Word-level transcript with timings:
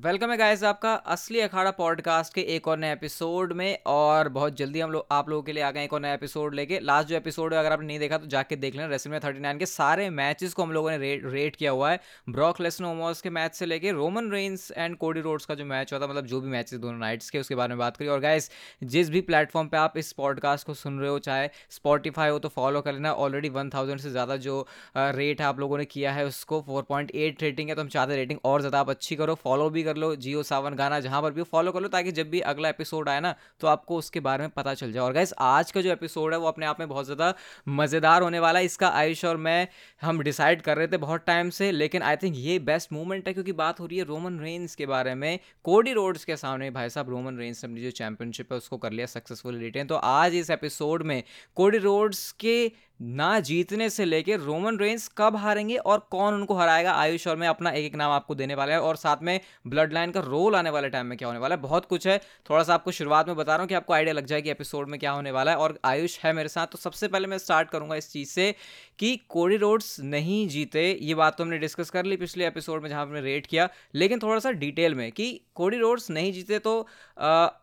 Welcome 0.00 0.30
है 0.30 0.36
guys 0.38 0.62
आपका 0.64 0.92
असली 1.12 1.40
अखाड़ा 1.40 1.70
पॉडकास्ट 1.70 2.34
के 2.34 2.40
एक 2.54 2.68
और 2.68 2.76
नए 2.78 2.92
एपिसोड 2.92 3.52
में, 3.52 3.78
और 3.86 4.28
बहुत 4.28 4.56
जल्दी 4.56 4.80
हम 4.80 4.90
लोग 4.90 5.06
आप 5.12 5.28
लोगों 5.28 5.42
के 5.42 5.52
लिए 5.52 5.62
आ 5.62 5.70
गए 5.70 5.84
एक 5.84 5.92
और 5.92 6.00
नया 6.00 6.12
एपिसोड 6.14 6.54
लेके। 6.54 6.78
लास्ट 6.80 7.08
जो 7.08 7.16
एपिसोड 7.16 7.54
है, 7.54 7.58
अगर 7.60 7.72
आपने 7.72 7.86
नहीं 7.86 7.98
देखा 7.98 8.18
तो 8.18 8.26
जाके 8.26 8.56
देख 8.56 8.74
लेना 8.74 8.86
रेसिल 8.88 9.12
में 9.12 9.18
थर्टी 9.20 9.40
नाइन 9.40 9.58
के 9.58 9.66
सारे 9.66 10.08
मैचेस 10.10 10.54
को 10.54 10.62
हम 10.62 10.72
लोगों 10.72 10.90
ने 10.90 10.96
रेट 10.98 11.24
रेट 11.24 11.56
किया 11.56 11.70
हुआ 11.70 11.90
है। 11.90 12.00
ब्रॉक 12.28 12.60
लेसनोमोस 12.60 13.20
के 13.20 13.30
मैच 13.30 13.54
से 13.54 13.66
लेके, 13.66 13.90
Roman 13.90 14.30
Reigns 14.32 14.70
and 14.76 14.96
Cody 14.96 15.20
Rhodes 15.20 15.46
का 15.46 15.54
जो 15.54 15.64
मैच 15.64 15.92
हुआ 15.92 16.00
था 16.00 16.06
मतलब 16.06 16.26
जो 16.26 16.40
भी 16.40 16.48
मैचेस 16.50 16.78
दोनों 16.78 16.98
नाइट्स 16.98 17.28
के, 17.30 17.38
उसके 17.38 17.54
बारे 17.54 17.68
में 17.68 17.78
बात 17.78 17.96
करी। 17.96 18.08
और 18.08 18.20
गाइस, 18.20 18.50
जिस 18.84 19.10
भी 19.10 19.20
प्लेटफॉर्म 19.22 19.68
पर 19.68 19.78
आप 19.78 19.98
इस 19.98 20.12
पॉडकास्ट 20.12 20.66
को 20.66 20.74
सुन 20.76 20.98
रहे 21.00 21.10
हो, 21.10 21.18
चाहे 21.20 21.48
स्पॉटीफाई 21.70 22.30
हो 22.30 22.38
तो 22.38 22.48
फॉलो 22.50 22.80
कर 22.80 22.92
लेना। 22.92 23.12
ऑलरेडी 23.18 23.48
वन 23.50 23.70
थाउज़ेंड 23.74 24.00
से 24.00 24.10
ज़्यादा 24.10 24.36
जो 24.38 24.66
रेट 24.96 25.42
आप 25.42 25.60
लोगों 25.60 25.78
ने 25.78 25.84
किया 25.86 26.12
है, 26.12 26.26
उसको 26.26 26.62
फोर 26.62 26.82
पॉइंट 26.88 27.14
एट 27.16 27.42
रेटिंग 27.42 27.68
है 27.68 27.74
तो 27.74 27.82
हम 27.82 27.88
चाहते 27.90 28.16
रेटिंग 28.16 28.40
और 28.44 28.60
ज़्यादा 28.60 28.80
आप 28.80 28.90
अच्छी 28.90 29.16
करो। 29.16 29.34
फॉलो 29.44 29.70
भी 29.70 29.88
कर 29.90 29.96
लो, 29.96 30.14
जियो 30.16 30.42
सावन 30.44 30.74
गाना 30.76 31.00
जहाँ 31.00 31.22
पर 31.22 31.32
भी 31.32 31.42
फॉलो 31.44 31.72
कर 31.72 31.80
लो 31.80 31.88
ताकि 31.90 32.12
जब 32.12 32.30
भी 32.30 32.40
अगला 32.50 32.68
एपिसोड 32.68 33.08
आए 33.08 33.20
ना 33.20 33.34
तो 33.60 33.66
आपको 33.68 33.96
उसके 33.98 34.20
बारे 34.22 34.42
में 34.42 34.50
पता 34.56 34.74
चल 34.74 34.92
जाए। 34.92 35.02
और 35.02 35.12
गैस 35.12 35.34
आज 35.40 35.70
का 35.72 35.80
जो 35.80 35.92
एपिसोड 35.92 36.32
है, 36.32 36.38
वो 36.38 36.48
अपने 36.48 36.66
आप 36.66 36.80
में 36.80 36.88
बहुत 36.88 37.04
ज़्यादा 37.04 37.34
मज़ेदार 37.70 38.22
होने 38.22 38.38
वाला 38.40 38.58
है। 38.58 38.64
इसका 38.64 38.88
आयुष 38.90 39.24
और 39.24 39.36
मैं, 39.38 39.68
हम 40.02 40.20
डिसाइड 40.22 40.62
कर 40.62 40.76
रहे 40.76 40.86
थे 40.86 40.96
बहुत 40.98 41.24
टाइम 41.26 41.50
से, 41.50 41.70
लेकिन 41.72 42.02
आई 42.02 42.16
थिंक 42.16 42.34
ये 42.38 42.58
बेस्ट 42.60 42.92
मूवमेंट 42.92 43.28
है 43.28 43.34
क्योंकि 43.34 43.52
बात 43.54 43.80
हो 43.80 43.86
रही 43.86 43.98
है 43.98 44.04
रोमन 44.04 44.38
रेंस 44.40 44.74
के 44.74 44.86
बारे 44.86 45.14
में। 45.14 45.38
कोडी 45.64 45.92
रोड्स 45.92 46.24
के 46.24 46.36
सामने 46.36 46.70
भाई 46.70 46.88
साहब 46.90 47.10
रोमन 47.10 47.38
रेंस 47.38 47.64
ने 47.64 47.70
अपनी 47.70 47.82
जो 47.82 47.90
चैंपियनशिप 47.92 48.52
है, 48.52 48.58
उसको 48.58 48.76
कर 48.78 48.92
लिया 48.92 49.06
सक्सेसफुल 49.08 49.58
रिटेन 49.58 49.86
तो 49.86 49.96
आज 49.96 50.34
इस 50.34 50.50
एपिसोड 50.50 51.02
में 51.02 51.22
कोडी 51.56 51.78
रोड्स 51.80 52.30
के 52.40 52.72
ना 53.00 53.38
जीतने 53.40 53.88
से 53.90 54.04
लेके 54.04 54.36
रोमन 54.36 54.78
रेंस 54.78 55.06
कब 55.18 55.36
हारेंगे 55.36 55.76
और 55.76 55.98
कौन 56.10 56.34
उनको 56.34 56.54
हराएगा? 56.54 56.92
आयुष 56.92 57.26
और 57.28 57.36
मैं 57.36 57.48
अपना 57.48 57.70
एक 57.70 57.84
एक 57.84 57.94
नाम 57.96 58.10
आपको 58.12 58.34
देने 58.34 58.54
वाला 58.54 58.72
है 58.72 58.80
और 58.80 58.96
साथ 58.96 59.22
में 59.22 59.40
ब्लड 59.66 59.92
लाइन 59.92 60.10
का 60.10 60.20
रोल 60.20 60.56
आने 60.56 60.70
वाले 60.70 60.88
टाइम 60.88 61.06
में 61.06 61.16
क्या 61.18 61.28
होने 61.28 61.40
वाला 61.40 61.54
है? 61.54 61.60
बहुत 61.62 61.86
कुछ 61.86 62.06
है। 62.06 62.18
थोड़ा 62.50 62.62
सा 62.62 62.74
आपको 62.74 62.90
शुरुआत 62.90 63.28
में 63.28 63.36
बता 63.36 63.52
रहा 63.52 63.62
हूँ 63.62 63.68
कि 63.68 63.74
आपको 63.74 63.92
आइडिया 63.92 64.14
लग 64.14 64.26
जाए 64.26 64.42
कि 64.42 64.50
एपिसोड 64.50 64.88
में 64.88 64.98
क्या 65.00 65.10
होने 65.10 65.30
वाला 65.30 65.50
है 65.50 65.56
और 65.56 65.78
आयुष 65.84 66.18
है 66.18 66.32
मेरे 66.32 66.48
साथ। 66.48 66.66
तो 66.66 66.78
सबसे 66.78 67.08
पहले 67.08 67.28
मैं 67.28 67.38
स्टार्ट 67.38 67.70
करूँगा 67.70 67.96
इस 67.96 68.10
चीज़ 68.12 68.28
से 68.30 68.54
कि 68.98 69.16
कोडी 69.28 69.56
रोड्स 69.56 69.98
नहीं 70.00 70.46
जीते। 70.48 70.82
ये 71.02 71.14
बात 71.14 71.36
तो 71.38 71.44
हमने 71.44 71.58
डिस्कस 71.58 71.90
कर 71.90 72.04
ली 72.04 72.16
पिछले 72.16 72.46
एपिसोड 72.46 72.82
में 72.82 72.88
जहाँ 72.88 73.04
हमने 73.06 73.20
रेट 73.20 73.46
किया। 73.46 73.68
लेकिन 73.94 74.18
थोड़ा 74.18 74.38
सा 74.38 74.50
डिटेल 74.52 74.94
में 74.94 75.10
कि 75.12 75.30
कोडी 75.54 75.76
रोड्स 75.78 76.10
नहीं 76.10 76.32
जीते 76.32 76.58
तो 76.58 76.80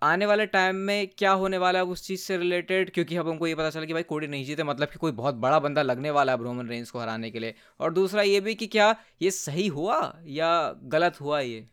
आने 0.03 0.25
वाले 0.25 0.45
टाइम 0.45 0.75
में 0.75 1.07
क्या 1.17 1.31
होने 1.33 1.57
वाला 1.57 1.79
है 1.79 1.85
उस 1.85 2.05
चीज़ 2.07 2.21
से 2.21 2.37
रिलेटेड 2.37 2.91
क्योंकि 2.93 3.15
अब 3.17 3.29
हमको 3.29 3.47
ये 3.47 3.55
पता 3.55 3.69
चला 3.69 3.85
कि 3.85 3.93
भाई 3.93 4.03
कोडी 4.03 4.27
नहीं 4.27 4.45
जीते 4.45 4.63
मतलब 4.63 4.87
कि 4.87 4.99
कोई 4.99 5.11
बहुत 5.11 5.26
बड़ा 5.35 5.59
बंदा 5.59 5.81
लगने 5.81 6.11
वाला 6.11 6.31
है 6.31 6.43
रोमन 6.43 6.67
रेंज 6.67 6.89
को 6.89 6.99
हराने 6.99 7.31
के 7.31 7.39
लिए। 7.39 7.55
और 7.79 7.93
दूसरा 7.93 8.21
ये 8.21 8.39
भी 8.39 8.55
कि 8.55 8.67
क्या 8.67 8.95
ये 9.21 9.31
सही 9.31 9.67
हुआ 9.69 9.97
या 10.27 10.51
गलत 10.85 11.19
हुआ 11.21 11.39
ये? 11.39 11.65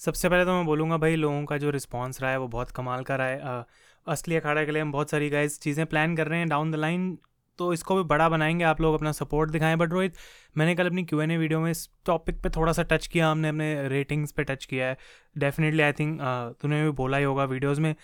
सबसे 0.00 0.28
पहले 0.28 0.44
तो 0.44 0.52
मैं 0.52 0.66
बोलूँगा 0.66 0.96
भाई, 0.96 1.16
लोगों 1.16 1.44
का 1.44 1.58
जो 1.58 1.70
रिस्पॉन्स 1.70 2.20
रहा 2.22 2.30
है 2.30 2.38
वो 2.38 2.48
बहुत 2.48 2.70
कमाल 2.70 3.02
का 3.04 3.16
रहा 3.16 3.26
है। 3.26 3.64
असली 4.06 4.36
अखाड़ा 4.36 4.64
के 4.64 4.72
लिए 4.72 4.82
हम 4.82 4.92
बहुत 4.92 5.10
सारी 5.10 5.28
गाइज़ 5.30 5.58
चीज़ें 5.60 5.84
प्लान 5.86 6.16
कर 6.16 6.28
रहे 6.28 6.38
हैं 6.38 6.48
डाउन 6.48 6.70
द 6.70 6.74
लाइन 6.76 7.18
तो 7.58 7.72
इसको 7.72 7.94
भी 7.96 8.02
बड़ा 8.02 8.28
बनाएँगे, 8.28 8.64
आप 8.64 8.80
लोग 8.80 8.94
अपना 8.94 9.10
सपोर्ट 9.12 9.50
दिखाएँ। 9.50 9.76
बट 9.76 9.92
रोहित, 9.92 10.14
मैंने 10.56 10.74
कल 10.74 10.86
अपनी 10.86 11.02
क्यू 11.04 11.20
एन 11.20 11.30
ए 11.30 11.36
वीडियो 11.36 11.60
में 11.60 11.70
इस 11.70 11.88
टॉपिक 12.06 12.40
पे 12.42 12.50
थोड़ा 12.50 12.72
सा 12.72 12.82
टच 12.82 13.06
किया, 13.06 13.30
हमने 13.30 13.48
अपने 13.48 13.88
रेटिंग्स 13.88 14.32
पे 14.32 14.44
टच 14.44 14.64
किया 14.64 14.86
है। 14.86 14.96
डेफिनेटली 15.38 15.82
आई 15.82 15.92
थिंक 15.92 16.18
तूने 16.62 16.82
भी 16.84 16.90
बोला 16.92 17.16
ही 17.16 17.24
होगा 17.24 17.44
वीडियोज़ 17.44 17.80
में। 17.80 17.94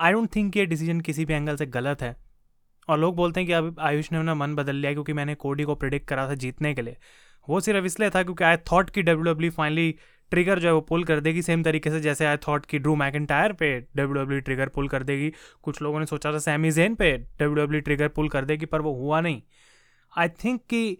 आई 0.00 0.12
डोंट 0.12 0.34
थिंक 0.36 0.56
ये 0.56 0.66
डिसीज़न 0.66 1.00
किसी 1.00 1.24
भी 1.24 1.34
एंगल 1.34 1.56
से 1.56 1.66
गलत 1.68 2.02
है। 2.02 2.16
और 2.88 2.98
लोग 2.98 3.16
बोलते 3.16 3.40
हैं 3.40 3.46
कि 3.46 3.52
अब 3.52 3.76
आयुष 3.80 4.12
ने 4.12 4.18
अपना 4.18 4.34
मन 4.34 4.54
बदल 4.54 4.76
लिया 4.76 4.92
क्योंकि 4.92 5.12
मैंने 5.12 5.34
कोडी 5.34 5.64
को 5.64 5.74
प्रिडिक्ट 5.74 6.08
करा 6.08 6.28
था 6.28 6.34
जीतने 6.34 6.74
के 6.74 6.82
लिए। 6.82 6.96
वो 7.48 7.60
सिर्फ़ 7.60 7.84
इसलिए 7.86 8.10
था 8.10 8.22
क्योंकि 8.22 8.44
आई 8.44 8.56
थॉट 8.72 8.90
कि 8.90 9.02
डब्ल्यू 9.02 9.32
डब्ल्यू 9.32 9.50
फाइनली 9.50 9.94
ट्रिगर 10.30 10.58
जो 10.58 10.68
है 10.68 10.74
वो 10.74 10.80
पुल 10.80 11.04
कर 11.04 11.20
देगी 11.20 11.42
सेम 11.42 11.62
तरीके 11.62 11.90
से 11.90 12.00
जैसे 12.00 12.26
आई 12.26 12.36
थॉट 12.36 12.66
कि 12.66 12.78
ड्रू 12.78 12.94
मैकेंटायर 12.96 13.52
पे 13.52 13.78
डब्ल्यू 13.80 14.12
डब्ल्यू 14.14 14.40
ट्रिगर 14.40 14.68
पुल 14.68 14.88
कर 14.88 15.02
देगी। 15.02 15.32
कुछ 15.62 15.80
लोगों 15.82 16.00
ने 16.00 16.06
सोचा 16.06 16.32
था 16.32 16.38
सैमी 16.38 16.70
जेन 16.70 16.94
पे 16.94 17.16
डब्ल्यू 17.18 17.54
डब्ल्यू 17.54 17.80
ट्रिगर 17.80 18.08
पुल 18.08 18.28
कर 18.28 18.44
देगी, 18.44 18.66
पर 18.66 18.80
वो 18.80 18.94
हुआ 18.94 19.20
नहीं। 19.20 19.42
आई 20.12 20.28
थिंक 20.44 20.60
कि 20.70 20.98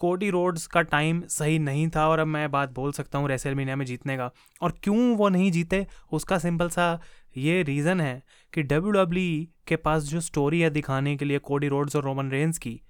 कोडी 0.00 0.30
रोड्स 0.30 0.66
का 0.66 0.80
टाइम 0.82 1.22
सही 1.28 1.58
नहीं 1.58 1.88
था 1.88 2.08
और 2.08 2.18
अब 2.18 2.26
मैं 2.26 2.50
बात 2.50 2.70
बोल 2.70 2.92
सकता 2.92 3.18
हूँ 3.18 3.28
रेसल 3.28 3.54
मीनिया 3.54 3.76
में 3.76 3.84
जीतने 3.86 4.16
का। 4.16 4.30
और 4.62 4.74
क्यों 4.82 5.16
वो 5.16 5.28
नहीं 5.28 5.50
जीते, 5.52 5.86
उसका 6.12 6.38
सिंपल 6.38 6.68
सा 6.68 7.00
ये 7.36 7.62
रीज़न 7.62 8.00
है 8.00 8.22
कि 8.52 8.62
डब्ल्यू 8.62 8.92
डब्ल्यू 8.92 9.42
e 9.42 9.46
के 9.68 9.76
पास 9.76 10.02
जो 10.04 10.20
स्टोरी 10.22 10.60
है 10.60 10.70
दिखाने 10.70 11.16
के 11.16 11.24
लिए 11.24 11.38
कोडी 11.40 11.68
रोड्स 11.68 11.96
और 11.96 12.04
रोमन 12.04 12.30
रेंस 12.30 12.58
की, 12.58 12.80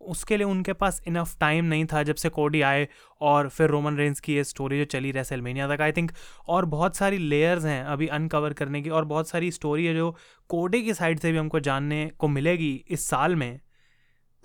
उसके 0.00 0.36
लिए 0.36 0.46
उनके 0.46 0.72
पास 0.72 1.00
इनफ 1.08 1.36
टाइम 1.40 1.64
नहीं 1.64 1.84
था 1.92 2.02
जब 2.02 2.14
से 2.14 2.28
कोडी 2.28 2.60
आए 2.62 2.86
और 3.20 3.48
फिर 3.48 3.70
रोमन 3.70 3.96
रेंस 3.96 4.20
की 4.20 4.34
ये 4.34 4.44
स्टोरी 4.44 4.78
जो 4.78 4.84
चली 4.86 5.10
रेसलमेनिया 5.12 5.68
तक। 5.68 5.80
आई 5.82 5.92
थिंक 5.92 6.10
और 6.48 6.64
बहुत 6.66 6.96
सारी 6.96 7.18
लेयर्स 7.18 7.64
हैं 7.64 7.82
अभी 7.84 8.06
अनकवर 8.08 8.52
करने 8.52 8.82
की 8.82 8.90
और 8.90 9.04
बहुत 9.04 9.28
सारी 9.28 9.50
स्टोरी 9.50 9.86
है 9.86 9.94
जो 9.94 10.10
कोडी 10.50 10.82
की 10.82 10.94
साइड 10.94 11.18
से 11.20 11.32
भी 11.32 11.38
हमको 11.38 11.60
जानने 11.60 12.06
को 12.18 12.28
मिलेगी 12.28 12.72
इस 12.88 13.08
साल 13.08 13.36
में। 13.36 13.60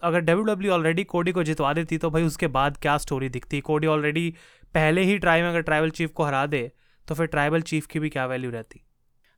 अगर 0.02 0.20
डब्ल्यू 0.22 0.44
डब्ल्यू 0.46 0.72
ऑलरेडी 0.72 1.04
कोडी 1.06 1.32
को 1.32 1.44
जितवा 1.44 1.74
देती 1.74 1.98
तो 1.98 2.10
भाई 2.10 2.24
उसके 2.24 2.48
बाद 2.50 2.78
क्या 2.78 2.98
स्टोरी 3.00 3.30
दिखती? 3.30 3.62
कोडी 3.62 3.88
ऑलरेडी 3.88 4.30
पहले 4.74 5.04
ही 5.04 5.18
ट्राई 5.18 5.42
में 5.42 5.50
अगर 5.50 5.62
ट्राइबल 5.62 5.90
चीफ 5.92 6.12
को 6.12 6.24
हरा 6.24 6.46
दे 6.48 6.72
तो 7.08 7.16
फिर 7.16 7.26
ट्राइबल 7.28 7.62
चीफ 7.64 7.86
की 7.86 8.00
भी 8.00 8.10
क्या 8.10 8.26
वैल्यू 8.26 8.52
रहती? 8.52 8.84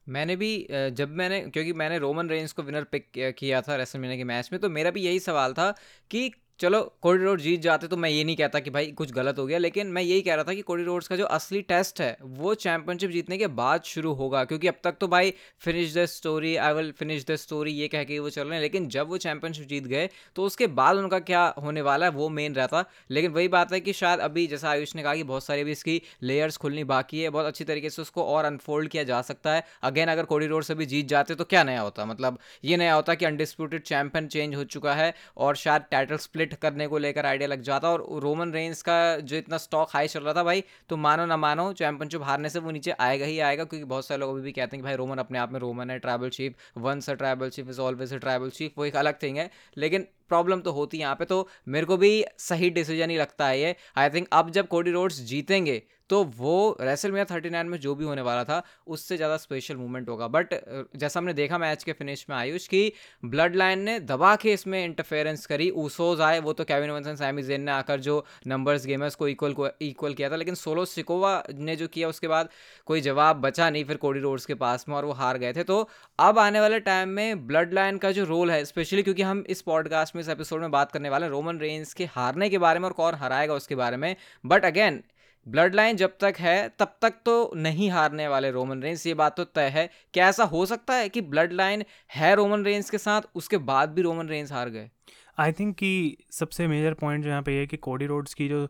मैंने 0.08 0.36
भी 0.36 0.66
जब 0.70 1.10
मैंने, 1.10 1.40
क्योंकि 1.40 1.72
मैंने 1.72 1.98
रोमन 1.98 2.28
रेंज 2.28 2.52
को 2.52 2.62
विनर 2.62 2.84
पिक 2.84 3.10
किया 3.38 3.60
था 3.62 3.76
रेसलमेनिया 3.76 4.16
के 4.16 4.24
मैच 4.24 4.48
में 4.52 4.60
तो 4.60 4.68
मेरा 4.70 4.90
भी 4.90 5.00
यही 5.02 5.20
सवाल 5.20 5.52
था 5.54 5.70
कि 6.10 6.30
चलो 6.60 6.80
कोडी 7.02 7.24
रोड 7.24 7.40
जीत 7.40 7.60
जाते 7.60 7.86
तो 7.86 7.96
मैं 7.96 8.08
ये 8.10 8.22
नहीं 8.24 8.36
कहता 8.36 8.58
कि 8.58 8.70
भाई 8.70 8.86
कुछ 8.90 9.10
गलत 9.12 9.38
हो 9.38 9.44
गया, 9.46 9.58
लेकिन 9.58 9.86
मैं 9.86 10.02
यही 10.02 10.20
कह 10.22 10.34
रहा 10.34 10.44
था 10.44 10.52
कि 10.54 10.60
कोडी 10.62 10.82
रोड्स 10.82 11.08
का 11.08 11.16
जो 11.16 11.24
असली 11.26 11.60
टेस्ट 11.62 12.00
है, 12.00 12.16
वो 12.22 12.54
चैंपियनशिप 12.56 13.10
जीतने 13.10 13.38
के 13.38 13.46
बाद 13.48 13.82
शुरू 13.84 14.12
होगा, 14.12 14.44
क्योंकि 14.44 14.68
अब 14.68 14.74
तक 14.84 14.96
तो 15.00 15.08
भाई 15.08 15.34
finish 15.60 15.92
the 15.96 16.04
story 16.06 16.54
I 16.58 16.72
will 16.72 16.90
finish 16.92 17.24
the 17.26 17.36
story 17.36 17.72
ये 17.72 17.88
कह 17.88 18.04
के 18.04 18.18
वो 18.18 18.30
चल 18.30 18.46
रहे 18.46 18.54
हैं, 18.54 18.62
लेकिन 18.62 18.88
जब 18.88 19.08
वो 19.08 19.18
चैंपियनशिप 19.18 19.66
जीत 19.68 19.86
गए 19.86 20.08
तो 20.36 20.44
उसके 20.44 20.66
बाद 20.78 20.96
उनका 20.96 21.18
क्या 21.20 21.44
होने 21.62 21.82
वाला 21.82 22.06
है, 22.06 22.12
वो 22.12 22.28
मेन 22.30 22.54
रहता। 22.54 22.84
लेकिन 23.10 23.30
वही 23.32 23.48
बात 23.48 23.72
है 23.72 23.80
कि 23.80 23.92
शायद 23.92 24.20
अभी, 24.20 24.46
जैसा 24.46 24.70
आयुष 24.70 24.94
ने 24.96 25.02
कहा 25.02 25.14
कि 25.14 25.22
बहुत 25.24 25.44
सारी 25.44 25.60
अभी 25.60 25.72
इसकी 25.72 26.00
लेयर्स 26.22 26.56
खुलनी 26.56 26.84
बाकी 26.86 27.20
है, 27.20 27.30
बहुत 27.30 27.46
अच्छी 27.46 27.64
तरीके 27.64 27.90
से 27.90 28.02
उसको 28.02 28.24
और 28.24 28.44
अनफोल्ड 28.44 28.88
किया 28.88 29.04
जा 29.04 29.20
सकता 29.22 29.54
है। 29.54 29.64
अगेन 29.82 30.08
अगर 30.08 30.24
कोडी 30.24 30.46
रोड 30.46 30.64
से 30.64 30.74
भी 30.74 30.86
जीत 30.86 31.08
जाते 31.08 31.34
तो 31.34 31.44
क्या 31.44 31.64
नया 31.64 31.80
होता? 31.80 32.04
मतलब 32.06 32.38
ये 32.64 32.76
नया 32.76 32.94
होता 32.94 33.14
कि 33.14 33.24
अनडिस्प्यूटेड 33.24 33.82
चैंपियन 33.82 34.28
चेंज 34.28 34.54
हो 34.54 34.64
चुका 34.66 34.94
है, 34.94 35.14
और 35.36 35.56
शायद 35.56 35.82
टाइटल 35.90 36.16
स्प्लिट 36.18 36.45
करने 36.54 36.86
को 36.86 36.98
लेकर 36.98 37.26
आइडिया 37.26 37.48
लग 37.48 37.62
जाता 37.62 37.90
और 37.90 38.04
रोमन 38.22 38.52
रेंज 38.52 38.82
का 38.82 38.96
जो 39.18 39.36
इतना 39.36 39.58
स्टॉक 39.58 39.88
हाई 39.90 40.08
चल 40.08 40.20
रहा 40.20 40.34
था 40.34 40.42
भाई 40.42 40.64
तो 40.88 40.96
मानो 40.96 41.26
ना 41.26 41.36
मानो 41.36 41.72
चैंपियनशिप 41.72 42.22
हारने 42.22 42.48
से 42.48 42.58
वो 42.58 42.70
नीचे 42.70 42.90
आएगा 42.90 43.26
ही 43.26 43.38
आएगा, 43.40 43.64
क्योंकि 43.64 43.84
बहुत 43.86 44.06
सारे 44.06 44.20
लोग 44.20 44.30
अभी 44.30 44.42
भी 44.42 44.52
कहते 44.52 44.76
हैं 44.76 44.82
कि 44.82 44.86
भाई 44.86 44.96
रोमन 44.96 45.18
अपने 45.18 45.38
आप 45.38 45.52
में 45.52 45.60
रोमन 45.60 45.90
है 45.90 45.98
tribal 45.98 46.28
chief 46.28 46.54
once 46.78 47.10
a 47.10 47.14
tribal 47.14 47.50
chief 47.50 47.68
is 47.68 47.80
always 47.80 48.14
a 48.14 48.18
tribal 48.18 48.50
chief 48.50 48.78
वो 48.78 48.84
एक 48.84 48.96
अलग 48.96 49.22
थिंग 49.22 49.36
है, 49.36 49.50
लेकिन 49.76 50.06
प्रॉब्लम 50.28 50.60
तो 50.60 50.72
होती 50.72 50.96
है 50.96 51.00
यहाँ 51.00 51.14
पे 51.14 51.24
तो 51.24 51.48
मेरे 51.68 51.86
को 51.86 51.96
भी 51.96 52.24
सही 52.38 52.70
डिसीज़न 52.70 53.10
ही 53.10 53.16
लगता 53.18 53.46
है 53.48 53.60
ये। 53.60 53.74
आई 53.96 54.08
थिंक 54.10 54.28
अब 54.32 54.50
जब 54.50 54.68
कोडी 54.68 54.90
रोड्स 54.90 55.20
जीतेंगे 55.22 55.82
तो 56.10 56.22
वो 56.36 56.76
रेसल 56.80 57.12
में 57.12 57.24
थर्टी 57.26 57.50
नाइन 57.50 57.66
में 57.66 57.78
जो 57.78 57.94
भी 57.94 58.04
होने 58.04 58.22
वाला 58.22 58.44
था, 58.44 58.62
उससे 58.86 59.16
ज़्यादा 59.16 59.36
स्पेशल 59.36 59.76
मूवमेंट 59.76 60.08
होगा। 60.08 60.28
बट 60.28 60.54
जैसा 60.96 61.20
हमने 61.20 61.32
देखा 61.32 61.58
मैच 61.58 61.82
के 61.84 61.92
फिनिश 61.92 62.24
में 62.30 62.36
आयुष 62.36 62.66
की 62.68 62.92
ब्लड 63.24 63.56
लाइन 63.56 63.80
ने 63.80 63.98
दबा 64.02 64.34
के 64.36 64.52
इसमें 64.52 64.84
इंटरफेरेंस 64.84 65.46
करी। 65.46 65.70
ऊसोज 65.72 66.20
आए, 66.20 66.38
वो 66.40 66.52
तो 66.52 66.64
कैविन 66.64 66.90
वंसन 66.90 67.16
सैमी 67.16 67.42
जेन 67.42 67.60
ने 67.60 67.72
आकर 67.72 68.00
जो 68.00 68.24
नंबर्स 68.46 68.86
गेमर्स 68.86 69.14
को 69.14 69.28
इक्वल 69.28 69.52
को 69.52 69.68
इक्वल 69.82 70.14
किया 70.14 70.30
था। 70.30 70.36
लेकिन 70.36 70.54
सोलो 70.56 70.84
सिकोवा 70.86 71.42
ने 71.50 71.76
जो 71.76 71.88
किया, 71.88 72.08
उसके 72.08 72.28
बाद 72.28 72.48
कोई 72.86 73.00
जवाब 73.00 73.40
बचा 73.40 73.70
नहीं, 73.70 73.84
फिर 73.84 73.96
कोडी 73.96 74.20
रोड्स 74.20 74.46
के 74.46 74.54
पास 74.56 74.88
में 74.88 74.96
और 74.96 75.04
वो 75.04 75.12
हार 75.14 75.38
गए 75.38 75.52
थे। 75.52 75.64
तो 75.64 75.88
अब 76.18 76.38
आने 76.38 76.60
वाले 76.60 76.80
टाइम 76.82 77.08
में 77.10 77.46
ब्लड 77.46 77.72
लाइन 77.74 77.98
का 77.98 78.12
जो 78.12 78.24
रोल 78.24 78.50
है 78.50 78.64
स्पेशली 78.64 79.02
क्योंकि 79.02 79.22
हम 79.22 79.44
इस 79.48 79.62
पॉडकास्ट 79.62 80.16
में, 80.16 80.22
इस 80.22 80.28
एपिसोड 80.28 80.60
में 80.60 80.70
बात 80.70 80.92
करने 80.92 81.08
वाले 81.08 81.26
हैं 81.26 81.32
रोमन 81.32 81.58
रेंज 81.58 81.92
के 81.92 82.04
हारने 82.06 82.48
के 82.50 82.58
बारे 82.58 82.78
में 82.78 82.86
और 82.86 82.92
कौन 82.94 83.14
हराएगा 83.14 83.54
उसके 83.54 83.74
बारे 83.74 83.96
में। 83.96 84.14
बट 84.44 84.64
अगेन 84.64 85.02
ब्लड 85.46 85.74
लाइन 85.74 85.96
जब 85.96 86.16
तक 86.20 86.34
है, 86.38 86.68
तब 86.78 86.96
तक 87.02 87.14
तो 87.24 87.52
नहीं 87.56 87.90
हारने 87.90 88.26
वाले 88.28 88.50
रोमन 88.50 88.82
रेंस। 88.82 89.06
ये 89.06 89.14
बात 89.14 89.36
तो 89.36 89.44
तय 89.44 89.68
है 89.68 89.88
क्या 90.14 90.28
ऐसा 90.28 90.44
हो 90.44 90.64
सकता 90.66 90.94
है 90.94 91.08
कि 91.08 91.20
ब्लड 91.22 91.52
लाइन 91.52 91.84
है 92.10 92.34
रोमन 92.34 92.64
रेंज 92.64 92.90
के 92.90 92.98
साथ, 92.98 93.22
उसके 93.34 93.58
बाद 93.58 93.90
भी 93.90 94.02
रोमन 94.02 94.28
रेंज 94.28 94.52
हार 94.52 94.70
गए। 94.70 94.90
आई 95.38 95.52
थिंक 95.52 95.74
कि 95.76 96.16
सबसे 96.32 96.66
मेजर 96.66 96.94
पॉइंट 96.94 97.24
जो 97.24 97.30
यहाँ 97.30 97.42
पे 97.42 97.58
है 97.58 97.66
कि 97.66 97.76
कोडी 97.78 98.06
रोड्स 98.06 98.34
की 98.34 98.48
जो 98.48 98.66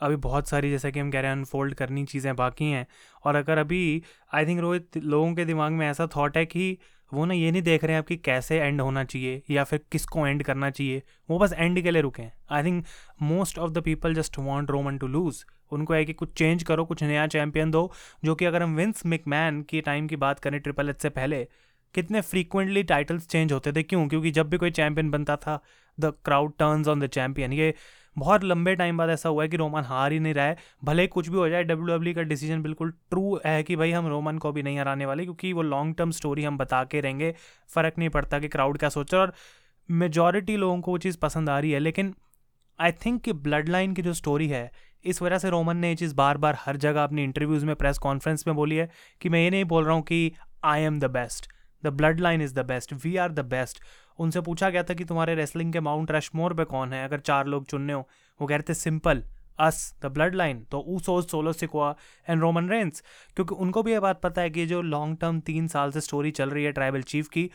अभी 0.00 0.16
बहुत 0.18 0.48
सारी, 0.48 0.70
जैसा 0.70 0.90
कि 0.90 1.00
हम 1.00 1.10
कह 1.10 1.20
रहे 1.20 1.30
हैं 1.30 1.36
अनफोल्ड 1.36 1.74
करनी 1.74 2.04
चीज़ें 2.04 2.34
बाकी 2.36 2.64
हैं। 2.64 2.86
और 3.24 3.36
अगर 3.36 3.58
अभी 3.58 4.02
आई 4.34 4.46
थिंक 4.46 4.60
रोहित, 4.60 4.96
लोगों 4.96 5.34
के 5.34 5.44
दिमाग 5.44 5.72
में 5.72 5.86
ऐसा 5.88 6.06
थाट 6.06 6.36
है 6.36 6.44
कि 6.46 6.76
वो 7.14 7.24
ना 7.24 7.34
ये 7.34 7.50
नहीं 7.50 7.62
देख 7.62 7.84
रहे 7.84 7.92
हैं 7.92 7.98
आपकी 7.98 8.16
कैसे 8.16 8.58
एंड 8.58 8.80
होना 8.80 9.04
चाहिए 9.04 9.42
या 9.50 9.64
फिर 9.64 9.80
किसको 9.92 10.26
एंड 10.26 10.42
करना 10.42 10.70
चाहिए। 10.70 11.02
वो 11.30 11.38
बस 11.38 11.52
एंड 11.52 11.82
के 11.82 11.90
लिए 11.90 12.02
रुके 12.02 12.22
हैं। 12.22 12.32
I 12.50 12.64
think 12.64 12.84
most 13.22 13.58
of 13.58 13.70
the 13.70 13.80
people 13.80 14.14
just 14.14 14.38
want 14.38 14.70
Roman 14.70 14.98
to 14.98 15.06
lose 15.06 15.44
उनको 15.72 15.94
है 15.94 16.04
कि 16.04 16.12
कुछ 16.12 16.32
चेंज 16.32 16.62
करो, 16.62 16.84
कुछ 16.84 17.02
नया 17.02 17.26
चैंपियन 17.26 17.70
दो, 17.70 17.92
जो 18.24 18.34
कि 18.34 18.44
अगर 18.44 18.62
हम 18.62 18.74
विंस 18.76 19.06
मिकमैन 19.06 19.62
की 19.62 19.80
टाइम 19.80 20.06
की 20.06 20.16
बात 20.16 20.38
करें 20.38 20.60
ट्रिपल 20.60 20.88
एच 20.88 21.00
से 21.02 21.08
पहले, 21.08 21.46
कितने 21.94 22.20
फ्रीक्वेंटली 22.20 22.82
टाइटल्स 22.82 23.28
चेंज 23.28 23.52
होते 23.52 23.72
थे। 23.72 23.82
क्यों? 23.82 24.08
क्योंकि 24.08 24.30
जब 24.30 24.48
भी 24.50 24.56
कोई 24.56 24.70
चैंपियन 24.70 25.10
बनता 25.10 25.36
था 25.36 25.62
the 26.00 26.04
crowd 26.24 26.52
turns 26.58 26.88
on 26.88 27.00
the 27.00 27.06
champion 27.06 27.52
ये 27.52 27.74
बहुत 28.16 28.44
लंबे 28.44 28.74
टाइम 28.76 28.98
बाद 28.98 29.10
ऐसा 29.10 29.28
हुआ 29.28 29.42
है 29.42 29.48
कि 29.48 29.56
रोमन 29.56 29.82
हार 29.82 30.12
ही 30.12 30.18
नहीं 30.18 30.34
रहा 30.34 30.44
है। 30.46 30.56
भले 30.84 31.06
कुछ 31.06 31.28
भी 31.28 31.36
हो 31.36 31.48
जाए 31.48 31.64
डब्ल्यू 31.64 32.14
का 32.14 32.22
डिसीज़न 32.22 32.62
बिल्कुल 32.62 32.90
ट्रू 33.10 33.38
है 33.46 33.62
कि 33.62 33.76
भाई 33.76 33.90
हम 33.90 34.06
रोमन 34.06 34.38
को 34.38 34.52
भी 34.52 34.62
नहीं 34.62 34.78
हराने 34.78 35.06
वाले, 35.06 35.24
क्योंकि 35.24 35.52
वो 35.52 35.62
लॉन्ग 35.62 35.94
टर्म 35.96 36.10
स्टोरी 36.10 36.44
हम 36.44 36.58
बता 36.58 36.82
के 36.84 37.00
रहेंगे। 37.00 37.34
फ़र्क 37.74 37.94
नहीं 37.98 38.08
पड़ता 38.08 38.38
कि 38.38 38.48
क्राउड 38.48 38.78
क्या 38.78 38.88
सोच 38.88 39.14
रहा 39.14 39.22
और 39.22 39.32
मेजॉरिटी 39.88 40.56
लोगों 40.56 40.80
को 40.80 40.90
वो 40.90 40.98
चीज़ 40.98 41.18
पसंद 41.18 41.50
आ 41.50 41.58
रही 41.58 41.70
है। 41.70 41.78
लेकिन 41.78 42.14
आई 42.78 42.92
थिंक 43.04 43.20
कि 43.22 43.32
ब्लड 43.32 43.68
लाइन 43.68 43.94
की 43.94 44.02
जो 44.02 44.12
स्टोरी 44.12 44.48
है, 44.48 44.70
इस 45.04 45.20
वजह 45.22 45.38
से 45.38 45.50
रोमन 45.50 45.76
ने 45.76 45.88
ये 45.88 45.94
चीज़ 45.94 46.14
बार 46.14 46.38
बार 46.38 46.56
हर 46.60 46.76
जगह 46.76 47.04
अपनी 47.04 47.24
इंटरव्यूज़ 47.24 47.66
में 47.66 47.74
प्रेस 47.76 47.98
कॉन्फ्रेंस 47.98 48.46
में 48.46 48.54
बोली 48.56 48.76
है 48.76 48.88
कि 49.20 49.28
मैं 49.28 49.42
ये 49.44 49.50
नहीं 49.50 49.64
बोल 49.64 49.84
रहा 49.84 49.94
हूँ 49.94 50.02
कि 50.02 50.32
I 50.64 50.82
am 50.82 50.98
the 51.00 51.10
best 51.10 51.48
the 51.82 51.88
bloodline 52.20 52.42
is 52.42 52.54
the 52.54 52.64
best 52.66 52.92
we 53.04 53.16
are 53.16 53.32
the 53.32 53.40
best 53.46 53.82
उनसे 54.18 54.40
पूछा 54.40 54.70
गया 54.70 54.82
था 54.82 54.94
कि 54.94 55.04
तुम्हारे 55.04 55.34
रेसलिंग 55.34 55.72
के 55.72 55.80
माउंट 55.80 56.10
रशमोर 56.10 56.54
पे 56.54 56.64
कौन 56.64 56.92
है? 56.92 57.04
अगर 57.04 57.20
चार 57.20 57.46
लोग 57.46 57.66
चुनने 57.66 57.92
हो, 57.92 58.08
वो 58.40 58.46
कह 58.46 58.56
रहे 58.56 58.68
थे 58.68 58.74
simple 58.74 59.22
us 59.58 59.94
the 60.02 60.06
blood 60.06 60.34
line 60.34 60.64
तो 60.70 60.78
Usos 60.88 61.26
Solo 61.26 61.52
Sikoa 61.52 61.94
and 62.28 62.40
Roman 62.40 62.68
Reigns 62.68 63.02
क्योंकि 63.36 63.54
उनको 63.54 63.82
भी 63.82 63.92
ये 63.92 64.00
बात 64.00 64.20
पता 64.20 64.42
है 64.42 64.50
कि 64.50 64.66
जो 64.66 64.80
लॉन्ग 64.82 65.18
टर्म 65.20 65.38
तीन 65.40 65.66
साल 65.68 65.90
से 65.90 66.00
स्टोरी 66.00 66.30
चल 66.30 66.50
रही 66.50 66.64
है 66.64 66.72
ट्राइबल 66.72 67.02
चीफ 67.02 67.28
की, 67.28 67.50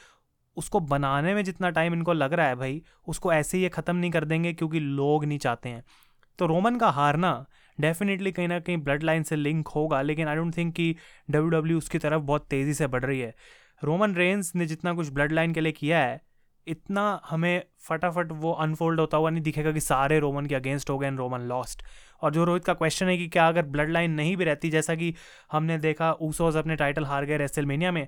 उसको 0.57 0.79
बनाने 0.79 1.33
में 1.33 1.43
जितना 1.43 1.69
टाइम 1.69 1.93
इनको 1.93 2.13
लग 2.13 2.33
रहा 2.33 2.47
है 2.47 2.55
भाई, 2.55 2.81
उसको 3.07 3.33
ऐसे 3.33 3.57
ही 3.57 3.69
ख़त्म 3.69 3.95
नहीं 3.95 4.11
कर 4.11 4.25
देंगे 4.25 4.53
क्योंकि 4.53 4.79
लोग 4.79 5.25
नहीं 5.25 5.39
चाहते 5.39 5.69
हैं। 5.69 5.83
तो 6.39 6.45
रोमन 6.45 6.75
का 6.75 6.89
हारना 6.89 7.45
डेफिनेटली 7.77 8.31
कहीं 8.31 8.47
ना 8.47 8.59
कहीं 8.59 8.77
ब्लड 8.77 9.03
लाइन 9.03 9.23
से 9.23 9.35
लिंक 9.35 9.67
होगा, 9.67 10.01
लेकिन 10.01 10.27
आई 10.27 10.35
डोंट 10.35 10.57
थिंक 10.57 10.73
कि 10.75 10.95
डब्ल्यू 11.29 11.49
डब्ल्यू 11.49 11.77
उसकी 11.77 11.97
तरफ़ 11.97 12.21
बहुत 12.21 12.47
तेज़ी 12.49 12.73
से 12.73 12.87
बढ़ 12.87 13.05
रही 13.05 13.19
है। 13.19 13.33
रोमन 13.83 14.15
रेंस 14.15 14.51
ने 14.55 14.65
जितना 14.65 14.93
कुछ 14.93 15.09
ब्लड 15.09 15.31
लाइन 15.31 15.53
के 15.53 15.61
लिए 15.61 15.71
किया 15.71 15.99
है 15.99 16.21
इतना 16.67 17.21
हमें 17.29 17.63
फटाफट 17.79 18.31
वो 18.31 18.51
अनफोल्ड 18.51 18.99
होता 18.99 19.17
हुआ 19.17 19.29
नहीं 19.29 19.43
दिखेगा 19.43 19.71
कि 19.71 19.79
सारे 19.79 20.19
रोमन 20.19 20.45
के 20.45 20.55
अगेंस्ट 20.55 20.89
हो 20.89 20.97
गए 20.97 21.07
एंड 21.07 21.17
रोमन 21.19 21.41
लॉस्ट 21.41 21.83
और 22.21 22.31
जो 22.33 22.43
रोहित 22.45 22.65
का 22.65 22.73
क्वेश्चन 22.73 23.07
है 23.07 23.17
कि 23.17 23.27
क्या 23.27 23.47
अगर 23.47 23.65
ब्लड 23.65 23.89
लाइन 23.89 24.11
नहीं 24.11 24.35
भी 24.37 24.43
रहती, 24.43 24.69
जैसा 24.69 24.95
कि 24.95 25.13
हमने 25.51 25.77
देखा 25.77 26.11
ऊसोज 26.21 26.55
अपने 26.57 26.75
टाइटल 26.75 27.05
हार 27.05 27.25
गए 27.25 27.37
रेसलमेनिया 27.37 27.91
में 27.91 28.07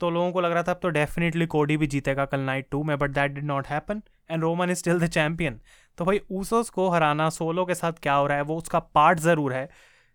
तो 0.00 0.10
लोगों 0.10 0.32
को 0.32 0.40
लग 0.40 0.52
रहा 0.52 0.62
था 0.62 0.72
अब 0.72 0.78
तो 0.82 0.88
डेफिनेटली 0.88 1.46
कोडी 1.46 1.76
भी 1.76 1.86
जीतेगा 1.86 2.24
कल 2.24 2.40
नाइट 2.40 2.68
टू 2.70 2.82
में 2.84 2.98
but 2.98 3.10
that 3.10 3.30
did 3.30 3.44
not 3.44 3.66
happen 3.66 4.02
and 4.30 4.42
Roman 4.42 4.70
is 4.70 4.78
still 4.78 4.98
the 5.00 5.06
champion 5.06 5.60
तो 5.98 6.04
भाई 6.04 6.20
ऊसोस 6.30 6.70
को 6.70 6.88
हराना 6.90 7.28
सोलो 7.30 7.64
के 7.64 7.74
साथ 7.74 7.92
क्या 8.02 8.14
हो 8.14 8.26
रहा 8.26 8.36
है, 8.36 8.42
वो 8.42 8.56
उसका 8.56 8.78
पार्ट 8.78 9.18
ज़रूर 9.18 9.52
है 9.52 9.68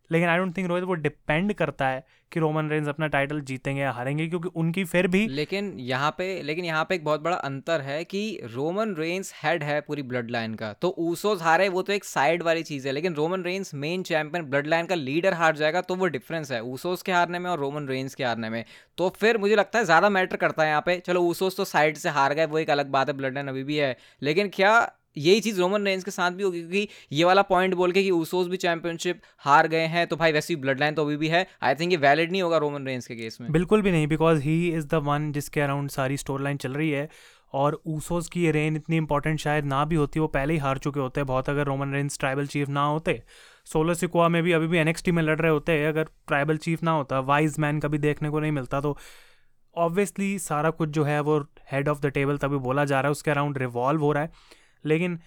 लेकिन 0.09 0.29
आई 0.29 0.37
डोंट 0.37 0.57
थिंक 0.57 0.67
रोहित 0.67 0.83
वो 0.83 0.93
डिपेंड 0.95 1.53
करता 1.53 1.87
है 1.87 2.03
कि 2.31 2.39
रोमन 2.39 2.69
रेंज 2.69 2.87
अपना 2.87 3.07
टाइटल 3.07 3.39
जीतेंगे 3.41 3.81
या 3.81 3.91
हारेंगे, 3.91 4.27
क्योंकि 4.27 4.49
उनकी 4.55 4.83
फिर 4.85 5.07
भी 5.07 5.27
लेकिन 5.29 5.73
यहाँ 5.79 6.09
पे, 6.17 6.41
लेकिन 6.43 6.65
यहाँ 6.65 6.85
पे 6.85 6.95
एक 6.95 7.03
बहुत 7.05 7.21
बड़ा 7.21 7.35
अंतर 7.37 7.81
है 7.81 8.03
कि 8.03 8.39
रोमन 8.53 8.93
रेंस 8.95 9.33
हेड 9.43 9.63
है 9.63 9.79
पूरी 9.81 10.01
ब्लड 10.03 10.31
लाइन 10.31 10.55
का। 10.55 10.71
तो 10.73 10.93
ऊसोज 10.99 11.41
हारे, 11.41 11.69
वो 11.69 11.81
तो 11.81 11.93
एक 11.93 12.03
साइड 12.05 12.43
वाली 12.43 12.63
चीज़ 12.63 12.87
है, 12.87 12.93
लेकिन 12.93 13.13
Roman 13.15 13.43
Reigns 13.43 13.73
main 13.75 14.03
champion 14.03 14.45
bloodline 14.67 14.85
का 14.85 14.95
लीडर 14.95 15.33
हार 15.33 15.55
जाएगा 15.55 15.81
तो 15.81 15.95
वो 15.95 16.07
डिफरेंस 16.07 16.51
है 16.51 16.61
ऊसोज 16.63 17.01
के 17.01 17.11
हारने 17.11 17.39
में 17.39 17.49
और 17.51 17.59
रोमन 17.59 17.87
रेंस 17.87 18.15
के 18.15 18.23
हारने 18.23 18.49
में। 18.49 18.63
तो 18.97 19.09
फिर 19.11 19.37
मुझे 19.37 19.55
लगता 19.55 19.79
है 19.79 19.85
ज़्यादा 19.85 20.09
मैटर 20.09 20.37
करता 20.37 20.63
है 20.63 20.69
यहाँ 20.69 20.83
पे। 20.85 20.97
चलो 20.99 21.21
ऊसोज 21.23 21.55
तो 21.57 21.65
साइड 21.65 21.97
से 21.97 22.09
हार 22.11 22.33
गए, 22.33 22.45
वो 22.45 22.59
एक 22.59 22.69
अलग 22.69 22.89
बात 22.91 23.09
है 23.09 23.17
ब्लड 23.17 23.33
लाइन 23.33 23.47
अभी 23.47 23.63
भी 23.63 23.77
है। 23.77 23.95
लेकिन 24.21 24.49
क्या 24.53 24.79
यही 25.17 25.39
चीज़ 25.41 25.59
रोमन 25.59 25.85
रेंज 25.85 26.03
के 26.03 26.11
साथ 26.11 26.31
भी 26.31 26.43
होगी, 26.43 26.59
क्योंकि 26.59 26.87
ये 27.11 27.23
वाला 27.23 27.41
पॉइंट 27.43 27.73
बोल 27.75 27.91
के 27.91 28.03
कि 28.03 28.11
ऊसोस 28.11 28.47
भी 28.47 28.57
चैंपियनशिप 28.57 29.21
हार 29.39 29.67
गए 29.67 29.85
हैं 29.87 30.05
तो 30.07 30.15
भाई 30.15 30.31
वैसी 30.31 30.55
ब्लड 30.57 30.79
लाइन 30.79 30.95
तो 30.95 31.05
अभी 31.05 31.17
भी 31.17 31.27
है। 31.27 31.45
आई 31.63 31.75
थिंक 31.75 31.91
ये 31.91 31.97
वैलिड 31.99 32.31
नहीं 32.31 32.41
होगा 32.41 32.57
रोमन 32.57 32.85
रेंज 32.85 33.07
के 33.07 33.15
केस 33.15 33.37
में। 33.41 33.51
बिल्कुल 33.51 33.81
भी 33.81 33.91
नहीं 33.91 34.07
because 34.07 34.41
he 34.41 34.67
is 34.69 34.87
the 34.87 35.01
one 35.05 35.31
जिसके 35.31 35.61
अराउंड 35.61 35.89
सारी 35.91 36.17
स्टोर 36.17 36.41
लाइन 36.41 36.57
चल 36.57 36.73
रही 36.73 36.89
है, 36.91 37.09
और 37.53 37.81
ऊसोस 37.87 38.27
की 38.29 38.49
रेन 38.51 38.75
इतनी 38.75 38.97
इंपॉर्टेंट 38.97 39.39
शायद 39.39 39.65
ना 39.65 39.83
भी 39.85 39.95
होती, 39.95 40.19
वो 40.19 40.27
पहले 40.29 40.53
ही 40.53 40.59
हार 40.59 40.77
चुके 40.77 40.99
होते 40.99 41.19
हैं। 41.19 41.27
बहुत 41.27 41.49
अगर 41.49 41.65
रोमन 41.65 41.93
रेंज 41.93 42.17
ट्राइबल 42.19 42.47
चीफ 42.47 42.69
ना 42.69 42.83
होते 42.85 43.21
सोलो 43.67 43.93
सिकुआ 43.93 44.27
में 44.29 44.41
भी 44.43 44.51
अभी 44.51 44.67
भी 44.67 44.77
एनएक्सटी 44.77 45.11
में 45.11 45.21
लड़ 45.23 45.39
रहे 45.39 45.51
होते 45.51 45.71
हैं, 45.71 45.87
अगर 45.87 46.07
ट्राइबल 46.27 46.57
चीफ 46.59 46.83
ना 46.83 46.91
होता 46.91 47.19
वाइज 47.21 47.59
मैन 47.59 47.79
कभी 47.79 47.97
देखने 47.99 48.29
को 48.29 48.39
नहीं 48.39 48.51
मिलता 48.51 48.81
तो 48.81 48.97
ऑब्वियसली 49.75 50.37
सारा 50.39 50.69
कुछ 50.71 50.89
जो 50.89 51.03
है 51.03 51.19
वो 51.21 51.39
हेड 51.71 51.87
ऑफ़ 51.89 51.99
द 52.01 52.09
टेबल 52.09 52.37
तभी 52.37 52.57
बोला 52.59 52.85
जा 52.85 52.99
रहा 53.01 53.07
है, 53.07 53.11
उसके 53.11 53.31
अराउंड 53.31 53.57
रिवॉल्व 53.57 54.01
हो 54.01 54.11
रहा 54.11 54.23
है। 54.23 54.31
लेकिन 54.85 55.19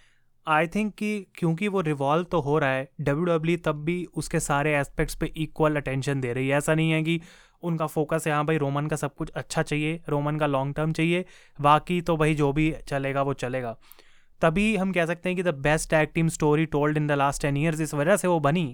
आई 0.46 0.66
थिंक 0.66 0.94
कि 0.94 1.26
क्योंकि 1.34 1.68
वो 1.68 1.80
रिवॉल्व 1.80 2.24
तो 2.24 2.40
हो 2.40 2.58
रहा 2.58 2.70
है 2.70 2.88
डब्ल्यू 3.00 3.24
डब्ल्यू 3.26 3.56
e 3.56 3.60
तब 3.64 3.84
भी 3.84 4.04
उसके 4.14 4.40
सारे 4.40 4.74
एस्पेक्ट्स 4.76 5.14
पे 5.14 5.26
इक्वल 5.36 5.76
अटेंशन 5.76 6.20
दे 6.20 6.32
रही 6.32 6.48
है। 6.48 6.56
ऐसा 6.56 6.74
नहीं 6.74 6.90
है 6.90 7.02
कि 7.02 7.20
उनका 7.62 7.86
फोकस 7.86 8.24
है 8.26 8.32
हाँ 8.32 8.44
भाई 8.46 8.58
रोमन 8.58 8.86
का 8.86 8.96
सब 8.96 9.14
कुछ 9.14 9.30
अच्छा 9.30 9.62
चाहिए 9.62 10.00
रोमन 10.08 10.38
का 10.38 10.46
लॉन्ग 10.46 10.74
टर्म 10.74 10.92
चाहिए, 10.92 11.24
बाकी 11.58 12.00
तो 12.00 12.16
भाई 12.16 12.34
जो 12.34 12.52
भी 12.52 12.72
चलेगा 12.88 13.22
वो 13.22 13.32
चलेगा। 13.34 13.76
तभी 14.42 14.74
हम 14.76 14.92
कह 14.92 15.06
सकते 15.06 15.28
हैं 15.28 15.36
कि 15.36 15.42
the 15.42 15.54
best 15.60 15.90
tag 15.90 16.08
team 16.14 16.28
story 16.30 16.66
told 16.68 16.96
in 16.96 17.06
the 17.06 17.12
last 17.12 17.42
ten 17.42 17.56
years 17.56 17.80
इस 17.80 17.94
वजह 17.94 18.16
से 18.16 18.28
वो 18.28 18.40
बनी, 18.40 18.66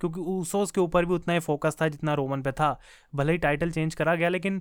क्योंकि 0.00 0.20
ऊसोस 0.20 0.70
के 0.70 0.80
ऊपर 0.80 1.04
भी 1.04 1.14
उतना 1.14 1.34
ही 1.34 1.40
फोकस 1.40 1.76
था 1.80 1.88
जितना 1.88 2.14
रोमन 2.14 2.42
पे 2.42 2.52
था। 2.52 2.78
भले 3.12 3.32
ही 3.32 3.38
टाइटल 3.38 3.70
चेंज 3.70 3.94
करा 3.94 4.14
गया, 4.14 4.28
लेकिन 4.28 4.60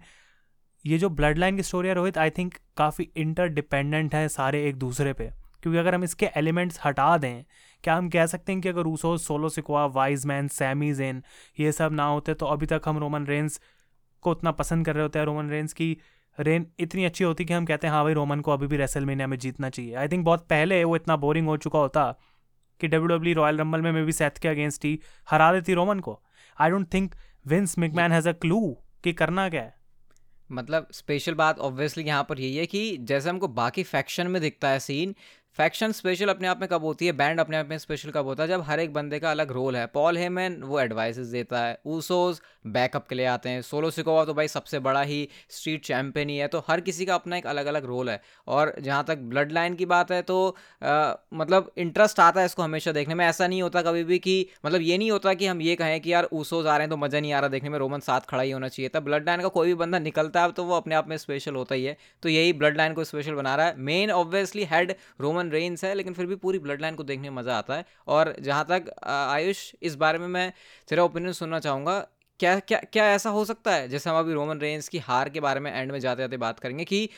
ये 0.85 0.97
जो 0.97 1.09
ब्लड 1.11 1.37
लाइन 1.37 1.55
की 1.55 1.63
स्टोरी 1.63 1.87
है, 1.87 1.93
रोहित 1.93 2.17
आई 2.17 2.29
थिंक 2.29 2.53
काफ़ी 2.77 3.09
इंटर 3.17 3.47
डिपेंडेंट 3.49 4.15
है 4.15 4.27
सारे 4.29 4.67
एक 4.67 4.75
दूसरे 4.77 5.13
पे। 5.13 5.29
क्योंकि 5.63 5.79
अगर 5.79 5.95
हम 5.95 6.03
इसके 6.03 6.29
एलिमेंट्स 6.35 6.79
हटा 6.85 7.17
दें, 7.17 7.43
क्या 7.83 7.95
हम 7.95 8.09
कह 8.09 8.25
सकते 8.25 8.51
हैं 8.51 8.61
कि 8.61 8.69
अगर 8.69 8.81
Usos 8.81 9.17
Solo 9.19 9.49
Sikoa 9.49 9.85
wise 9.91 10.25
man 10.25 10.47
Sami 10.49 10.93
Zayn 10.93 11.23
ये 11.59 11.71
सब 11.71 11.91
ना 11.93 12.05
होते 12.05 12.33
तो 12.33 12.45
अभी 12.47 12.65
तक 12.65 12.81
हम 12.85 12.97
रोमन 12.97 13.25
रेंस 13.25 13.59
को 14.23 14.31
उतना 14.31 14.51
पसंद 14.53 14.85
कर 14.85 14.95
रहे 14.95 15.03
होते 15.03 15.19
हैं। 15.19 15.25
रोमन 15.25 15.49
रेंस 15.49 15.73
की 15.73 15.95
रेन 16.37 16.65
इतनी 16.79 17.05
अच्छी 17.05 17.23
होती 17.23 17.45
कि 17.45 17.53
हम 17.53 17.65
कहते 17.65 17.87
हैं 17.87 17.93
हाँ 17.93 18.03
भाई, 18.03 18.13
रोमन 18.13 18.41
को 18.41 18.51
अभी 18.51 18.67
भी 18.67 18.77
रेसलमेनिया 18.77 19.27
में 19.27 19.37
जीतना 19.37 19.69
चाहिए। 19.69 19.93
आई 19.95 20.07
थिंक 20.07 20.25
बहुत 20.25 20.45
पहले 20.49 20.83
वो 20.83 20.95
इतना 20.95 21.15
बोरिंग 21.17 21.47
हो 21.47 21.57
चुका 21.57 21.79
होता 21.79 22.05
कि 22.81 22.87
डब्ल्यू 22.87 23.07
डब्ल्यू 23.07 23.33
रॉयल 23.35 23.57
रंबल 23.57 23.81
में, 23.81 23.91
मे 23.91 24.03
भी 24.03 24.11
सेथ 24.11 24.39
के 24.41 24.47
अगेंस्ट 24.47 24.85
ही 24.85 24.99
हरा 25.27 25.51
देती 25.53 25.73
रोमन 25.73 25.99
को। 25.99 26.19
I 26.57 26.69
don't 26.69 26.93
think 26.93 27.15
Vince 27.45 27.77
McMahon 27.77 28.11
has 28.11 28.29
a 28.29 28.31
clue 28.33 28.77
कि 29.03 29.13
करना 29.13 29.47
क्या 29.49 29.61
है। 29.61 29.79
मतलब 30.49 30.87
स्पेशल 30.91 31.33
बात 31.33 31.59
ऑब्वियसली 31.59 32.03
यहाँ 32.03 32.23
पर 32.29 32.39
यही 32.39 32.55
है 32.55 32.65
कि 32.65 32.97
जैसे 33.01 33.29
हमको 33.29 33.47
बाकी 33.49 33.83
फैक्शन 33.83 34.27
में 34.27 34.41
दिखता 34.41 34.69
है 34.69 34.79
सीन 34.79 35.15
फैक्शन 35.57 35.91
स्पेशल 35.91 36.29
अपने 36.29 36.47
आप 36.47 36.59
में 36.61 36.67
कब 36.69 36.83
होती 36.83 37.05
है? 37.05 37.11
बैंड 37.11 37.39
अपने 37.39 37.57
आप 37.57 37.69
में 37.69 37.77
स्पेशल 37.77 38.09
कब 38.09 38.25
होता 38.25 38.43
है? 38.43 38.49
जब 38.49 38.61
हर 38.61 38.79
एक 38.79 38.93
बंदे 38.93 39.17
का 39.19 39.31
अलग 39.31 39.51
रोल 39.51 39.75
है। 39.75 39.85
पॉल 39.87 40.17
हेमन 40.17 40.55
वो 40.63 40.79
एडवाइस 40.79 41.17
देता 41.17 41.59
है। 41.59 41.77
ऊसोज 41.85 42.39
बैकअप 42.67 43.07
के 43.07 43.15
लिए 43.15 43.25
आते 43.25 43.49
हैं। 43.49 43.61
सोलो 43.61 43.89
सिकोवा 43.91 44.23
तो 44.25 44.33
भाई 44.33 44.47
सबसे 44.47 44.79
बड़ा 44.79 45.01
ही 45.01 45.27
स्ट्रीट 45.49 45.83
चैंपियन 45.85 46.29
ही 46.29 46.37
है। 46.37 46.47
तो 46.47 46.63
हर 46.67 46.81
किसी 46.81 47.05
का 47.05 47.15
अपना 47.15 47.37
एक 47.37 47.47
अलग 47.47 47.65
अलग 47.65 47.85
रोल 47.85 48.09
है। 48.09 48.21
और 48.47 48.73
जहाँ 48.79 49.03
तक 49.07 49.17
ब्लड 49.33 49.51
लाइन 49.51 49.75
की 49.75 49.85
बात 49.85 50.11
है 50.11 50.21
तो 50.21 50.37
आ, 50.83 51.13
मतलब 51.33 51.71
इंटरेस्ट 51.77 52.19
आता 52.19 52.39
है 52.39 52.45
इसको 52.45 52.63
हमेशा 52.63 52.91
देखने 52.91 53.15
में। 53.15 53.25
ऐसा 53.25 53.47
नहीं 53.47 53.61
होता 53.61 53.81
कभी 53.81 54.03
भी 54.03 54.19
कि 54.19 54.45
मतलब 54.65 54.81
ये 54.81 54.97
नहीं 54.97 55.11
होता 55.11 55.33
कि 55.33 55.47
हम 55.47 55.61
ये 55.61 55.75
कहें 55.75 55.99
कि 56.01 56.13
यार 56.13 56.27
ऊसोज 56.33 56.67
आ 56.67 56.77
रहे 56.77 56.81
हैं 56.81 56.89
तो 56.89 56.97
मज़ा 56.97 57.19
नहीं 57.19 57.33
आ 57.33 57.39
रहा 57.39 57.49
देखने 57.49 57.69
में। 57.69 57.77
रोमन 57.79 57.99
साथ 57.99 58.29
खड़ा 58.29 58.43
ही 58.43 58.51
होना 58.51 58.67
चाहिए। 58.67 58.89
था 58.89 58.99
ब्लड 59.01 59.25
लाइन 59.25 59.41
का 59.41 59.47
कोई 59.49 59.67
भी 59.67 59.75
बंदा 59.75 59.99
निकलता 59.99 60.41
है 60.41 60.51
तो 60.51 60.63
वो 60.63 60.75
अपने 60.75 60.95
आप 60.95 61.09
में 61.09 61.17
स्पेशल 61.17 61.55
होता 61.55 61.75
ही 61.75 61.85
है। 61.85 61.97
तो 62.23 62.29
यही 62.29 62.53
ब्लड 62.53 62.77
लाइन 62.77 62.93
को 62.93 63.03
स्पेशल 63.03 63.33
बना 63.33 63.55
रहा 63.55 63.65
है। 63.65 63.77
Main 63.79 64.11
obviously 64.11 64.65
head 64.65 64.95
Roman 65.21 65.40
Roman 65.41 65.51
Reigns 65.51 65.83
है, 65.83 65.93
लेकिन 65.95 66.13
फिर 66.13 66.25
भी 66.25 66.35
पूरी 66.37 66.59
ब्लड 66.59 66.81
लाइन 66.81 66.95
को 66.95 67.03
देखने 67.03 67.29
में 67.29 67.37
मज़ा 67.37 67.57
आता 67.57 67.75
है। 67.75 67.85
और 68.07 68.35
जहाँ 68.41 68.65
तक 68.69 68.93
आयुष, 69.03 69.71
इस 69.81 69.95
बारे 69.95 70.19
में 70.19 70.27
मैं 70.29 70.51
तेरा 70.89 71.03
ओपिनियन 71.03 71.33
सुनना 71.33 71.59
चाहूँगा, 71.59 71.99
क्या 72.39 72.59
क्या 72.61 72.79
क्या 72.93 73.05
ऐसा 73.11 73.29
हो 73.29 73.43
सकता 73.45 73.73
है? 73.73 73.87
जैसे 73.89 74.09
हम 74.09 74.17
अभी 74.19 74.33
रोमन 74.33 74.59
रेंज 74.59 74.87
की 74.87 74.97
हार 74.99 75.29
के 75.29 75.39
बारे 75.39 75.59
में 75.59 75.71
एंड 75.73 75.91
में 75.91 75.99
जाते 75.99 76.21
जाते 76.21 76.37
बात 76.37 76.59
करेंगे 76.59 76.83
कि 76.85 77.09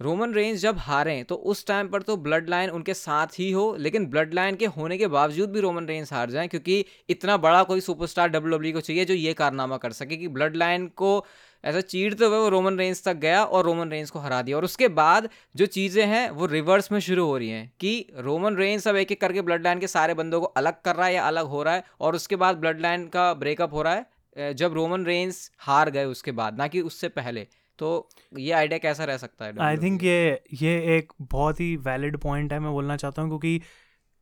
रोमन 0.00 0.34
रेंज 0.34 0.58
जब 0.60 0.76
हारें 0.78 1.24
तो 1.24 1.34
उस 1.50 1.66
टाइम 1.66 1.88
पर 1.88 2.02
तो 2.02 2.16
ब्लड 2.16 2.48
लाइन 2.48 2.70
उनके 2.70 2.94
साथ 2.94 3.38
ही 3.38 3.50
हो, 3.52 3.74
लेकिन 3.78 4.06
ब्लड 4.06 4.34
लाइन 4.34 4.56
के 4.56 4.66
होने 4.68 4.98
के 4.98 5.06
बावजूद 5.08 5.50
भी 5.50 5.60
रोमन 5.60 5.86
रेंज 5.86 6.12
हार 6.12 6.30
जाएँ, 6.30 6.48
क्योंकि 6.48 6.84
इतना 7.08 7.36
बड़ा 7.36 7.62
कोई 7.62 7.80
सुपरस्टार 7.80 8.28
डब्ल्यू 8.28 8.56
डब्ल्यू 8.56 8.72
को 8.72 8.80
चाहिए 8.80 9.04
जो 9.04 9.14
ये 9.14 9.32
कारनामा 9.34 9.76
कर 9.76 9.92
सके 9.92 10.16
कि 10.16 10.28
ब्लड 10.28 10.56
लाइन 10.56 10.86
को 10.96 11.24
ऐसा 11.64 11.80
चीरते 11.82 12.24
हुए 12.24 12.38
वो 12.38 12.48
रोमन 12.48 12.78
रेंज 12.78 13.02
तक 13.04 13.16
गया 13.16 13.42
और 13.44 13.64
रोमन 13.64 13.90
रेंज 13.90 14.10
को 14.10 14.18
हरा 14.18 14.40
दिया। 14.42 14.56
और 14.56 14.64
उसके 14.64 14.88
बाद 14.90 15.28
जो 15.54 15.66
चीज़ें 15.68 16.04
हैं, 16.06 16.28
वो 16.30 16.46
रिवर्स 16.46 16.90
में 16.92 16.98
शुरू 17.00 17.26
हो 17.26 17.36
रही 17.38 17.48
हैं 17.48 17.72
कि 17.80 18.06
रोमन 18.18 18.56
रेंज 18.56 18.80
सब 18.82 18.96
एक 18.96 19.12
एक 19.12 19.20
करके 19.20 19.42
ब्लड 19.42 19.64
लाइन 19.64 19.78
के 19.78 19.86
सारे 19.88 20.14
बंदों 20.14 20.40
को 20.40 20.46
अलग 20.56 20.80
कर 20.84 20.96
रहा 20.96 21.06
है 21.06 21.14
या 21.14 21.26
अलग 21.26 21.46
हो 21.46 21.62
रहा 21.62 21.74
है 21.74 21.84
और 22.00 22.14
उसके 22.14 22.36
बाद 22.36 22.56
ब्लड 22.56 22.80
लाइन 22.80 23.06
का 23.08 23.32
ब्रेकअप 23.36 23.74
हो 23.74 23.82
रहा 23.82 23.94
है 23.94 24.54
जब 24.54 24.74
रोमन 24.74 25.04
रेंज 25.04 25.36
हार 25.58 25.90
गए 25.90 26.04
उसके 26.06 26.32
बाद, 26.32 26.58
ना 26.58 26.66
कि 26.68 26.80
उससे 26.82 27.08
पहले। 27.10 27.46
तो 27.78 28.08
ये 28.38 28.52
आइडिया 28.52 28.78
कैसा 28.78 29.04
रह 29.04 29.16
सकता 29.16 29.44
है? 29.44 29.52
आई 29.60 29.76
थिंक 29.78 30.02
ये 30.04 30.42
ये 30.54 30.72
एक 30.96 31.12
बहुत 31.22 31.60
ही 31.60 31.76
वैलिड 31.78 32.16
पॉइंट 32.18 32.52
है, 32.52 32.58
मैं 32.60 32.72
बोलना 32.72 32.96
चाहता 32.96 33.22
हूँ, 33.22 33.30
क्योंकि 33.30 33.60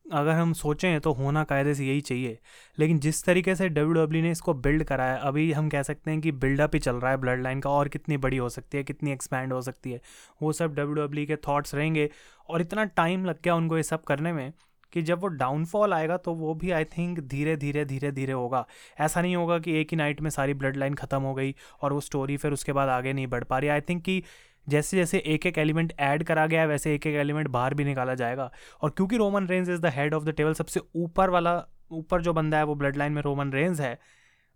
अगर 0.06 0.32
हम 0.32 0.52
सोचें 0.52 1.00
तो 1.00 1.12
होना 1.12 1.42
कायदे 1.44 1.74
से 1.74 1.84
यही 1.84 2.00
चाहिए। 2.00 2.38
लेकिन 2.78 2.98
जिस 2.98 3.24
तरीके 3.24 3.54
से 3.54 3.68
डब्ल्यू 3.68 3.92
डब्ल्यू 3.94 4.22
ने 4.22 4.30
इसको 4.30 4.54
बिल्ड 4.56 4.84
करा 4.84 5.04
है 5.04 5.18
अभी 5.20 5.50
हम 5.52 5.68
कह 5.68 5.82
सकते 5.82 6.10
हैं 6.10 6.20
कि 6.20 6.32
बिल्डअप 6.34 6.74
ही 6.74 6.80
चल 6.80 6.96
रहा 6.96 7.10
है 7.10 7.16
ब्लड 7.16 7.42
लाइन 7.42 7.60
का, 7.60 7.70
और 7.70 7.88
कितनी 7.88 8.16
बड़ी 8.16 8.36
हो 8.36 8.48
सकती 8.48 8.78
है, 8.78 8.84
कितनी 8.84 9.12
एक्सपैंड 9.12 9.52
हो 9.52 9.60
सकती 9.62 9.92
है। 9.92 10.00
वो 10.42 10.52
सब 10.52 10.74
डब्ल्यू 10.74 10.94
डब्ल्यू 10.96 11.26
के 11.26 11.36
थाट्स 11.38 11.74
रहेंगे, 11.74 12.08
और 12.48 12.60
इतना 12.60 12.84
टाइम 12.96 13.24
लग 13.24 13.42
गया 13.44 13.54
उनको 13.54 13.76
ये 13.76 13.82
सब 13.82 14.04
करने 14.04 14.32
में 14.32 14.52
कि 14.92 15.02
जब 15.02 15.20
वो 15.20 15.28
डाउनफॉल 15.28 15.92
आएगा 15.92 16.16
तो 16.16 16.32
वो 16.34 16.54
भी 16.54 16.70
आई 16.70 16.84
थिंक 16.86 17.18
धीरे 17.20 17.56
धीरे 17.56 17.84
धीरे 17.84 18.10
धीरे 18.12 18.32
होगा। 18.32 18.64
ऐसा 19.00 19.22
नहीं 19.22 19.36
होगा 19.36 19.58
कि 19.58 19.72
एक 19.80 19.88
ही 19.90 19.96
नाइट 19.96 20.20
में 20.20 20.30
सारी 20.30 20.54
ब्लड 20.54 20.76
लाइन 20.76 20.94
ख़त्म 20.94 21.20
हो 21.22 21.34
गई, 21.34 21.54
और 21.82 21.92
वो 21.92 22.00
स्टोरी 22.00 22.36
फिर 22.36 22.52
उसके 22.52 22.72
बाद 22.72 22.88
आगे 22.88 23.12
नहीं 23.12 23.26
बढ़ 23.26 23.44
पा 23.44 23.58
रही। 23.58 23.68
आई 23.68 23.80
थिंक 23.80 24.02
कि 24.02 24.22
जैसे 24.66 24.96
जैसे 24.96 25.18
एक 25.26 25.46
एक 25.46 25.58
एलिमेंट 25.58 25.92
ऐड 26.00 26.24
करा 26.24 26.46
गया 26.46 26.60
है, 26.60 26.66
वैसे 26.66 26.94
एक 26.94 27.06
एक 27.06 27.14
एलिमेंट 27.16 27.48
बाहर 27.48 27.74
भी 27.74 27.84
निकाला 27.84 28.14
जाएगा। 28.14 28.50
और 28.82 28.90
क्योंकि 28.90 29.16
Roman 29.16 29.46
Reigns 29.46 29.70
is 29.70 29.80
the 29.80 29.92
head 29.96 30.14
of 30.14 30.24
the 30.24 30.30
table, 30.30 30.52
सबसे 30.54 30.80
ऊपर 30.96 31.30
वाला, 31.30 31.62
ऊपर 31.92 32.22
जो 32.22 32.32
बंदा 32.32 32.58
है, 32.58 32.64
वो 32.64 32.74
ब्लड 32.74 32.96
लाइन 32.96 33.12
में 33.12 33.22
रोमन 33.22 33.52
रेंज 33.52 33.80
है, 33.80 33.98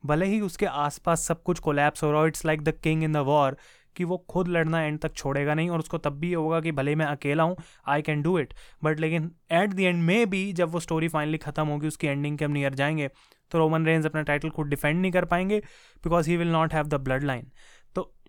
भले 0.04 0.26
ही 0.26 0.40
उसके 0.40 0.66
आसपास 0.66 1.26
सब 1.26 1.42
कुछ 1.42 1.58
कोलैप्स 1.60 2.02
हो 2.02 2.10
रहा 2.12 2.20
हो 2.20 2.26
it's 2.26 2.44
like 2.46 2.62
the 2.62 2.72
king 2.82 3.02
in 3.04 3.12
the 3.12 3.16
war 3.26 3.56
कि 3.96 4.04
वो 4.04 4.16
खुद 4.30 4.48
लड़ना 4.48 4.80
एंड 4.82 4.98
तक 5.00 5.12
छोड़ेगा 5.14 5.54
नहीं, 5.54 5.70
और 5.70 5.78
उसको 5.78 5.98
तब 5.98 6.18
भी 6.20 6.32
होगा 6.32 6.60
कि 6.60 6.72
भले 6.72 6.94
मैं 6.94 7.06
अकेला 7.06 7.42
हूँ 7.42 7.56
I 7.88 8.02
can 8.02 8.22
do 8.22 8.38
it 8.38 8.54
but 8.84 9.00
लेकिन 9.00 9.30
एट 9.52 9.70
द 9.70 9.80
एंड 9.80 10.02
में 10.04 10.30
भी 10.30 10.52
जब 10.52 10.70
वो 10.72 10.80
स्टोरी 10.80 11.08
फाइनली 11.08 11.38
ख़त्म 11.38 11.66
होगी, 11.66 11.86
उसकी 11.86 12.06
एंडिंग 12.06 12.38
के 12.38 12.44
हम 12.44 12.52
नियर 12.52 12.74
जाएँगे 12.74 13.08
तो 13.52 13.58
रोमन 13.58 13.86
रेंज 13.86 14.06
अपना 14.06 14.22
टाइटल 14.22 14.50
खुद 14.50 14.66
डिफेंड 14.66 15.00
नहीं 15.00 15.12
कर 15.12 15.24
पाएँगे 15.24 15.58
because 16.04 16.30
he 16.30 16.36
will 16.36 16.48
not 16.48 16.74
have 16.74 16.86
the 16.86 17.00
bloodline 17.24 17.50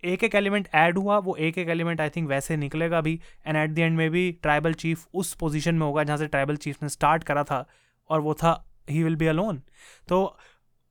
एक 0.04 0.24
एक 0.24 0.36
एलिमेंट 0.36 0.68
ऐड 0.74 0.98
हुआ, 0.98 1.18
वो 1.18 1.36
एक 1.36 1.58
एक 1.58 1.70
एलिमेंट 1.70 2.02
आई 2.02 2.10
थिंक 2.10 2.28
वैसे 2.30 2.58
निकलेगा 2.58 3.02
भी। 3.02 3.20
एंड 3.48 3.58
एट 3.58 3.70
द 3.70 3.80
एंड 3.80 3.98
में 3.98 4.10
भी 4.10 4.32
ट्राइबल 4.42 4.74
चीफ 4.74 5.06
उस 5.14 5.34
पोजीशन 5.34 5.76
में 5.76 5.86
होगा 5.86 6.04
जहाँ 6.04 6.18
से 6.18 6.28
ट्राइबल 6.28 6.56
चीफ 6.58 6.84
ने 6.84 6.90
स्टार्ट 6.90 7.24
करा 7.24 7.44
था 7.44 7.66
और 8.10 8.22
वो 8.22 8.34
था 8.34 8.54
ही 8.90 9.04
विल 9.04 9.16
बी 9.16 9.28
अलोन 9.28 9.62
तो 10.08 10.38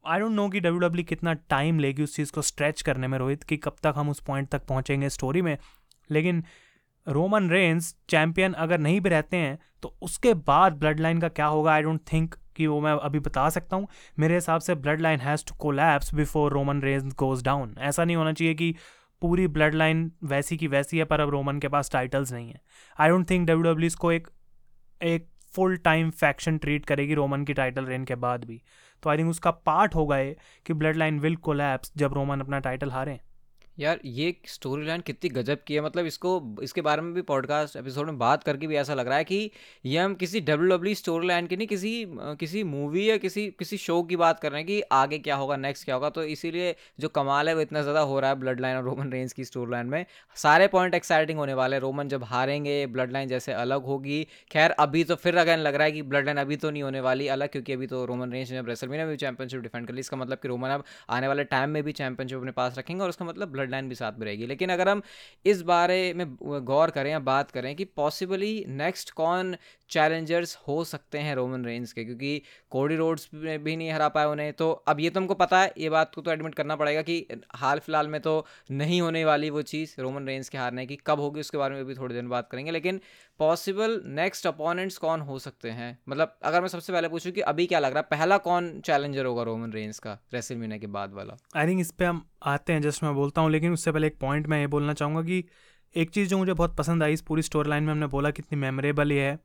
आई 0.04 0.20
डोंट 0.20 0.32
नो 0.32 0.48
कि 0.48 0.60
डब्ल्यू 0.60 0.78
डब्ल्यू 0.80 1.04
कितना 1.04 1.32
टाइम 1.50 1.78
लेगी 1.78 2.02
उस 2.02 2.14
चीज़ 2.16 2.32
को 2.32 2.42
स्ट्रेच 2.42 2.82
करने 2.82 3.06
में, 3.06 3.18
रोहित, 3.18 3.42
कि 3.42 3.56
कब 3.56 3.76
तक 3.82 3.94
हम 3.96 4.10
उस 4.10 4.20
पॉइंट 4.20 4.48
तक 4.48 4.66
पहुँचेंगे 4.66 5.08
स्टोरी 5.08 5.42
में। 5.42 5.56
लेकिन 6.10 6.44
रोमन 7.06 7.48
रेंस 7.50 7.94
चैम्पियन 8.08 8.52
अगर 8.52 8.78
नहीं 8.78 9.00
भी 9.00 9.10
रहते 9.10 9.36
हैं 9.36 9.58
तो 9.82 9.94
उसके 10.02 10.32
बाद 10.46 10.72
ब्लड 10.72 11.00
लाइन 11.00 11.20
का 11.20 11.28
क्या 11.30 11.46
होगा? 11.46 11.72
आई 11.72 11.82
डोंट 11.82 12.00
थिंक 12.12 12.34
कि 12.56 12.66
वो 12.66 12.80
मैं 12.80 12.92
अभी 12.92 13.18
बता 13.18 13.48
सकता 13.50 13.76
हूँ। 13.76 13.88
मेरे 14.18 14.34
हिसाब 14.34 14.60
से 14.60 14.74
bloodline 15.00 15.20
has 15.20 15.44
to 15.48 15.54
collapse 15.58 16.14
before 16.14 16.52
Roman 16.52 16.82
Reigns 16.82 17.14
goes 17.14 17.42
down 17.44 17.74
ऐसा 17.80 18.04
नहीं 18.04 18.16
होना 18.16 18.32
चाहिए 18.32 18.54
कि 18.54 18.74
पूरी 19.22 19.46
ब्लड 19.48 19.74
लाइन 19.74 20.10
वैसी 20.24 20.56
की 20.56 20.66
वैसी 20.66 20.98
है, 20.98 21.04
पर 21.04 21.20
अब 21.20 21.30
रोमन 21.30 21.58
के 21.58 21.68
पास 21.68 21.90
टाइटल्स 21.92 22.32
नहीं 22.32 22.48
है। 22.48 22.60
I 22.98 23.08
don't 23.08 23.30
think 23.30 23.46
W 23.48 23.72
W 23.72 23.86
इसको 23.86 24.12
एक 24.12 24.28
एक 25.00 25.28
फुल 25.54 25.76
टाइम 25.76 26.10
फैक्शन 26.10 26.58
ट्रीट 26.58 26.84
करेगी 26.86 27.14
रोमन 27.14 27.44
की 27.44 27.54
टाइटल 27.54 27.84
रेन 27.84 28.04
के 28.04 28.14
बाद 28.14 28.44
भी। 28.44 28.60
तो 29.02 29.10
आई 29.10 29.18
थिंक 29.18 29.30
उसका 29.30 29.50
पार्ट 29.50 29.94
होगा 29.94 30.18
ये 30.18 30.36
कि 30.66 30.74
ब्लड 30.74 30.96
लाइन 30.96 31.18
विल 31.20 31.36
कोलैप्स 31.36 31.92
जब 31.96 32.14
रोमन 32.14 32.40
अपना 32.40 32.58
टाइटल 32.58 32.90
हारें। 32.90 33.18
यार, 33.80 34.00
ये 34.04 34.34
स्टोरी 34.46 34.87
लाइन 34.87 35.00
कितनी 35.00 35.28
गजब 35.30 35.58
की 35.66 35.75
है। 35.75 35.80
मतलब 35.80 36.06
इसको, 36.06 36.30
इसके 36.62 36.80
बारे 36.80 37.02
में 37.02 37.12
भी 37.14 37.22
पॉडकास्ट 37.22 37.76
एपिसोड 37.76 38.06
में 38.06 38.18
बात 38.18 38.42
करके 38.44 38.66
भी 38.66 38.76
ऐसा 38.76 38.94
लग 38.94 39.08
रहा 39.08 39.16
है 39.18 39.25
कि 39.25 39.50
ये 39.84 39.99
हम 39.99 40.14
किसी 40.14 40.40
डब्ल्यू 40.40 40.68
डब्ल्यू 40.70 40.94
स्टोरी 40.94 41.26
लाइन 41.26 41.46
की 41.46 41.56
नहीं, 41.56 41.66
किसी 41.68 42.04
किसी 42.40 42.62
मूवी 42.64 43.08
या 43.10 43.16
किसी 43.16 43.46
किसी 43.58 43.76
शो 43.76 44.02
की 44.02 44.16
बात 44.16 44.40
कर 44.40 44.52
रहे 44.52 44.60
हैं 44.60 44.66
कि 44.66 44.80
आगे 44.92 45.18
क्या 45.18 45.37
होगा 45.37 45.56
नेक्स्ट 45.56 45.84
क्या 45.84 45.94
होगा। 45.94 46.10
तो 46.10 46.25
इसीलिए 46.25 46.75
जो 47.00 47.08
कमाल 47.10 47.49
है, 47.49 47.54
वो 47.54 47.60
इतना 47.60 47.82
ज़्यादा 47.82 48.00
हो 48.02 48.18
रहा 48.20 48.30
है 48.30 48.37
ब्लड 48.37 48.60
लाइन 48.60 48.76
और 48.76 48.84
रोमन 48.84 49.12
रेंज 49.12 49.32
की 49.32 49.44
स्टोरी 49.44 49.70
लाइन 49.70 49.87
में। 49.87 50.04
सारे 50.37 50.66
पॉइंट 50.68 50.94
एक्साइटिंग 50.94 51.38
होने 51.38 51.54
वाले 51.54 51.76
हैं। 51.76 51.80
रोमन 51.82 52.08
जब 52.08 52.25
हारेंगे 52.25 52.87
ब्लड 52.88 53.12
लाइन 53.12 53.28
जैसे 53.28 53.52
अलग 53.54 53.84
होगी। 53.84 54.26
खैर, 54.50 54.70
अभी 54.70 55.04
तो 55.04 55.16
फिर 55.16 55.37
अगेन 55.37 55.58
लग 55.58 55.75
रहा 55.75 55.84
है 55.84 55.92
कि 55.92 56.02
ब्लड 56.02 56.25
लाइन 56.25 56.38
अभी 56.38 56.56
तो 56.56 56.70
नहीं 56.70 56.82
होने 56.82 57.00
वाली 57.00 57.28
अलग, 57.28 57.49
क्योंकि 57.49 57.72
अभी 57.72 57.87
तो 57.87 58.04
रोमन 58.04 58.32
रेंज 58.32 58.52
ने 58.52 58.62
रेसल 58.62 58.88
में 58.88 59.06
भी 59.08 59.16
चैंपियनशिप 59.16 59.60
डिफेंड 59.60 59.87
कर 59.87 59.94
ली। 59.94 60.00
इसका 60.00 60.16
मतलब 60.16 60.38
कि 60.38 60.49
रोमन 60.49 60.68
अब 60.68 60.84
आने 61.10 61.28
वाले 61.28 61.44
टाइम 61.46 61.70
में 61.70 61.82
भी 61.82 61.92
चैंपियनशिप 61.94 62.38
अपने 62.38 62.52
पास 62.52 62.78
रखेंगे 62.78 63.02
और 63.02 63.08
उसका 63.08 63.25
मतलब 63.25 63.52
ब्लड 63.52 63.69
लाइन 63.70 63.88
भी 63.88 63.94
साथ 63.94 64.12
में 64.12 64.26
रहेगी। 64.26 64.46
लेकिन 64.46 64.70
अगर 64.70 64.88
हम 64.88 65.02
इस 65.46 65.62
बारे 65.62 66.12
में 66.14 66.26
गौर 66.64 66.90
करें 66.90 67.10
या 67.10 67.18
बात 67.18 67.50
करें 67.50 67.74
कि 67.76 67.84
पॉसिबली 67.84 68.64
नेक्स्ट 68.68 69.10
कौन 69.10 69.56
चैलेंजर्स 69.90 70.56
हो 70.68 70.82
सकते 70.85 71.18
हैं 71.18 71.35
रोमन 71.35 71.64
रेंज 71.64 71.92
के, 71.92 72.04
क्योंकि 72.04 72.42
कोडी 72.70 72.97
रोड्स 72.97 73.28
में 73.35 73.62
भी 73.64 73.76
नहीं 73.76 73.90
हरा 73.92 74.09
पाए 74.09 74.26
उन्हें। 74.26 74.52
तो 74.52 74.70
अब 74.70 75.00
ये 75.00 75.11
तो 75.11 75.20
हमको 75.20 75.35
पता 75.37 75.61
है, 75.61 75.73
ये 75.78 75.90
बात 75.90 76.14
को 76.14 76.20
तो 76.20 76.32
एडमिट 76.32 76.54
करना 76.54 76.76
पड़ेगा 76.76 77.02
कि 77.02 77.26
हाल 77.56 77.78
फ़िलहाल 77.78 78.09
में 78.09 78.20
तो 78.20 78.44
नहीं 78.73 79.00
होने 79.00 79.25
वाली 79.25 79.50
वो 79.50 79.62
चीज़ 79.64 79.94
रोमन 80.00 80.26
रेंज 80.26 80.49
के 80.49 80.59
हारने 80.59 80.87
की। 80.87 80.99
कब 81.06 81.20
होगी 81.20 81.40
उसके 81.40 81.59
बारे 81.59 81.75
में 81.75 81.85
भी 81.85 81.94
थोड़ी 81.94 82.14
देर 82.14 82.25
बात 82.26 82.49
करेंगे, 82.50 82.70
लेकिन 82.70 83.00
पॉसिबल 83.40 84.00
नेक्स्ट 84.06 84.47
अपोनेंट्स 84.47 84.99
कौन 84.99 85.20
हो 85.20 85.38
सकते 85.38 85.70
हैं? 85.70 85.99
मतलब 86.09 86.37
अगर 86.42 86.61
मैं 86.61 86.68
सबसे 86.68 86.92
पहले 86.92 87.09
पूछूँ 87.09 87.32
कि 87.32 87.40
अभी 87.42 87.66
क्या 87.66 87.78
लग 87.78 87.92
रहा 87.92 88.00
है, 88.00 88.06
पहला 88.11 88.38
कौन 88.40 88.70
चैलेंजर 88.80 89.25
होगा 89.25 89.42
रोमन 89.42 89.73
रेंज 89.73 89.99
का 89.99 90.18
रेसिल 90.35 90.78
के 90.78 90.87
बाद 90.88 91.12
वाला? 91.12 91.37
आई 91.56 91.66
थिंक 91.66 91.80
इस 91.80 91.90
पर 91.90 92.04
हम 92.04 92.25
आते 92.44 92.73
हैं 92.73 92.82
जस्ट 92.82 93.04
मैं 93.04 93.14
बोलता 93.14 93.40
हूँ, 93.40 93.50
लेकिन 93.50 93.73
उससे 93.73 93.92
पहले 93.92 94.06
एक 94.06 94.18
पॉइंट 94.20 94.47
मैं 94.47 94.61
ये 94.61 94.66
बोलना 94.68 94.94
चाहूँगा 94.94 95.23
कि 95.23 95.44
एक 95.94 96.11
चीज़ 96.11 96.28
जो 96.28 96.38
मुझे 96.38 96.52
बहुत 96.54 96.76
पसंद 96.76 97.02
आई 97.02 97.12
इस 97.12 97.20
पूरी 97.23 97.42
स्टोरी 97.42 97.70
लाइन 97.70 97.85
में 97.85 97.90
हमने 97.92 98.06
बोला 98.09 98.30
कितनी 98.30 98.59
मेमोरेबल 98.59 99.12
ये 99.12 99.23
है। 99.23 99.38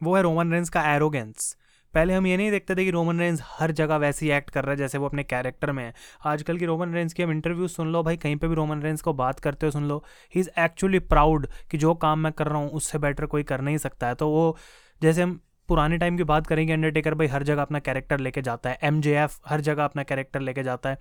वो 0.00 0.16
है 0.16 0.22
रोमन 0.22 0.52
रेंस 0.52 0.68
का 0.68 0.82
एरोगेंस 0.94 1.56
पहले 1.94 2.14
हम 2.14 2.26
ये 2.26 2.36
नहीं 2.36 2.50
देखते 2.50 2.74
थे 2.76 2.84
कि 2.84 2.90
रोमन 2.90 3.20
रेंस 3.20 3.40
हर 3.50 3.72
जगह 3.72 3.96
वैसे 3.96 4.24
ही 4.26 4.32
एक्ट 4.32 4.50
कर 4.50 4.64
रहा 4.64 4.70
है, 4.70 4.76
जैसे 4.76 4.98
वो 4.98 5.06
अपने 5.06 5.22
कैरेक्टर 5.24 5.70
में 5.72 5.82
है। 5.84 5.92
आजकल 6.24 6.58
की 6.58 6.66
रोमन 6.66 6.92
रेंस 6.94 7.12
की 7.12 7.22
हम 7.22 7.30
इंटरव्यू 7.30 7.68
सुन 7.68 7.92
लो, 7.92 8.02
भाई 8.02 8.16
कहीं 8.16 8.36
पे 8.36 8.48
भी 8.48 8.54
रोमन 8.54 8.82
रेंस 8.82 9.02
को 9.02 9.12
बात 9.14 9.40
करते 9.40 9.66
हो 9.66 9.70
सुन 9.72 9.84
लो 9.84 10.02
ही 10.34 10.40
इज़ 10.40 10.48
एक्चुअली 10.58 10.98
प्राउड 10.98 11.46
कि 11.70 11.78
जो 11.78 11.94
काम 11.96 12.18
मैं 12.18 12.32
कर 12.32 12.46
रहा 12.46 12.58
हूँ, 12.58 12.70
उससे 12.70 12.98
बेटर 12.98 13.26
कोई 13.26 13.42
कर 13.42 13.60
नहीं 13.60 13.76
सकता 13.78 14.06
है। 14.06 14.14
तो 14.14 14.28
वो, 14.28 14.56
जैसे 15.02 15.22
हम 15.22 15.40
पुराने 15.68 15.98
टाइम 15.98 16.16
की 16.16 16.24
बात 16.24 16.46
करेंगे 16.46 16.72
अंडरटेकर 16.72 17.14
भाई 17.14 17.26
हर 17.26 17.42
जगह 17.42 17.62
अपना 17.62 17.78
कैरेक्टर 17.78 18.20
लेके 18.20 18.42
जाता 18.42 18.70
है 18.70 18.78
एमजेएफ 18.82 19.38
हर 19.46 19.60
जगह 19.60 19.84
अपना 19.84 20.02
कैरेक्टर 20.02 20.40
लेके 20.40 20.62
जाता 20.62 20.90
है। 20.90 20.98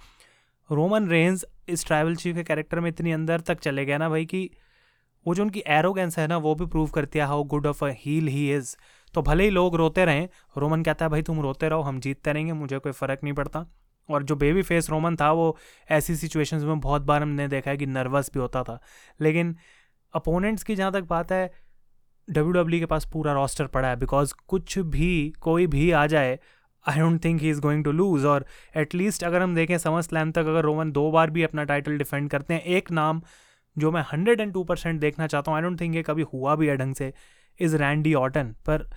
रोमन 0.69 1.07
रेंज 1.07 1.45
इस 1.69 1.85
ट्राइबल 1.85 2.15
चीफ 2.15 2.35
के 2.35 2.43
कैरेक्टर 2.43 2.79
में 2.79 2.89
इतनी 2.89 3.11
अंदर 3.11 3.39
तक 3.39 3.59
चले 3.59 3.85
गया 3.85 3.97
ना 3.97 4.09
भाई 4.09 4.25
कि 4.25 4.49
वो 5.27 5.35
जो 5.35 5.43
उनकी 5.43 5.63
एरोगेंस 5.67 6.17
है 6.19 6.27
ना, 6.27 6.37
वो 6.37 6.55
भी 6.55 6.65
प्रूव 6.65 6.89
करती 6.89 7.19
है 7.19 7.25
how 7.25 7.43
good 7.43 7.67
of 7.67 7.83
a 7.85 7.89
heel 7.97 8.27
he 8.27 8.51
is 8.55 8.75
तो 9.13 9.21
भले 9.21 9.43
ही 9.43 9.49
लोग 9.49 9.75
रोते 9.75 10.05
रहें, 10.05 10.27
रोमन 10.57 10.83
कहता 10.83 11.05
है, 11.05 11.09
भाई, 11.09 11.21
तुम 11.21 11.39
रोते 11.41 11.69
रहो, 11.69 11.81
हम 11.81 11.99
जीतते 11.99 12.33
रहेंगे, 12.33 12.53
मुझे 12.53 12.79
कोई 12.79 12.91
फ़र्क 12.91 13.19
नहीं 13.23 13.33
पड़ता. 13.33 13.65
और 14.09 14.23
जो 14.23 14.35
बेबी 14.35 14.61
फेस 14.61 14.89
रोमन 14.89 15.15
था, 15.15 15.31
वो 15.31 15.57
ऐसी 15.89 16.15
सिचुएशंस 16.15 16.63
में 16.63 16.79
बहुत 16.79 17.01
बार 17.01 17.21
हमने 17.21 17.47
देखा 17.47 17.71
है 17.71 17.77
कि 17.77 17.85
नर्वस 17.85 18.29
भी 18.33 18.39
होता 18.39 18.63
था। 18.63 18.79
लेकिन 19.21 19.55
अपोनेंट्स 20.13 20.63
की 20.63 20.75
जहाँ 20.75 20.91
तक 20.91 21.03
बात 21.09 21.31
है 21.31 21.45
डब्ल्यू 22.27 22.51
डब्ल्यू 22.53 22.79
के 22.79 22.85
पास 22.85 23.05
पूरा 23.13 23.33
रॉस्टर 23.33 23.67
पड़ा 23.67 23.87
है 23.87 23.95
बिकॉज़ 23.95 24.33
कुछ 24.47 24.77
भी, 24.79 25.33
कोई 25.41 25.67
भी 25.67 25.89
आ 25.91 26.05
जाए 26.07 26.37
I 26.85 26.99
don't 26.99 27.23
think 27.23 27.41
he 27.41 27.49
is 27.49 27.61
going 27.61 27.83
to 27.83 27.91
lose 27.91 28.25
और 28.27 28.45
एटलीस्ट 28.77 29.23
अगर 29.23 29.41
हम 29.41 29.55
देखें 29.55 29.77
समर 29.77 30.01
स्लैम 30.01 30.31
तक 30.31 30.45
अगर 30.45 30.63
रोमन 30.63 30.91
दो 30.91 31.09
बार 31.11 31.29
भी 31.29 31.43
अपना 31.43 31.63
टाइटल 31.63 31.97
डिफेंड 31.97 32.29
करते 32.29 32.53
हैं, 32.53 32.61
एक 32.61 32.91
नाम 32.91 33.21
जो 33.77 33.91
मैं 33.91 34.03
हंड्रेड 34.11 34.41
एंड 34.41 34.53
टू 34.53 34.63
परसेंट 34.63 34.99
देखना 34.99 35.27
चाहता 35.27 35.51
हूँ 35.51 35.57
आई 35.57 35.63
डोंट 35.63 35.79
थिंक 35.81 35.95
ये 35.95 36.03
कभी 36.03 36.25
हुआ 36.33 36.55
भी 36.55 36.67
है 36.67 36.75
ढंग 36.77 36.95
से 36.95 37.11
इज़ 37.59 37.75
रैंडी 37.77 38.13
ऑटन 38.15 38.55
पर 38.65 38.87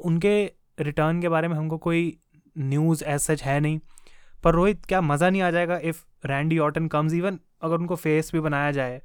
उनके 0.00 0.34
रिटर्न 0.80 1.20
के 1.20 1.28
बारे 1.28 1.48
में 1.48 1.56
हमको 1.56 1.78
कोई 1.78 2.16
न्यूज़ 2.56 3.04
एज 3.04 3.20
सच 3.20 3.42
है 3.42 3.58
नहीं। 3.60 3.78
पर 4.44 4.54
रोहित, 4.54 4.84
क्या 4.86 5.00
मज़ा 5.00 5.30
नहीं 5.30 5.42
आ 5.42 5.50
जाएगा 5.50 5.78
if 5.80 6.04
Randy 6.26 6.58
Orton 6.58 6.88
comes 6.88 7.12
even 7.14 7.38
अगर 7.62 7.76
उनको 7.76 7.96
फेस 7.96 8.30
भी 8.32 8.40
बनाया 8.40 8.70
जाए 8.72 9.00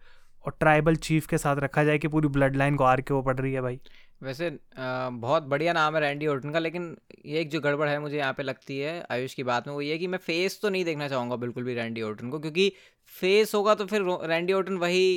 और 0.46 0.56
ट्राइबल 0.60 0.96
चीफ 0.98 1.28
के 1.28 1.38
साथ 1.38 1.56
रखा 1.60 1.84
जाए 1.84 1.98
कि 1.98 2.08
पूरी 2.08 2.28
ब्लड 2.30 2.56
लाइन 2.56 2.76
को 2.76 2.84
आर 2.84 3.02
के 3.02 3.14
वो 3.14 3.22
पड़ 3.22 3.36
रही 3.38 3.54
है 3.54 3.62
भाई। 3.62 3.80
वैसे 4.24 4.50
बहुत 4.78 5.44
बढ़िया 5.44 5.74
नाम 5.74 5.96
है 5.96 6.02
रैंडी 6.02 6.28
ऑर्टन 6.28 6.52
का, 6.52 6.60
लेकिन 6.60 6.96
ये 7.26 7.40
एक 7.42 7.50
जो 7.50 7.60
गड़बड़ 7.62 7.88
है 7.90 8.00
मुझे 8.00 8.18
यहाँ 8.18 8.34
पे 8.34 8.44
लगती 8.44 8.78
है 8.80 9.04
आयुष 9.12 9.34
की 9.34 9.44
बात 9.44 9.68
में, 9.68 9.74
वो 9.74 9.82
ये 9.82 9.98
कि 9.98 10.08
मैं 10.08 10.18
फेस 10.20 10.60
तो 10.62 10.70
नहीं 10.70 10.86
देखना 10.86 11.08
चाहूँगा 11.08 11.36
बिल्कुल 11.38 11.64
भी 11.64 11.74
रैंडी 11.74 12.02
ऑर्टन 12.02 12.30
को, 12.30 12.40
क्योंकि 12.40 12.72
फेस 13.18 13.56
होगा 13.56 13.76
तो 13.76 13.86
फिर 13.88 14.06
रैंडी 14.26 14.54
ओटन 14.54 14.78
वही 14.78 15.08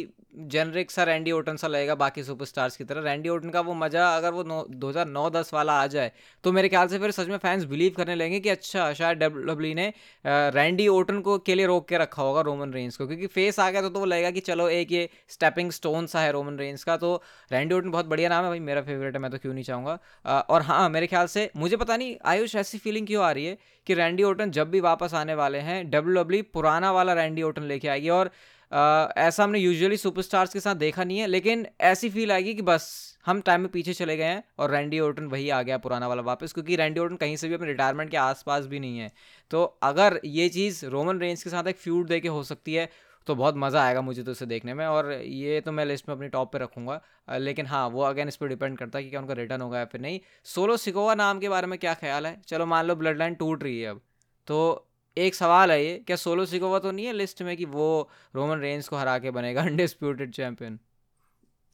जेनरिक 0.47 0.91
सा 0.91 1.05
रैंडी 1.05 1.33
ओटन 1.33 1.57
सा 1.57 1.69
लगेगा 1.69 1.95
बाकी 2.01 2.23
सुपरस्टार्स 2.25 2.77
की 2.77 2.85
तरह। 2.85 3.03
रैंडी 3.03 3.29
ओटन 3.29 3.51
का 3.51 3.61
वो 3.61 3.75
मज़ा 3.75 4.05
अगर 4.17 4.33
वो 4.33 4.43
दो 4.43 4.89
हज़ार 4.89 5.07
नौ 5.07 5.29
दस 5.31 5.53
वाला 5.55 5.73
आ 5.75 5.87
जाए 5.87 6.13
तो 6.45 6.53
मेरे 6.53 6.69
ख्याल 6.69 6.89
से 6.89 6.99
फिर 6.99 7.11
सच 7.11 7.29
में 7.29 7.37
फैंस 7.39 7.65
बिलीव 7.65 7.93
करने 7.97 8.15
लगेंगे 8.15 8.41
कि 8.41 8.49
अच्छा 8.49 8.93
शायद 8.93 9.19
डब्ल्यू 9.19 9.75
ने 9.75 9.93
रैंडी 10.27 10.87
ओटन 10.89 11.21
को 11.21 11.37
के 11.41 11.55
लिए 11.55 11.67
रोक 11.67 11.89
के 11.89 11.99
रखा 11.99 12.23
होगा 12.23 12.41
रोमन 12.49 12.73
रेंज 12.73 12.97
को 12.97 13.07
क्योंकि 13.07 13.27
फेस 13.29 13.59
आ 13.61 13.71
गया 13.71 13.83
तो, 13.83 13.89
तो 13.89 13.99
वो 14.01 14.07
लगेगा 14.07 14.31
कि 14.31 14.41
चलो 14.43 14.69
एक 14.71 14.93
ये 14.93 15.09
स्टेपिंग 15.29 15.71
स्टोन 15.73 16.07
सा 16.07 16.21
है 16.21 16.31
रोमन 16.33 16.59
रेंज 16.59 16.85
का 16.85 16.97
तो 16.97 17.15
रैंडी 17.53 17.75
ओटन 17.75 17.91
बहुत 17.91 18.07
बढ़िया 18.07 18.29
नाम 18.29 18.45
है 18.45 18.51
भाई 18.51 18.61
मेरा 18.61 18.83
फेवरेट 18.83 19.15
है 19.15 19.21
मैं 19.23 19.31
तो 19.31 19.39
क्यों 19.39 19.55
नहीं 19.55 19.65
चाहूँगा। 19.65 20.39
और 20.41 20.63
हाँ 20.63 20.89
मेरे 20.91 21.07
ख्याल 21.07 21.27
से 21.29 21.51
मुझे 21.57 21.77
पता 21.77 21.97
नहीं 21.97 22.17
आयुष 22.27 22.55
ऐसी 22.57 22.79
फीलिंग 22.79 23.07
क्यों 23.07 23.25
आ 23.25 23.33
रही 23.33 23.45
है 23.47 23.59
कि 23.87 23.95
रैंडी 23.95 24.23
ओटन 24.23 24.51
जब 24.53 24.71
भी 24.71 24.81
वापस 24.81 25.15
आने 25.15 25.35
वाले 25.35 25.59
हैं 25.67 25.79
डब्ल्यू 25.91 26.15
डब्ल्यू 26.15 26.43
पुराना 26.55 26.91
वाला 26.93 27.13
रैंडी 27.15 27.43
ओटन 27.43 27.63
लेके 27.65 27.89
आएगी 27.91 28.09
और 28.11 28.31
आ, 28.73 29.09
ऐसा 29.17 29.45
हमने 29.45 29.59
यूजुअली 29.59 29.97
सुपरस्टार्स 29.97 30.53
के 30.53 30.61
साथ 30.61 30.75
देखा 30.77 31.05
नहीं 31.05 31.19
है 31.19 31.27
लेकिन 31.27 31.67
ऐसी 31.81 32.11
फील 32.11 32.33
आएगी 32.33 32.55
कि 32.55 32.63
बस 32.63 32.85
हम 33.27 33.41
टाइम 33.41 33.61
में 33.61 33.71
पीछे 33.71 33.93
चले 33.93 34.17
गए 34.17 34.25
हैं 34.25 34.43
और 34.59 34.71
रैंडी 34.71 35.01
ओटन 35.01 35.25
वही 35.27 35.49
आ 35.51 35.61
गया 35.63 35.79
पुराना 35.79 36.09
वाला 36.09 36.23
वापस 36.23 36.53
क्योंकि 36.53 36.77
रैंडी 36.77 37.01
ओटन 37.01 37.17
कहीं 37.17 37.37
से 37.37 37.49
भी 37.49 37.55
अपने 37.55 37.67
रिटायरमेंट 37.67 38.11
के 38.11 38.17
आसपास 38.17 38.67
भी 38.67 38.81
नहीं 38.81 38.99
है। 38.99 39.11
तो 39.51 39.63
अगर 39.83 40.21
ये 40.25 40.49
चीज़ 40.49 40.85
रोमन 40.87 41.19
रेंज 41.21 41.43
के 41.43 41.51
साथ 41.51 41.69
एक 41.69 41.77
फ्यूड 41.77 42.07
दे 42.07 42.21
के 42.21 42.29
हो 42.29 42.43
सकती 42.43 42.75
है 42.75 42.89
तो 43.27 43.35
बहुत 43.35 43.55
मज़ा 43.57 43.83
आएगा 43.83 44.01
मुझे 44.01 44.23
तो 44.23 44.33
इसे 44.33 44.47
देखने 44.47 44.75
में 44.75 44.85
और 44.87 45.13
ये 45.13 45.61
तो 45.61 45.73
मैं 45.73 45.85
लिस्ट 45.85 46.09
में 46.09 46.15
अपनी 46.17 46.29
टॉप 46.29 46.53
पे 46.53 46.59
रखूँगा। 46.59 47.01
लेकिन 47.39 47.67
हाँ 47.67 47.87
वो 47.89 48.03
अगेन 48.03 48.29
इस 48.29 48.37
पर 48.37 48.49
डिपेंड 48.49 48.79
करता 48.79 48.99
है 48.99 49.05
कि 49.05 49.11
क्या 49.11 49.21
उनका 49.21 49.35
रिटर्न 49.35 49.61
होगा 49.61 49.79
या 49.79 49.85
फिर 49.85 50.01
नहीं। 50.01 50.21
सोलो 50.45 50.77
सिकोवा 50.77 51.15
नाम 51.15 51.39
के 51.39 51.49
बारे 51.49 51.67
में 51.67 51.79
क्या 51.79 51.95
ख्याल 51.95 52.27
है? 52.27 52.41
चलो 52.47 52.67
मान 52.67 52.87
लो 52.87 52.95
ब्लड 52.95 53.19
लाइन 53.19 53.35
टूट 53.35 53.63
रही 53.63 53.81
है 53.81 53.91
अब 53.91 54.01
तो 54.49 54.87
एक 55.17 55.35
सवाल 55.35 55.71
है 55.71 55.85
ये, 55.85 55.99
क्या 55.99 56.17
सोलो 56.17 56.47
सिकोवा 56.47 56.79
तो 56.79 56.91
नहीं 56.91 57.07
है 57.07 57.13
लिस्ट 57.13 57.43
में 57.43 57.57
कि 57.57 57.65
वो 57.65 58.09
रोमन 58.37 58.59
रेंज 58.59 58.89
को 58.89 58.97
हरा 58.97 59.19
के 59.19 59.31
बनेगा 59.31 59.63
undisputed 59.63 60.33
champion 60.33 60.79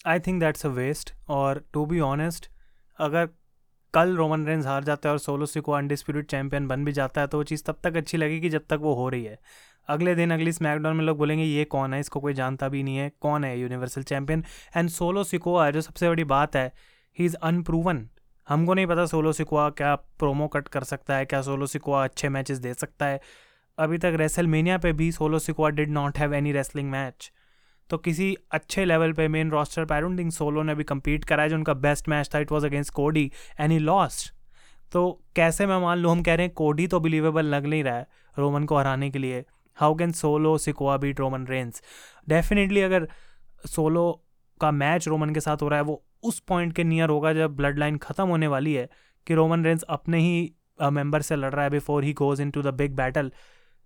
I 0.07 0.21
think 0.21 0.41
that's 0.41 0.67
a 0.67 0.69
waste 0.69 1.13
और 1.29 1.65
टू 1.73 1.85
बी 1.87 2.01
ऑनेस्ट 2.01 2.51
अगर 2.99 3.29
कल 3.95 4.17
रोमन 4.17 4.47
रेंज 4.47 4.67
हार 4.67 4.85
जाता 4.85 5.09
है 5.09 5.13
और 5.13 5.19
सोलो 5.19 5.47
सिको 5.47 5.73
अनडिस्प्यूटेड 5.73 6.27
चैंपियन 6.27 6.67
बन 6.69 6.85
भी 6.85 6.93
जाता 6.93 7.21
है 7.21 7.27
तो 7.27 7.39
वो 7.39 7.45
चीज़ 7.45 7.63
तब 7.65 7.79
तक 7.85 7.97
अच्छी 7.97 8.17
लगेगी 8.17 8.49
जब 8.49 8.67
तक 8.71 8.79
वो 8.83 8.95
हो 8.95 9.09
रही 9.09 9.25
है। 9.25 9.39
अगले 9.89 10.15
दिन, 10.15 10.31
अगली 10.31 10.53
स्मैकडाउन 10.53 10.97
में 10.97 11.05
लोग 11.05 11.19
बोलेंगे, 11.19 11.45
ये 11.45 11.65
कौन 11.65 11.95
है? 11.95 12.01
इसको 12.01 12.21
कोई 12.21 12.35
जानता 12.35 12.69
भी 12.69 12.83
नहीं 12.83 12.97
है। 12.97 13.11
कौन 13.21 13.45
है 13.45 13.59
universal 13.61 14.03
champion 14.03 14.45
and 14.77 14.89
Solo 14.89 15.25
Sikoa 15.25 15.71
जो 15.71 15.81
सबसे 15.81 16.09
बड़ी 16.09 16.25
बात 16.25 16.57
है 16.57 16.73
ही 17.19 17.25
इज़ 17.25 17.37
अनप्रूवन 17.43 18.09
हमको 18.49 18.75
नहीं 18.75 18.87
पता 18.87 19.07
सोलो 19.07 19.33
सिकोआ 19.33 19.69
क्या 19.71 19.95
प्रोमो 19.95 20.47
कट 20.49 20.69
कर 20.69 20.85
सकता 20.85 21.17
है, 21.17 21.25
क्या 21.25 21.41
सोलो 21.43 21.67
सिकोआ 21.67 22.05
अच्छे 22.05 22.29
मैचेस 22.29 22.59
दे 22.59 22.75
सकता 22.75 23.07
है। 23.07 23.21
अभी 23.79 23.99
तक 23.99 24.15
रेसलमेनिया 24.17 24.79
पे 24.79 24.93
भी 24.93 25.11
Solo 25.13 25.39
Sikoa 25.39 25.71
did 25.71 25.91
not 25.91 26.19
have 26.19 26.35
any 26.35 26.53
wrestling 26.53 26.91
match 26.91 27.31
तो 27.91 27.99
किसी 27.99 28.35
अच्छे 28.53 28.85
लेवल 28.85 29.13
पे 29.13 29.27
मेन 29.29 29.51
रोस्टर 29.51 29.85
पे 29.85 29.95
आई 29.95 30.01
डोंट 30.01 30.19
थिंक 30.19 30.33
सोलो 30.33 30.63
ने 30.63 30.75
भी 30.75 30.85
कम्पीट 30.85 31.25
कराया 31.25 31.49
जो 31.49 31.57
उनका 31.57 31.75
बेस्ट 31.75 32.09
मैच 32.09 32.31
था 32.35 32.39
it 32.39 32.53
was 32.53 32.67
against 32.67 32.93
Cody 32.95 33.31
and 33.61 33.73
he 33.73 33.79
lost 33.79 34.33
तो 34.93 35.03
कैसे 35.37 35.67
मैं 35.67 35.79
मान 35.79 35.99
लूँ, 35.99 36.11
हम 36.13 36.23
कह 36.23 36.35
रहे 36.35 36.47
हैं 36.47 36.55
कोडी 36.55 36.87
तो 36.87 37.01
बिलीवेबल 37.01 37.45
लग 37.45 37.67
नहीं 37.67 37.85
रहा 37.85 37.97
है 37.97 38.07
रोमन 38.39 38.65
को 38.65 38.79
हराने 38.79 39.11
के 39.11 39.19
लिए। 39.19 39.45
How 39.79 39.95
can 39.95 40.13
Solo 40.13 40.57
Sikoa 40.59 40.97
beat 40.97 41.21
Roman 41.21 41.47
Reigns 41.47 41.83
definitely 42.29 42.81
अगर 42.81 43.09
सोलो 43.67 44.11
का 44.61 44.71
मैच 44.71 45.09
रोमन 45.09 45.35
के 45.35 45.41
साथ 45.41 45.63
हो 45.63 45.69
रहा 45.69 45.79
है, 45.79 45.85
वो 45.85 46.03
उस 46.23 46.39
पॉइंट 46.41 46.73
के 46.73 46.85
नियर 46.85 47.09
होगा 47.09 47.33
जब 47.33 47.57
ब्लड 47.57 47.79
लाइन 47.79 47.97
ख़त्म 47.99 48.27
होने 48.29 48.47
वाली 48.47 48.75
है 48.75 48.89
कि 49.27 49.35
रोमन 49.35 49.65
रेंस 49.65 49.83
अपने 49.83 50.21
ही 50.21 50.53
मेंबर 50.83 51.23
से 51.23 51.37
लड़ 51.37 51.53
रहा 51.55 51.65
है 51.65 51.71
before 51.71 52.05
he 52.05 52.13
goes 52.13 52.41
into 52.51 52.63
the 52.63 52.75
big 52.75 52.95
battle 52.97 53.31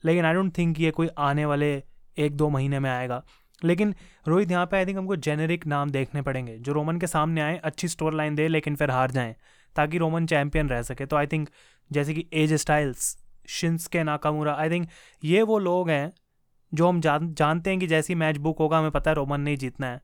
लेकिन 0.05 0.25
आई 0.25 0.35
डोंट 0.35 0.57
थिंक 0.59 0.81
ये 0.81 0.91
कोई 0.91 1.09
आने 1.19 1.45
वाले 1.45 1.71
एक 2.19 2.37
दो 2.37 2.49
महीने 2.49 2.79
में 2.79 2.91
आएगा। 2.91 3.23
लेकिन 3.63 3.95
रोहित, 4.29 4.51
यहाँ 4.51 4.67
पे 4.67 4.77
आई 4.77 4.87
थिंक 4.87 4.99
हमको 4.99 5.17
जेनेरिक 5.17 5.67
नाम 5.67 5.91
देखने 5.91 6.23
पड़ेंगे, 6.23 6.57
जो 6.59 6.73
रोमन 6.73 6.99
के 6.99 7.07
सामने 7.07 7.41
आए, 7.41 7.57
अच्छी 7.57 7.89
स्टोर 7.89 8.15
लाइन 8.15 8.35
दे, 8.35 8.47
लेकिन 8.49 8.77
फिर 8.77 8.91
हार 8.91 9.11
जाएँ, 9.11 9.35
ताकि 9.77 9.99
रोमन 9.99 10.27
चैंपियन 10.27 10.69
रह 10.69 10.83
सके। 10.83 11.07
तो 11.07 11.17
आई 11.17 11.27
थिंक 11.27 11.49
जैसे 11.91 12.15
कि 12.15 12.27
एज 12.33 12.53
स्टाइल्स 12.55 13.17
शिंस 13.49 13.87
के 13.87 14.03
नाकामुरा 14.03 14.55
आई 14.55 14.71
थिंक 14.71 14.89
ये 15.23 15.43
वो 15.43 15.59
लोग 15.59 15.91
हैं 15.91 16.13
जो 16.73 16.89
हम 16.89 17.01
जान, 17.01 17.33
जानते 17.35 17.71
हैं 17.71 17.79
कि 17.79 17.87
जैसी 17.87 18.15
मैच 18.15 18.37
बुक 18.37 18.59
होगा, 18.59 18.79
हमें 18.79 18.91
पता 18.91 19.11
है 19.11 19.15
रोमन 19.17 19.41
नहीं 19.41 19.57
जीतना 19.57 19.87
है। 19.87 20.01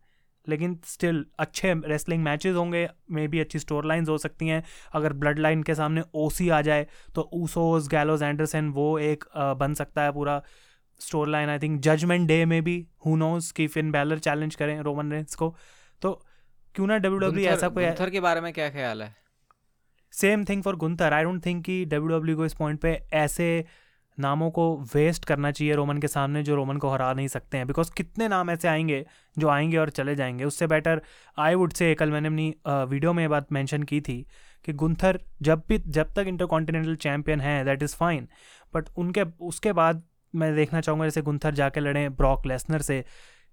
लेकिन 0.49 0.79
स्टिल 0.85 1.25
अच्छे 1.39 1.75
रेसलिंग 1.85 2.23
मैचेस 2.25 2.55
होंगे 2.55 2.89
मे 3.11 3.27
भी 3.29 3.41
अच्छी 3.41 3.59
स्टोर 3.59 3.87
लाइन्स 3.87 4.09
हो 4.09 4.19
सकती 4.19 4.49
हैं। 4.49 4.63
अगर 4.93 5.13
ब्लड 5.13 5.39
लाइन 5.39 5.63
के 5.63 5.75
सामने 5.75 6.03
ओसी 6.15 6.49
आ 6.49 6.61
जाए 6.63 6.87
तो 7.15 7.29
ऊसोस 7.33 7.89
गैलोज 7.89 8.23
एंडरसन 8.23 8.69
वो 8.69 8.99
एक 8.99 9.25
आ, 9.35 9.55
बन 9.55 9.75
सकता 9.75 10.03
है 10.03 10.13
पूरा 10.13 10.43
storyline 11.29 11.49
I 11.49 11.59
think 11.59 11.81
Judgment 11.81 12.29
Day 12.29 12.45
में 12.45 12.63
भी 12.65 12.77
हु 13.07 13.17
नोज़ 13.17 13.53
कि 13.53 13.67
फिन 13.67 13.91
बैलर 13.93 14.19
चैलेंज 14.19 14.55
करें 14.55 14.81
रोमन 14.81 15.13
रेंस 15.13 15.35
को। 15.35 15.55
तो 16.03 16.13
क्यों 16.75 16.87
ना 16.87 16.99
डब्ल्यू 16.99 17.19
डब्ल्यू 17.19 17.47
ऐसा 17.47 17.69
कोई 17.69 17.85
गुंथर 17.85 18.11
के 18.11 18.21
बारे 18.21 18.41
में 18.41 18.53
क्या 18.53 18.69
ख्याल 18.71 19.03
है? 19.03 19.15
Same 20.13 20.45
thing 20.45 20.63
for 20.63 20.77
Gunther 20.77 21.13
I 21.13 21.23
don't 21.23 21.45
think 21.47 21.65
कि 21.65 21.85
डब्ल्यू 21.85 22.19
डब्ल्यू 22.19 22.37
को 22.37 22.47
इस 22.47 22.55
पॉइंट 22.55 22.81
पे 22.81 22.93
ऐसे 23.13 23.49
नामों 24.19 24.51
को 24.51 24.65
वेस्ट 24.95 25.25
करना 25.25 25.51
चाहिए 25.51 25.75
रोमन 25.75 25.99
के 25.99 26.09
सामने, 26.09 26.43
जो 26.43 26.55
रोमन 26.57 26.77
को 26.77 26.91
हरा 26.91 27.13
नहीं 27.13 27.29
सकते 27.29 27.57
हैं। 27.57 27.67
बिकॉज़ 27.67 27.91
कितने 27.97 28.29
नाम 28.29 28.51
ऐसे 28.51 28.69
आएँगे 28.69 29.05
जो 29.39 29.49
आएँगे 29.49 29.77
और 29.77 29.91
चले 29.91 30.15
जाएँगे। 30.15 30.45
उससे 30.45 30.67
बेटर 30.67 31.03
आई 31.39 31.55
वुड 31.55 31.73
से 31.73 31.95
कल 31.95 32.11
मैंने 32.11 32.29
अपनी 32.29 32.55
वीडियो 32.69 33.13
में 33.13 33.29
बात 33.31 33.53
मेंशन 33.53 33.83
की 33.83 34.01
थी 34.01 34.27
कि 34.65 34.73
गुंथर 34.73 35.21
जब 35.43 35.63
भी, 35.69 35.79
जब 35.79 36.13
तक 36.13 36.25
इंटर 36.29 36.95
चैम्पियन 36.95 37.41
है 37.41 37.65
दैट 37.65 37.83
इज़ 37.83 37.97
फाइन 37.97 38.29
बट 38.75 38.89
उनके, 38.97 39.23
उसके 39.41 39.73
बाद 39.73 40.03
मैं 40.35 40.55
देखना 40.57 40.81
चाहूँगा 40.81 41.07
जैसे 41.07 41.23
गुंथर 41.23 41.55
जाके 41.55 41.81
लड़ें 41.81 42.15
ब्रॉक 42.17 42.47
लेसनर 42.47 42.83
से। 42.83 43.05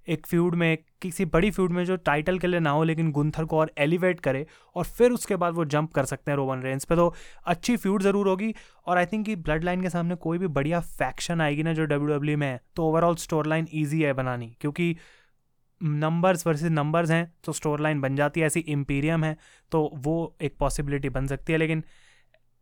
एक 0.07 0.25
फ्यूड 0.27 0.55
में, 0.55 0.77
किसी 1.01 1.25
बड़ी 1.25 1.49
फ्यूड 1.51 1.71
में 1.71 1.83
जो 1.85 1.95
टाइटल 1.97 2.37
के 2.39 2.47
लिए 2.47 2.59
ना 2.59 2.69
हो, 2.69 2.83
लेकिन 2.83 3.11
गुंथर 3.11 3.45
को 3.45 3.57
और 3.59 3.71
एलिवेट 3.77 4.19
करे 4.19 4.45
और 4.75 4.83
फिर 4.85 5.11
उसके 5.11 5.35
बाद 5.35 5.53
वो 5.53 5.65
जंप 5.65 5.91
कर 5.93 6.05
सकते 6.05 6.31
हैं 6.31 6.35
रोवन 6.37 6.61
रेंस 6.61 6.85
पे। 6.85 6.95
तो 6.95 7.13
अच्छी 7.45 7.75
फ्यूड 7.77 8.03
ज़रूर 8.03 8.27
होगी 8.27 8.53
और 8.87 8.97
आई 8.97 9.05
थिंक 9.05 9.25
कि 9.25 9.35
ब्लड 9.37 9.63
लाइन 9.63 9.81
के 9.81 9.89
सामने 9.89 10.15
कोई 10.17 10.37
भी 10.37 10.47
बढ़िया 10.49 10.79
फैक्शन 10.79 11.41
आएगी 11.41 11.63
ना 11.63 11.73
जो 11.73 11.85
डब्ल्यू 11.85 12.15
डब्ल्यू 12.15 12.37
में 12.37 12.47
है 12.47 12.59
तो 12.75 12.87
ओवरऑल 12.87 13.15
स्टोर 13.17 13.47
लाइन 13.47 13.67
ईजी 13.73 14.01
है 14.01 14.13
बनानी, 14.13 14.55
क्योंकि 14.61 14.95
नंबर्स 15.81 16.45
वर्सेस 16.47 16.71
नंबर्स 16.71 17.11
हैं 17.11 17.33
तो 17.43 17.53
स्टोर 17.53 17.79
लाइन 17.81 18.01
बन 18.01 18.15
जाती 18.15 18.39
है, 18.39 18.45
ऐसी 18.45 18.59
इम्पीरियम 18.59 19.23
है 19.23 19.35
तो 19.71 19.89
वो 19.95 20.35
एक 20.41 20.55
पॉसिबिलिटी 20.59 21.09
बन 21.11 21.27
सकती 21.27 21.53
है। 21.53 21.59
लेकिन 21.59 21.83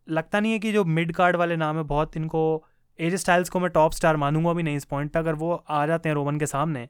लगता 0.08 0.40
नहीं 0.40 0.52
है 0.52 0.60
कि 0.60 0.72
जो 0.72 0.84
मिड 0.86 1.12
कार्ड 1.16 1.36
वाले 1.36 1.56
नाम 1.58 1.78
है, 1.78 1.84
बहुत 1.86 2.18
इनको 2.18 2.64
एज 3.00 3.16
स्टाइल्स 3.16 3.50
को 3.50 3.60
मैं 3.60 3.70
टॉप 3.72 3.92
स्टार 3.94 4.18
मानूँगा 4.18 4.54
भी 4.54 4.64
नहीं 4.64 4.76
इस 4.78 4.86
पॉइंट 4.86 5.12
पर 5.12 5.20
अगर 5.20 5.34
वो 5.36 5.54
आ 5.70 5.86
जाते 5.88 6.10
हैं 6.10 6.14
रोमन 6.16 6.40
के 6.40 6.46
सामने 6.48 6.88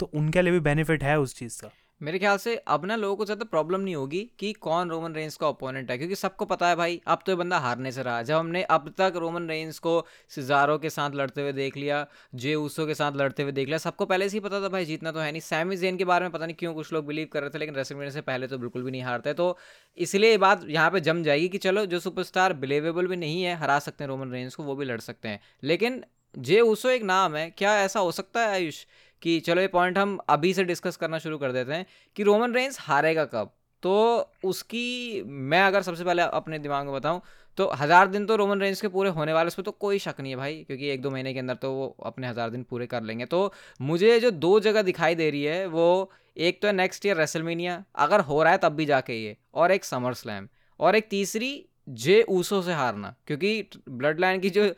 तो 0.00 0.10
उनके 0.14 0.42
लिए 0.42 0.52
भी 0.52 0.60
बेनिफिट 0.62 1.02
है 1.04 1.18
उस 1.20 1.34
चीज़ 1.36 1.60
का। 1.62 1.70
मेरे 2.00 2.18
ख्याल 2.18 2.36
से 2.38 2.54
अब 2.66 2.84
ना 2.86 2.96
लोगों 2.96 3.16
को 3.16 3.24
ज़्यादा 3.24 3.44
प्रॉब्लम 3.46 3.80
नहीं 3.80 3.94
होगी 3.94 4.20
कि 4.38 4.52
कौन 4.60 4.90
रोमन 4.90 5.14
रेंस 5.14 5.36
का 5.36 5.48
ओपोनेंट 5.48 5.90
है, 5.90 5.96
क्योंकि 5.98 6.14
सबको 6.14 6.44
पता 6.44 6.68
है 6.68 6.76
भाई, 6.76 7.00
अब 7.06 7.18
तो 7.26 7.32
ये 7.32 7.36
बंदा 7.36 7.58
हारने 7.58 7.90
से 7.92 8.02
रहा 8.02 8.22
जब 8.22 8.36
हमने 8.36 8.62
अब 8.70 8.88
तक 8.98 9.16
रोमन 9.16 9.48
रेंस 9.48 9.78
को 9.78 9.92
सिजारो 10.30 10.76
के 10.78 10.90
साथ 10.90 11.14
लड़ते 11.14 11.40
हुए 11.40 11.52
देख 11.52 11.76
लिया 11.76 12.06
जे 12.36 12.54
ऊसो 12.56 12.86
के 12.86 12.94
साथ 12.94 13.16
लड़ते 13.16 13.42
हुए 13.42 13.52
देख 13.52 13.66
लिया, 13.66 13.78
सबको 13.78 14.06
पहले 14.06 14.28
से 14.28 14.36
ही 14.36 14.40
पता 14.40 14.60
था 14.60 14.68
भाई, 14.68 14.84
जीतना 14.84 15.12
तो 15.12 15.20
है 15.20 15.30
नहीं। 15.32 15.40
सैमी 15.42 15.76
जेन 15.76 15.96
के 15.96 16.04
बारे 16.04 16.24
में 16.24 16.32
पता 16.32 16.46
नहीं 16.46 16.56
क्यों 16.56 16.72
कुछ 16.74 16.92
लोग 16.92 17.06
बिलीव 17.06 17.28
कर 17.32 17.40
रहे 17.40 17.50
थे, 17.50 17.58
लेकिन 17.58 17.74
रेसलमेनिया 17.74 18.10
से 18.10 18.20
पहले 18.22 18.46
तो 18.46 18.58
बिल्कुल 18.58 18.82
भी 18.82 18.90
नहीं 18.90 19.02
हारते। 19.02 19.32
तो 19.34 19.56
इसलिए 19.98 20.30
ये 20.30 20.38
बात 20.38 20.64
यहाँ 20.68 20.90
पर 20.90 20.98
जम 21.00 21.22
जाएगी 21.22 21.48
कि 21.48 21.58
चलो, 21.58 21.84
जो 21.86 22.00
सुपरस्टार 22.00 22.52
बिलीवेबल 22.54 23.06
भी 23.06 23.16
नहीं 23.16 23.42
है, 23.42 23.54
हरा 23.56 23.78
सकते 23.80 24.04
हैं 24.04 24.08
रोमन 24.08 24.32
रेंस 24.32 24.54
को, 24.54 24.62
वो 24.62 24.74
भी 24.74 24.84
लड़ 24.84 25.00
सकते 25.00 25.28
हैं। 25.28 25.40
लेकिन 25.64 26.02
जे 26.34 26.60
ऊसो 26.62 26.88
एक 26.88 27.02
नाम 27.04 27.36
है, 27.36 27.48
क्या 27.50 27.76
ऐसा 27.78 28.00
हो 28.00 28.10
सकता 28.12 28.40
है 28.40 28.48
आयुष? 28.50 28.84
कि 29.22 29.38
चलो 29.40 29.60
ये 29.60 29.68
पॉइंट 29.68 29.98
हम 29.98 30.18
अभी 30.28 30.52
से 30.54 30.64
डिस्कस 30.64 30.96
करना 30.96 31.18
शुरू 31.18 31.38
कर 31.38 31.52
देते 31.52 31.72
हैं 31.72 31.86
कि 32.16 32.22
रोमन 32.22 32.54
रेंस 32.54 32.78
हारेगा 32.80 33.24
कब? 33.26 33.52
तो 33.82 34.30
उसकी 34.44 35.22
मैं 35.24 35.62
अगर 35.62 35.82
सबसे 35.82 36.04
पहले 36.04 36.22
अपने 36.22 36.58
दिमाग 36.58 36.86
में 36.86 36.94
बताऊँ 36.94 37.20
तो 37.58 37.68
हज़ार 37.74 38.06
दिन 38.08 38.26
तो 38.26 38.36
रोमन 38.36 38.60
रेंज 38.60 38.80
के 38.80 38.88
पूरे 38.88 39.10
होने 39.10 39.32
वाले 39.32 39.48
उस 39.48 39.54
पर 39.54 39.62
तो 39.62 39.70
कोई 39.72 39.98
शक 39.98 40.20
नहीं 40.20 40.32
है 40.32 40.36
भाई, 40.36 40.62
क्योंकि 40.64 40.88
एक 40.88 41.02
दो 41.02 41.10
महीने 41.10 41.32
के 41.34 41.38
अंदर 41.38 41.54
तो 41.54 41.72
वो 41.72 41.86
अपने 42.06 42.28
हज़ार 42.28 42.50
दिन 42.50 42.62
पूरे 42.62 42.86
कर 42.86 43.02
लेंगे। 43.02 43.26
तो 43.26 43.52
मुझे 43.80 44.18
जो 44.20 44.30
दो 44.32 44.58
जगह 44.60 44.82
दिखाई 44.82 45.14
दे 45.14 45.30
रही 45.30 45.42
है, 45.44 45.66
वो 45.66 46.10
एक 46.36 46.60
तो 46.62 46.68
है 46.68 46.74
नेक्स्ट 46.74 47.06
ईयर 47.06 47.16
रेसलमीनिया 47.16 47.82
अगर 47.96 48.20
हो 48.22 48.42
रहा 48.42 48.52
है 48.52 48.58
तब 48.58 48.72
भी 48.72 48.86
जाके 48.86 49.14
ये, 49.14 49.36
और 49.54 49.72
एक 49.72 49.84
समर 49.84 50.14
स्लैम 50.14 50.48
और 50.80 50.96
एक 50.96 51.08
तीसरी 51.10 51.52
जे 51.88 52.22
ऊसो 52.30 52.62
से 52.62 52.72
हारना, 52.72 53.14
क्योंकि 53.26 53.68
ब्लड 53.88 54.20
लाइन 54.20 54.40
की 54.40 54.50
जो 54.50 54.68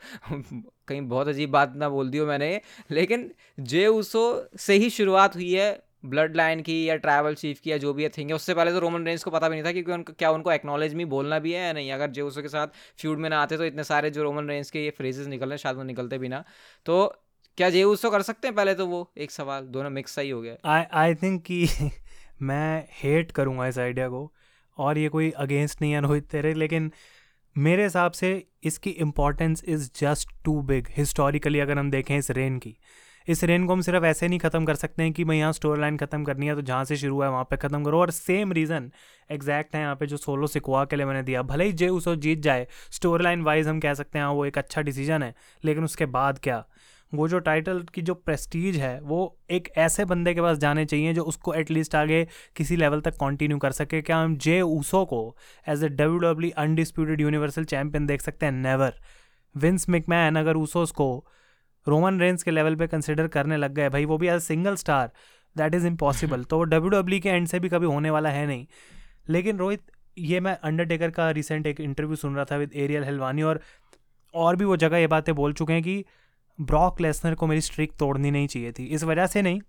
कहीं 0.87 1.01
बहुत 1.01 1.27
अजीब 1.27 1.51
बात 1.51 1.73
ना 1.75 1.89
बोल 1.89 2.09
दी 2.09 2.17
हो 2.17 2.25
मैंने 2.25 2.59
लेकिन 2.91 3.31
जे 3.59 3.87
ऊसो 3.87 4.23
से 4.57 4.73
ही 4.73 4.89
शुरुआत 4.89 5.35
हुई 5.35 5.51
है 5.53 5.71
ब्लड 6.05 6.35
लाइन 6.35 6.61
की 6.61 6.89
या 6.89 6.95
ट्रैवल 6.95 7.35
चीफ 7.35 7.59
की 7.59 7.71
या 7.71 7.77
जो 7.77 7.93
भी 7.93 8.07
थिंग 8.09 8.29
है, 8.29 8.35
उससे 8.35 8.53
पहले 8.53 8.71
तो 8.71 8.79
रोमन 8.79 9.05
रेंज 9.05 9.23
को 9.23 9.31
पता 9.31 9.49
भी 9.49 9.55
नहीं 9.55 9.65
था 9.65 9.71
क्योंकि 9.71 9.91
उनको, 9.91 10.13
क्या 10.13 10.31
उनको 10.31 10.51
एक्नॉलेज 10.51 10.93
में 10.93 11.07
बोलना 11.09 11.39
भी 11.39 11.51
है 11.51 11.61
या 11.65 11.73
नहीं। 11.73 11.91
अगर 11.91 12.11
जे 12.11 12.21
ऊसो 12.21 12.41
के 12.41 12.47
साथ 12.47 12.67
फ्यूड 12.97 13.19
में 13.19 13.29
ना 13.29 13.41
आते 13.41 13.57
तो 13.57 13.65
इतने 13.65 13.83
सारे 13.83 14.09
जो 14.09 14.23
रोमन 14.23 14.49
रेंज 14.49 14.71
के 14.71 14.83
ये 14.83 14.89
फ्रेजेस 14.89 15.27
निकल 15.27 15.49
रहे 15.49 15.57
शायद 15.57 15.77
वो 15.77 15.83
निकलते 15.83 16.17
भी 16.17 16.27
ना। 16.27 16.43
तो 16.85 17.05
क्या 17.57 17.69
जे 17.69 17.83
ऊसो 17.83 18.09
कर 18.09 18.21
सकते 18.21 18.47
हैं 18.47 18.55
पहले 18.55 18.73
तो 18.75 18.87
वो? 18.87 19.11
एक 19.17 19.31
सवाल, 19.31 19.63
दोनों 19.63 19.89
मिक्स 19.89 20.15
सही 20.15 20.29
हो 20.29 20.41
गया। 20.41 20.55
आई 20.65 20.83
आई 20.93 21.15
थिंक 21.15 21.43
कि 21.43 21.67
मैं 22.41 22.87
हेट 23.03 23.31
करूँगा 23.31 23.67
इस 23.67 23.77
आइडिया 23.77 24.09
को 24.09 24.31
और 24.77 24.97
ये 24.97 25.09
कोई 25.09 25.31
अगेंस्ट 25.31 25.81
नहीं 25.81 25.91
है 25.91 26.01
रोहित 26.01 26.27
तेरे, 26.27 26.53
लेकिन 26.53 26.91
मेरे 27.55 27.83
हिसाब 27.83 28.11
से 28.11 28.31
इसकी 28.63 28.89
importance 28.89 29.63
is 29.63 29.89
just 29.99 30.29
too 30.45 30.61
big 30.63 30.87
historically 30.97 31.59
अगर 31.59 31.77
हम 31.79 31.89
देखें 31.91 32.17
इस 32.17 32.29
रेन 32.31 32.57
की, 32.59 32.75
इस 33.27 33.43
रेन 33.43 33.65
को 33.67 33.73
हम 33.73 33.81
सिर्फ़ 33.81 34.05
ऐसे 34.05 34.27
नहीं 34.27 34.39
ख़त्म 34.39 34.65
कर 34.65 34.75
सकते 34.75 35.03
हैं 35.03 35.11
कि 35.13 35.23
भाई 35.23 35.37
यहाँ 35.37 35.51
स्टोर 35.53 35.79
लाइन 35.81 35.97
ख़त्म 35.97 36.23
करनी 36.23 36.47
है 36.47 36.55
तो 36.55 36.61
जहाँ 36.61 36.85
से 36.85 36.97
शुरू 36.97 37.21
है 37.21 37.29
वहाँ 37.29 37.43
पे 37.49 37.57
ख़त्म 37.57 37.83
करो। 37.83 37.99
और 37.99 38.11
सेम 38.11 38.51
रीज़न 38.53 38.91
एग्जैक्ट 39.29 39.75
है 39.75 39.81
यहाँ 39.81 39.95
पे 39.95 40.05
जो 40.05 40.17
सोलो 40.17 40.47
सिकुआ 40.47 40.83
के 40.85 40.95
लिए 40.95 41.05
मैंने 41.05 41.21
दिया। 41.23 41.41
भले 41.43 41.65
ही 41.65 41.73
जे 41.73 41.89
उसको 41.89 42.15
जीत 42.17 42.39
जाए 42.41 42.67
स्टोर 42.91 43.21
लाइन 43.21 43.41
वाइज 43.43 43.67
हम 43.67 43.79
कह 43.79 43.93
सकते 43.93 44.19
हैं 44.19 44.25
हाँ 44.25 44.33
वो 44.33 44.45
एक 44.45 44.57
अच्छा 44.57 44.81
डिसीज़न 44.81 45.23
है, 45.23 45.33
लेकिन 45.63 45.83
उसके 45.83 46.05
बाद 46.07 46.39
क्या? 46.43 46.63
वो 47.13 47.27
जो 47.27 47.39
टाइटल 47.39 47.81
की 47.93 48.01
जो 48.01 48.13
प्रेस्टीज 48.15 48.77
है 48.77 48.99
वो 49.01 49.19
एक 49.51 49.67
ऐसे 49.77 50.05
बंदे 50.05 50.33
के 50.33 50.41
पास 50.41 50.57
जाने 50.57 50.85
चाहिए 50.85 51.13
जो 51.13 51.23
उसको 51.23 51.53
एटलीस्ट 51.53 51.95
आगे 51.95 52.23
किसी 52.55 52.75
लेवल 52.75 53.01
तक 53.01 53.15
कंटिन्यू 53.15 53.57
कर 53.57 53.71
सके। 53.71 54.01
क्या 54.01 54.17
हम 54.17 54.35
जे 54.37 54.59
ऊसो 54.61 55.03
को 55.05 55.19
as 55.69 55.83
a 55.83 55.89
W 55.89 56.17
W 56.19 56.51
undisputed 56.57 57.21
universal 57.21 57.65
champion 57.65 58.05
देख 58.05 58.21
सकते 58.21 58.45
हैं? 58.45 58.53
नेवर 58.53 58.93
विंस 59.55 59.89
मिकमैन 59.89 60.35
अगर 60.35 60.57
ऊसोस 60.57 60.91
को 60.91 61.07
रोमन 61.87 62.19
रेंस 62.19 62.43
के 62.43 62.51
लेवल 62.51 62.75
पे 62.75 62.87
कंसिडर 62.87 63.27
करने 63.27 63.57
लग 63.57 63.73
गए 63.73 63.89
भाई 63.89 64.05
वो 64.05 64.17
भी 64.17 64.27
as 64.27 64.41
single 64.41 64.75
star 64.75 65.11
that 65.55 65.75
is 65.75 65.87
impossible 65.87 66.43
तो 66.43 66.57
वो 66.57 66.63
डब्ल्यू 66.63 66.89
डब्ल्यू 66.89 67.19
के 67.19 67.29
एंड 67.29 67.47
से 67.47 67.59
भी 67.59 67.69
कभी 67.69 67.85
होने 67.85 68.09
वाला 68.09 68.29
है 68.29 68.45
नहीं। 68.47 68.65
लेकिन 69.29 69.57
रोहित 69.57 69.91
ये 70.17 70.39
मैं 70.39 70.57
अंडरटेकर 70.63 71.09
का 71.09 71.29
रिसेंट 71.31 71.67
एक 71.67 71.79
इंटरव्यू 71.81 72.15
सुन 72.15 72.35
रहा 72.35 72.45
था 72.45 72.57
विद 72.57 72.71
एरियल 72.75 73.03
हलवानी 73.03 73.41
और 73.41 73.59
और 74.33 74.55
भी 74.55 74.65
वो 74.65 74.77
जगह 74.77 74.97
ये 74.97 75.07
बातें 75.07 75.33
बोल 75.35 75.53
चुके 75.53 75.73
हैं 75.73 75.83
कि 75.83 76.03
ब्रॉक 76.59 77.01
लेसनर 77.01 77.35
को 77.35 77.47
मेरी 77.47 77.61
स्ट्रिक 77.61 77.93
तोड़नी 77.99 78.31
नहीं 78.31 78.47
चाहिए 78.47 78.71
थी। 78.71 78.85
इस 78.85 79.03
वजह 79.03 79.27
से 79.27 79.41
नहीं 79.41 79.61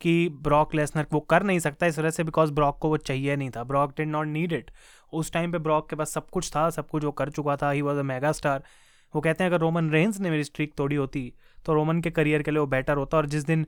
कि 0.00 0.28
ब्रॉक 0.42 0.74
लेसनर 0.74 1.06
वो 1.12 1.20
कर 1.20 1.42
नहीं 1.42 1.58
सकता, 1.58 1.86
इस 1.86 1.98
वजह 1.98 2.10
से 2.10 2.24
बिकॉज़ 2.24 2.52
ब्रॉक 2.52 2.78
को 2.78 2.88
वो 2.88 2.96
चाहिए 2.98 3.36
नहीं 3.36 3.50
था। 3.50 3.64
Brock 3.64 3.96
did 3.96 4.08
not 4.08 4.26
need 4.26 4.52
it 4.52 4.70
उस 5.12 5.32
टाइम 5.32 5.52
पे 5.52 5.58
ब्रॉक 5.58 5.88
के 5.90 5.96
पास 5.96 6.10
सब 6.10 6.28
कुछ 6.30 6.50
था, 6.50 6.68
सब 6.70 6.88
कुछ 6.88 7.04
वो 7.04 7.10
कर 7.12 7.30
चुका 7.30 7.56
था। 7.56 7.70
He 7.70 7.82
was 7.82 7.98
a 7.98 8.02
mega 8.02 8.32
star 8.32 8.62
वो 9.14 9.20
कहते 9.20 9.44
हैं, 9.44 9.50
अगर 9.50 9.60
रोमन 9.60 9.90
रेंस 9.90 10.20
ने 10.20 10.30
मेरी 10.30 10.44
स्ट्रिक 10.44 10.72
तोड़ी 10.74 10.96
होती 10.96 11.32
तो 11.66 11.74
रोमन 11.74 12.00
के 12.00 12.10
करियर 12.10 12.42
के 12.42 12.50
लिए 12.50 12.60
वो 12.60 12.66
बेटर 12.66 12.96
होता। 12.96 13.16
और 13.16 13.26
जिस 13.26 13.44
दिन 13.44 13.66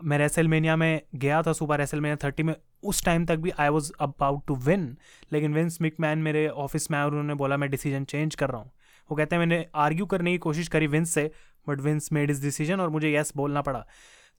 मैं 0.00 0.18
रेसलमेनिया 0.18 0.74
में 0.76 1.00
गया 1.14 1.40
था 1.42 1.52
सुपर 1.52 1.78
रेसलमेनिया 1.78 2.16
थर्टी 2.24 2.42
में, 2.42 2.54
उस 2.82 3.04
टाइम 3.04 3.24
तक 3.26 3.36
भी 3.36 3.50
I 3.50 3.68
was 3.68 3.92
about 4.00 4.46
to 4.46 4.54
win 4.56 4.96
लेकिन 5.32 5.54
विंस 5.54 5.78
मिकमैन 5.82 6.18
मेरे 6.18 6.46
ऑफ़िस 6.48 6.90
में 6.90 6.98
आए 6.98 7.04
और 7.04 7.10
उन्होंने 7.10 7.34
बोला, 7.34 7.56
मैं 7.56 7.70
डिसीज़न 7.70 8.04
चेंज 8.04 8.34
कर 8.34 8.50
रहा 8.50 8.60
हूँ। 8.60 8.70
वो 9.10 9.16
कहते 9.16 9.36
हैं, 9.36 9.40
मैंने 9.40 9.64
आर्ग्यू 9.74 10.06
करने 10.06 10.32
की 10.32 10.38
कोशिश 10.38 10.68
करी 10.68 10.86
विंस 10.86 11.10
से 11.10 11.30
but 11.66 11.80
Vince 11.80 12.12
made 12.12 12.30
his 12.30 12.42
decision 12.42 12.80
और 12.80 12.90
मुझे 12.90 13.10
येस 13.10 13.32
बोलना 13.36 13.62
पड़ा। 13.62 13.84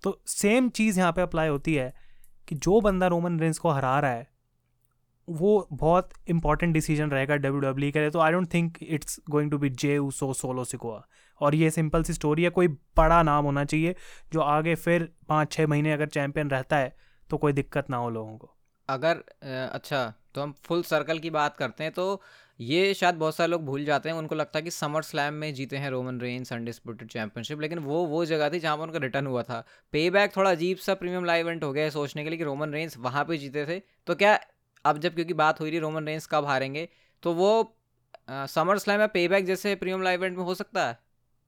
तो 0.04 0.20
सेम 0.28 0.70
चीज़ 0.72 1.00
यहाँ 1.00 1.12
पे 1.12 1.22
अप्लाई 1.22 1.48
होती 1.48 1.74
है 1.76 1.94
कि 2.48 2.56
जो 2.58 2.80
बंदा 2.82 3.08
रोमन 3.08 3.40
रेंस 3.40 3.58
को 3.58 3.70
हरा 3.70 4.00
रहा 4.00 4.12
है, 4.12 4.28
वो 5.28 5.68
बहुत 5.74 6.10
इंपॉर्टेंट 6.30 6.74
डिसीज़न 6.74 7.10
रहेगा 7.10 7.36
डब्ल्यू 7.36 7.60
डब्ल्यू 7.62 7.90
e 7.90 7.94
के 7.94 8.00
लिए। 8.00 8.10
तो 8.10 8.20
I 8.20 8.32
don't 8.32 8.54
think 8.54 8.78
it's 8.84 9.20
going 9.30 9.52
to 9.52 9.58
be 9.58 9.70
Jey 9.72 9.98
Uso 10.12 10.34
Solo 10.34 10.64
Sikoa 10.66 11.02
और 11.42 11.56
ये 11.56 11.70
सिंपल 11.72 12.04
सी 12.04 12.14
स्टोरी 12.14 12.44
है, 12.44 12.50
कोई 12.50 12.68
बड़ा 12.68 13.22
नाम 13.24 13.46
होना 13.46 13.64
चाहिए 13.66 13.96
जो 14.34 14.42
आगे 14.42 14.76
फिर 14.78 15.10
पाँच 15.30 15.52
छः 15.52 15.68
महीने 15.68 15.94
अगर 15.94 16.08
चैंपियन 16.10 16.50
रहता 16.50 16.78
है 16.78 16.96
तो 17.30 17.38
कोई 17.38 17.54
दिक्कत 17.54 17.90
ना 17.90 17.98
हो 17.98 18.10
लोगों 18.10 18.38
को। 18.38 18.56
अगर 18.90 19.24
अच्छा 19.72 20.14
तो 20.36 20.42
हम 20.42 20.54
फुल 20.64 20.82
सर्कल 20.84 21.20
की 21.20 21.30
बात 21.30 21.56
करते 21.58 21.84
हैं 21.84 21.94
तो 21.94 22.22
ये 22.62 22.94
शायद 22.94 23.16
बहुत 23.16 23.36
सारे 23.36 23.50
लोग 23.52 23.64
भूल 23.66 23.84
जाते 23.86 24.10
हैं। 24.10 24.16
उनको 24.16 24.36
लगता 24.36 24.60
है 24.60 24.64
कि 24.64 24.72
समर 24.72 25.02
स्लैम 25.02 25.34
में 25.34 25.54
जीते 25.54 25.78
हैं 25.78 25.90
रोमन 25.90 26.20
रेंस 26.22 26.52
अनडिस्प्यूटेड 26.54 27.08
चैंपियनशिप 27.10 27.62
लेकिन 27.62 27.80
वो 27.80 28.04
वो 28.06 28.24
जगह 28.26 28.50
थी 28.50 28.60
जहाँ 28.60 28.78
पर 28.78 28.84
उनका 28.84 29.00
रिटर्न 29.00 29.28
हुआ 29.28 29.44
था। 29.44 29.64
पे 29.94 30.10
बैक 30.10 30.36
थोड़ा 30.36 30.52
अजीब 30.52 30.78
सा 30.78 30.94
प्रीमियम 30.94 31.26
लाइव 31.26 31.48
इवेंट 31.48 31.64
हो 31.64 31.72
गया 31.74 31.84
है 31.84 31.90
सोचने 31.90 32.24
के 32.24 32.30
लिए 32.30 32.38
कि 32.38 32.44
रोमन 32.44 32.74
रेंस 32.74 32.98
वहाँ 32.98 33.24
पे 33.26 33.38
जीते 33.38 33.66
थे। 33.66 33.80
तो 34.08 34.16
क्या 34.16 34.40
अब 34.86 34.98
जब 35.00 35.16
क्योंकि 35.16 35.34
बात 35.34 35.60
हुई 35.62 35.70
रही 35.70 35.80
रोमन 35.80 36.06
रेंस 36.06 36.28
कब 36.32 36.46
हारेंगे 36.46 36.88
तो 37.24 37.34
वो 37.34 37.52
समर 38.30 38.78
स्लैम 38.78 39.02
या 39.02 39.08
पे 39.08 39.28
बैक 39.28 39.46
जैसे 39.46 39.76
प्रीमियम 39.76 40.04
लाइव 40.04 40.20
इवेंट 40.20 40.38
में 40.38 40.44
हो 40.44 40.56
सकता 40.56 40.88
है? 40.88 40.98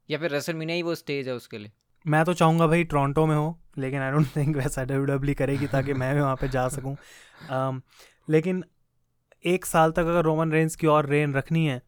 या 0.10 0.17
फिर 0.19 0.32
रेसल 0.32 0.54
मीना 0.54 0.73
ही 0.73 0.82
वो 0.82 0.95
स्टेज 0.95 1.28
है 1.28 1.34
उसके 1.34 1.58
लिए? 1.58 1.71
मैं 2.06 2.23
तो 2.26 2.34
चाहूँगा 2.34 2.67
भाई 2.67 2.84
टोरंटो 2.84 3.26
में 3.26 3.36
हो 3.36 3.58
लेकिन 3.78 4.02
आई 4.02 4.12
डोंट 4.12 4.36
थिंक 4.36 4.56
वैसा 4.58 4.84
डब्ल्यू 4.84 5.06
डब्ल्यू 5.06 5.36
करेगी 5.36 5.67
ताकि 5.67 5.93
मैं 5.93 6.13
भी 6.15 6.21
वहाँ 6.21 6.36
पे 6.36 6.49
जा 6.49 6.67
सकूँ। 6.69 6.95
लेकिन 8.30 8.63
एक 9.45 9.65
साल 9.65 9.91
तक 9.91 9.99
अगर 9.99 10.23
रोमन 10.23 10.51
रेंस 10.51 10.75
की 10.75 10.88
और 10.88 11.06
रेन 11.06 11.34
रखनी 11.34 11.65
है 11.65 11.82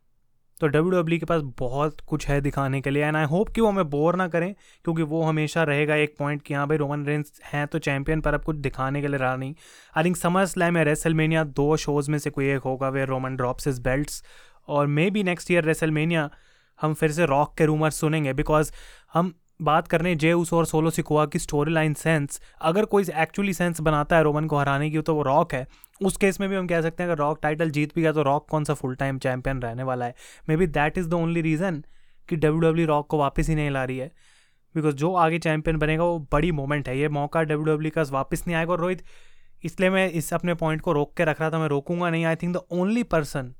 तो 0.61 0.67
डब्ल्यू 0.67 1.01
डब्ल्यू 1.01 1.19
के 1.19 1.25
पास 1.25 1.41
बहुत 1.59 2.01
कुछ 2.01 2.27
है 2.27 2.39
दिखाने 2.41 2.79
के 2.81 2.89
लिए 2.89 3.03
एंड 3.03 3.15
आई 3.15 3.25
होप 3.25 3.49
कि 3.49 3.61
वो 3.61 3.67
हमें 3.67 3.89
बोर 3.89 4.15
ना 4.15 4.27
करें, 4.27 4.53
क्योंकि 4.83 5.03
वो 5.03 5.21
हमेशा 5.23 5.63
रहेगा 5.63 5.95
एक 5.95 6.15
पॉइंट 6.19 6.41
कि 6.41 6.53
हाँ 6.53 6.67
भाई 6.67 6.77
रोमन 6.77 7.05
रेंस 7.05 7.41
हैं 7.45 7.65
तो 7.67 7.79
चैंपियन 7.79 8.21
पर 8.21 8.33
अब 8.33 8.43
कुछ 8.43 8.55
दिखाने 8.57 9.01
के 9.01 9.07
लिए 9.07 9.17
रहा 9.17 9.35
नहीं। 9.35 9.53
आई 9.97 10.03
थिंक 10.03 10.17
समर 10.17 10.45
स्लैम 10.45 10.77
या 10.77 10.83
रेसलमेनिया 10.83 11.43
दो 11.43 11.75
शोज़ 11.77 12.11
में 12.11 12.17
से 12.17 12.29
कोई 12.29 12.49
एक 12.49 12.61
होगा 12.61 12.89
where 12.89 13.05
Roman 13.05 13.35
drops 13.35 13.67
his 13.67 13.81
belts 13.81 14.23
और 14.67 14.87
may 14.87 15.09
be 15.09 15.23
next 15.23 15.51
year 15.51 15.63
WrestleMania 15.63 16.29
हम 16.81 16.93
फिर 16.93 17.11
से 17.11 17.25
रॉक 17.25 17.53
के 17.57 17.65
रूमर 17.65 17.89
सुनेंगे 17.89 18.33
बिकॉज़ 18.33 18.71
हम 19.13 19.33
बात 19.59 19.87
करने 19.87 20.03
रहे 20.03 20.11
हैं 20.11 20.17
जे 20.17 20.31
उस 20.33 20.51
और 20.53 20.65
सोलो 20.65 20.89
सिकोआ 20.89 21.25
की 21.25 21.39
स्टोरी 21.39 21.73
लाइन 21.73 21.93
सेंस 21.93 22.41
अगर 22.61 22.85
कोई 22.85 23.05
एक्चुअली 23.15 23.53
सेंस 23.53 23.81
बनाता 23.81 24.17
है 24.17 24.23
रोमन 24.23 24.45
को 24.45 24.57
हराने 24.57 24.89
की 24.89 25.01
तो 25.01 25.15
वो 25.15 25.21
रॉक 25.21 25.53
है। 25.53 25.65
उस 26.01 26.17
केस 26.17 26.39
में 26.39 26.49
भी 26.49 26.55
हम 26.55 26.67
कह 26.67 26.81
सकते 26.81 27.03
हैं, 27.03 27.09
अगर 27.09 27.19
रॉक 27.19 27.39
टाइटल 27.41 27.69
जीत 27.69 27.95
भी 27.95 28.01
गया 28.01 28.11
तो 28.11 28.23
रॉक 28.23 28.47
कौन 28.49 28.63
सा 28.63 28.73
फुल 28.73 28.95
टाइम 28.95 29.19
चैंपियन 29.19 29.61
रहने 29.61 29.83
वाला 29.83 30.05
है? 30.05 30.15
Maybe 30.57 30.67
that 30.67 30.97
is 30.97 31.07
the 31.09 31.13
only 31.13 31.41
reason 31.41 31.83
कि 32.29 32.35
डब्ल्यू 32.35 32.59
डब्ल्यू 32.61 32.85
रॉक 32.87 33.07
को 33.07 33.17
वापस 33.17 33.49
ही 33.49 33.55
नहीं 33.55 33.69
ला 33.69 33.83
रही 33.83 33.97
है। 33.97 34.11
बिकॉज़ 34.75 34.95
जो 34.95 35.13
आगे 35.13 35.39
चैंपियन 35.39 35.77
बनेगा, 35.77 36.03
वो 36.03 36.19
बड़ी 36.31 36.51
मोमेंट 36.51 36.89
है। 36.89 36.97
ये 36.99 37.09
मौका 37.09 37.43
डब्ल्यू 37.43 37.75
डब्ल्यू 37.75 37.91
का 37.95 38.03
वापस 38.11 38.43
नहीं 38.47 38.57
आएगा। 38.57 38.71
और 38.71 38.79
रोहित, 38.79 39.03
इसलिए 39.63 39.89
मैं 39.89 40.09
इस 40.11 40.33
अपने 40.33 40.53
पॉइंट 40.53 40.81
को 40.81 40.91
रोक 40.91 41.13
के 41.17 41.25
रख 41.25 41.41
रहा 41.41 41.49
था, 41.49 41.59
मैं 41.59 41.67
रोकूँगा 41.67 42.09
नहीं। 42.09 42.25
I 42.25 42.35
think 42.35 42.55
the 42.55 42.61
only 42.71 43.03
person 43.03 43.53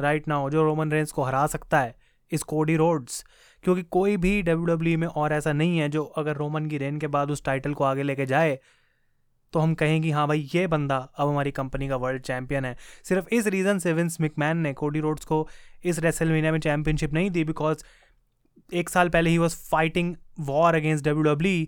right 0.00 0.28
now 0.28 0.50
जो 0.50 0.62
रोमन 0.62 0.92
रेंस 0.92 1.12
को 1.12 1.22
हरा 1.22 1.46
सकता 1.46 1.80
है 1.80 1.94
इस 2.32 2.42
कोडी 2.42 2.76
रोड्स 2.76 3.24
क्योंकि 3.64 3.82
कोई 3.82 4.16
भी 4.16 4.42
डब्ल्यू 4.42 4.66
डब्ल्यू 4.66 4.98
में 4.98 5.06
और 5.06 5.32
ऐसा 5.32 5.52
नहीं 5.52 5.78
है 5.78 5.88
जो 5.88 6.04
अगर 6.04 6.36
रोमन 6.36 6.66
की 6.66 6.78
रेन 6.78 6.98
के 6.98 7.06
बाद 7.06 7.30
उस 7.30 7.44
टाइटल 7.44 7.74
को 7.74 7.84
आगे 7.84 8.02
लेके 8.02 8.26
जाए 8.26 8.58
तो 9.52 9.58
हम 9.58 9.74
कहें 9.74 10.02
कि 10.02 10.10
हाँ 10.10 10.26
भाई, 10.28 10.48
ये 10.54 10.66
बंदा 10.66 10.96
अब 10.96 11.28
हमारी 11.28 11.50
कंपनी 11.50 11.88
का 11.88 11.96
वर्ल्ड 11.96 12.22
चैंपियन 12.22 12.64
है। 12.64 12.76
सिर्फ़ 13.04 13.28
इस 13.34 13.46
रीज़न 13.46 13.78
से 13.78 13.92
विंस 13.92 14.20
मिकमैन 14.20 14.56
ने 14.56 14.72
कोडी 14.72 15.00
रोड्स 15.00 15.24
को 15.24 15.48
इस 15.84 15.98
रेसलमीनिया 15.98 16.52
में 16.52 16.58
चैंपियनशिप 16.60 17.12
नहीं 17.12 17.30
दी 17.30 17.44
बिकॉज़ 17.44 17.84
एक 18.74 18.88
साल 18.88 19.08
पहले 19.08 19.30
he 19.30 19.38
was 19.38 19.56
fighting 19.70 20.14
war 20.40 20.74
against 20.74 21.04
W 21.04 21.66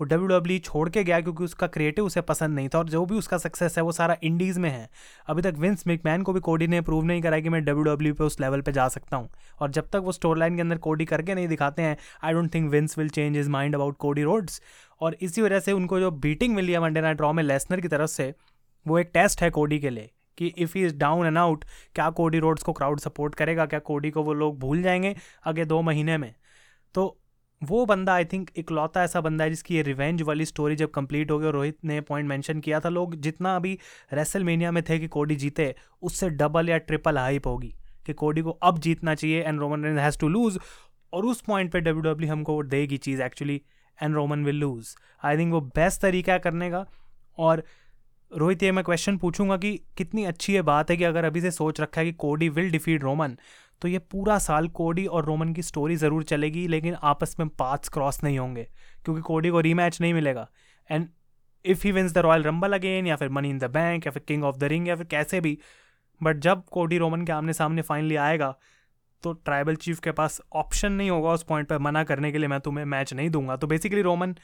वो 0.00 0.04
डब्ल्यू 0.04 0.26
डब्ल्यू 0.28 0.58
e 0.58 0.62
छोड़ 0.64 0.88
के 0.88 1.02
गया 1.04 1.20
क्योंकि 1.20 1.44
उसका 1.44 1.66
क्रिएटिव 1.66 2.04
उसे 2.04 2.20
पसंद 2.20 2.54
नहीं 2.54 2.68
था 2.68 2.78
और 2.78 2.88
जो 2.88 3.04
भी 3.06 3.14
उसका 3.14 3.38
सक्सेस 3.38 3.76
है 3.78 3.82
वो 3.84 3.92
सारा 3.92 4.16
इंडीज़ 4.22 4.58
में 4.60 4.68
है। 4.70 4.88
अभी 5.28 5.42
तक 5.42 5.54
विंस 5.58 5.84
मिकमैन 5.86 6.22
को 6.22 6.32
भी 6.32 6.40
कोडी 6.40 6.66
ने 6.66 6.80
प्रूव 6.80 7.04
नहीं 7.04 7.22
करा 7.22 7.40
कि 7.40 7.48
मैं 7.48 7.62
डब्ल्यू 7.64 7.82
डब्ल्यू 7.84 8.12
e 8.14 8.16
पे 8.18 8.24
उस 8.24 8.40
लेवल 8.40 8.60
पे 8.60 8.72
जा 8.72 8.86
सकता 8.88 9.16
हूँ। 9.16 9.28
और 9.60 9.70
जब 9.70 9.88
तक 9.92 10.02
वो 10.04 10.12
स्टोर 10.12 10.38
लाइन 10.38 10.56
के 10.56 10.62
अंदर 10.62 10.78
कोडी 10.78 11.04
करके 11.04 11.34
नहीं 11.34 11.48
दिखाते 11.48 11.82
हैं 11.82 11.96
I 12.24 12.32
don't 12.32 12.54
think 12.54 12.70
Vince 12.70 12.98
will 12.98 13.08
change 13.10 13.36
his 13.36 13.50
mind 13.50 13.74
about 13.74 13.96
Cody 13.98 14.22
Rhodes 14.22 14.60
और 15.00 15.16
इसी 15.20 15.42
वजह 15.42 15.60
से 15.60 15.72
उनको 15.72 16.00
जो 16.00 16.10
बीटिंग 16.24 16.54
मिली 16.54 16.72
है 16.72 16.78
वनडे 16.78 17.00
नाइट 17.00 17.16
ड्रॉ 17.16 17.32
में 17.32 17.42
लेसनर 17.42 17.80
की 17.80 17.88
तरफ़ 17.88 18.10
से, 18.10 18.32
वो 18.86 18.98
एक 18.98 19.10
टेस्ट 19.14 19.42
है 19.42 19.50
कोडी 19.50 19.78
के 19.78 19.90
लिए 19.90 20.10
कि 20.38 20.46
if 20.58 20.78
he 20.78 20.84
is 20.84 20.96
down 20.98 21.26
and 21.26 21.38
out 21.38 21.64
क्या 21.94 22.10
कोडी 22.12 22.38
रोड्स 22.38 22.62
को 22.62 22.72
क्राउड 22.72 23.00
सपोर्ट 23.00 23.34
करेगा, 23.34 23.66
क्या 23.66 23.78
कोडी 23.80 24.10
को 24.10 24.22
वो 24.22 24.34
लोग 24.34 24.58
भूल 24.60 24.82
जाएँगे 24.82 25.16
अगले 25.44 25.64
दो 25.64 25.80
महीने 25.82 26.18
में? 26.18 26.34
तो 26.94 27.16
वो 27.62 27.84
बंदा 27.86 28.12
आई 28.14 28.24
थिंक 28.24 28.50
इकलौता 28.56 29.02
ऐसा 29.04 29.20
बंदा 29.20 29.44
है 29.44 29.50
जिसकी 29.50 29.74
ये 29.74 29.82
रिवेंज 29.82 30.22
वाली 30.22 30.44
स्टोरी 30.44 30.76
जब 30.76 30.90
कंप्लीट 30.90 31.30
हो 31.30 31.38
गई 31.38 31.46
और 31.46 31.52
रोहित 31.52 31.76
ने 31.84 32.00
पॉइंट 32.00 32.28
मेंशन 32.28 32.60
किया 32.60 32.80
था, 32.80 32.88
लोग 32.88 33.14
जितना 33.16 33.54
अभी 33.56 33.78
रेसल 34.12 34.44
में 34.44 34.82
थे 34.82 34.98
कि 34.98 35.08
कोडी 35.08 35.36
जीते, 35.36 35.74
उससे 36.02 36.30
डबल 36.30 36.68
या 36.68 36.78
ट्रिपल 36.78 37.18
हाइप 37.18 37.46
होगी 37.46 37.74
कि 38.06 38.12
कोडी 38.12 38.42
को 38.42 38.50
अब 38.50 38.78
जीतना 38.78 39.14
चाहिए 39.14 39.42
and 39.42 39.60
Roman 39.60 39.84
Reigns 39.84 39.98
has 39.98 40.18
to 40.18 40.28
lose 40.28 40.58
और 41.12 41.26
उस 41.26 41.40
पॉइंट 41.40 41.72
पे 41.72 41.80
डब्ल्यू 41.80 42.12
डब्ल्यू 42.12 42.30
हमको 42.32 42.62
देगी 42.62 42.96
चीज़ 42.96 43.22
actually 43.22 43.60
and 44.02 44.14
Roman 44.14 44.44
will 44.44 44.56
lose 44.56 44.94
I 45.22 45.36
think 45.36 45.52
वो 45.52 45.60
बेस्ट 45.60 46.00
तरीका 46.00 46.32
है 46.32 46.38
करने 46.38 46.70
का 46.70 46.84
और 47.38 47.62
रोहित, 48.32 48.62
ये 48.62 48.72
मैं 48.72 48.84
क्वेश्चन 48.84 49.16
पूछूँगा 49.16 49.56
कि 49.56 49.76
कितनी 49.96 50.24
अच्छी 50.24 50.52
ये 50.52 50.62
बात 50.62 50.90
है 50.90 50.96
कि 50.96 51.04
अगर 51.04 51.24
अभी 51.24 51.40
से 51.40 51.50
सोच 51.50 51.80
रखा 51.80 52.00
है 52.00 52.06
कि 52.06 52.12
कोडी 52.12 52.48
विल 52.48 52.70
डिफीट 52.70 53.02
रोमन 53.02 53.36
तो 53.82 53.88
ये 53.88 53.98
पूरा 54.10 54.38
साल 54.38 54.68
कोडी 54.70 55.06
और 55.06 55.24
रोमन 55.24 55.52
की 55.52 55.62
स्टोरी 55.62 55.96
ज़रूर 55.96 56.22
चलेगी, 56.24 56.66
लेकिन 56.68 56.96
आपस 57.02 57.36
में 57.40 57.48
पार्ट्स 57.50 57.88
क्रॉस 57.88 58.22
नहीं 58.24 58.38
होंगे, 58.38 58.66
क्योंकि 59.04 59.22
कोडी 59.22 59.50
को 59.50 59.60
रीमैच 59.60 60.00
नहीं 60.00 60.14
मिलेगा। 60.14 60.48
And 60.90 61.08
if 61.64 61.82
he 61.84 61.92
wins 61.92 62.12
the 62.12 62.18
Royal 62.18 62.42
Rumble 62.42 62.72
again 62.72 63.06
या 63.06 63.16
फिर 63.16 63.28
मनी 63.28 63.50
इन 63.50 63.58
द 63.58 63.70
बैंक 63.70 64.06
या 64.06 64.12
फिर 64.12 64.22
किंग 64.28 64.44
ऑफ़ 64.44 64.56
द 64.56 64.64
रिंग 64.64 64.88
या 64.88 64.96
फिर 64.96 65.06
कैसे 65.06 65.40
भी 65.40 65.58
बट 66.20 66.38
जब 66.38 66.64
कोडी 66.70 66.98
रोमन 66.98 67.24
के 67.24 67.32
आमने 67.32 67.52
सामने 67.52 67.82
फाइनली 67.82 68.16
आएगा 68.18 68.54
तो 69.22 69.32
ट्राइबल 69.34 69.76
चीफ 69.76 69.98
के 70.00 70.10
पास 70.12 70.40
ऑप्शन 70.54 70.92
नहीं 70.92 71.10
होगा 71.10 71.30
उस 71.30 71.42
पॉइंट 71.42 71.68
पर 71.68 71.78
मना 71.78 72.02
करने 72.04 72.30
के 72.32 72.38
लिए, 72.38 72.48
मैं 72.48 72.60
तुम्हें 72.60 72.84
मैच 72.86 73.12
नहीं 73.14 73.30
दूँगा। 73.30 73.56
तो 73.56 73.66
बेसिकली 73.66 74.02
रोमन 74.02 74.34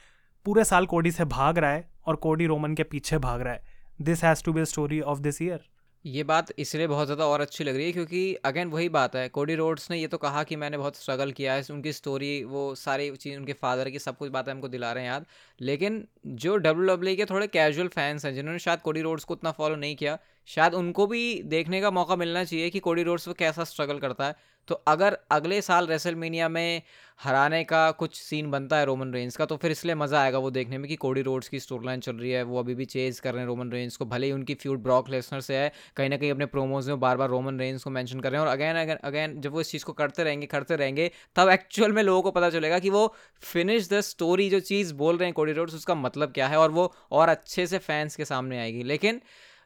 पूरे 0.47 0.65
साल 0.65 0.87
कोडी 0.87 1.11
से 1.11 1.25
भाग 1.27 1.59
रहा 1.59 1.71
है 1.71 1.89
और 2.07 2.17
कोडी 2.17 2.47
रोमन 2.47 2.75
के 2.75 2.83
पीछे 2.85 3.19
भाग 3.19 3.43
रहा 3.43 3.53
है। 3.53 3.63
This 4.01 4.25
has 4.25 4.45
to 4.45 4.53
be 4.53 4.65
story 4.65 5.01
of 5.03 5.21
this 5.21 5.41
year 5.43 5.65
ये 6.07 6.23
बात 6.25 6.53
इसलिए 6.59 6.87
बहुत 6.87 7.07
ज़्यादा 7.07 7.27
और 7.27 7.41
अच्छी 7.41 7.65
लग 7.65 7.77
रही 7.77 7.85
है 7.87 7.93
क्योंकि, 7.93 8.35
अगेन, 8.45 8.69
वही 8.69 8.89
बात 8.89 9.15
है। 9.17 9.29
कोडी 9.29 9.55
रोड्स 9.55 9.91
ने 9.91 9.97
ये 9.99 10.07
तो 10.07 10.19
कहा 10.19 10.43
कि 10.45 10.57
मैंने 10.57 10.79
बहुत 10.79 10.97
स्ट्रगल 10.97 11.33
किया 11.33 11.55
है, 11.55 11.63
उनकी 11.71 11.93
स्टोरी, 11.93 12.43
वो 12.45 12.75
सारी 12.75 13.11
चीज़, 13.17 13.37
उनके 13.39 13.53
फादर 13.53 13.91
की 13.91 13.99
सब 13.99 14.17
कुछ 14.17 14.31
बातें 14.31 14.53
हमको 14.53 14.69
दिला 14.69 14.93
रहे 14.93 15.05
हैं 15.05 15.11
याद 15.11 15.27
लेकिन 15.61 16.07
जो 16.27 16.57
डब्ल्यू 16.57 16.87
डब्ल्यू 16.87 17.17
के 17.17 17.25
थोड़े 17.25 17.47
कैजुअल 17.49 17.89
फैंस 17.89 18.25
हैं, 18.25 18.35
जिन्होंने 18.35 18.59
शायद 18.59 18.81
कोडी 18.81 19.01
रोड्स 19.03 19.25
को 19.25 19.35
उतना 19.35 19.51
फॉलो 19.53 19.77
नहीं 19.77 19.97
किया, 19.97 20.19
शायद 20.49 20.75
उनको 20.75 21.07
भी 21.07 21.43
देखने 21.47 21.81
का 21.81 21.91
मौका 21.91 22.17
मिलना 22.17 22.45
चाहिए 22.45 22.71
कि 22.71 22.79
कोडी 22.81 23.03
रोड्स 23.03 23.29
वो 23.29 23.35
कैसा 23.35 23.65
स्ट्रगल 23.65 23.99
करता 23.99 24.27
है। 24.27 24.35
तो 24.69 24.75
अगर 24.87 25.19
अगले 25.31 25.61
साल 25.63 25.87
रेसलमेनिया 25.87 26.49
में 26.49 26.83
हराने 27.21 27.63
का 27.65 27.91
कुछ 27.91 28.15
सीन 28.15 28.51
बनता 28.51 28.77
है 28.77 28.85
रोमन 28.85 29.13
रेंज 29.13 29.37
का 29.37 29.45
तो 29.47 29.57
फिर 29.57 29.71
इसलिए 29.71 29.95
मज़ा 29.95 30.21
आएगा 30.23 30.39
वो 30.39 30.51
देखने 30.51 30.79
में 30.79 30.89
कि 30.89 30.97
कोडी 30.97 31.23
रोड्स 31.23 31.49
की 31.49 31.61
स्टोरी 31.61 31.87
लाइन 31.87 32.01
चल 32.01 32.17
रही 32.17 32.31
है, 32.31 32.43
वो 32.43 32.59
अभी 32.59 32.75
भी 32.75 32.85
चेज 32.85 33.21
कर 33.21 33.33
रहे 33.33 33.41
हैं 33.41 33.47
रोमन 33.47 33.71
रेंज 33.71 33.97
को, 33.97 34.05
भले 34.05 34.27
ही 34.27 34.33
उनकी 34.33 34.55
फ्यूड 34.55 34.83
ब्रॉक 34.83 35.09
लेसनर 35.11 35.41
से 35.41 35.57
है, 35.57 35.73
कहीं 35.97 36.09
ना 36.11 36.17
कहीं 36.17 36.31
अपने 36.31 36.47
प्रोमोज 36.47 36.89
में 36.89 37.01
बार 37.01 37.17
बार 37.17 37.29
रोमन 37.29 37.59
रेंज 37.59 37.83
को 37.85 37.91
मैंशन 37.91 38.21
कर 38.21 38.31
रहे 38.33 38.41
हैं 38.41 38.47
और 38.47 38.53
अगैन 38.53 38.77
अगैन 38.77 38.99
अगैन 39.05 39.41
जब 39.41 39.53
वो 39.53 39.61
इस 39.61 39.71
चीज़ 39.71 39.85
को 39.85 39.93
करते 39.93 40.25
रहेंगे 40.25 40.47
करते 40.47 40.77
रहेंगे, 40.77 41.11
तब 41.37 41.49
एक्चुअल 41.49 41.93
में 41.93 42.03
लोगों 42.03 42.23
को 42.23 42.31
पता 42.31 42.51
चलेगा 42.51 42.79
कि 42.79 42.91
वो 42.91 43.07
फिनिश 43.43 43.89
द 43.91 44.01
स्टोरी 44.03 44.49
जो 44.51 44.61
चीज़ 44.63 44.95
बोल 44.95 45.17
रहे 45.17 45.27
हैं 45.27 45.35
कोडी 45.35 45.53
रोड्स 45.53 45.75
उसका 45.75 45.95
मतलब 45.97 46.33
क्या 46.33 46.49
है 46.49 46.59
और 46.59 46.71
वो 46.71 46.93
और 47.13 47.29
अच्छे 47.29 47.67
से 47.67 47.79
फैंस 47.79 48.17
के 48.17 48.25
सामने 48.25 48.59
आएगी। 48.59 48.83
लेकिन 48.85 49.21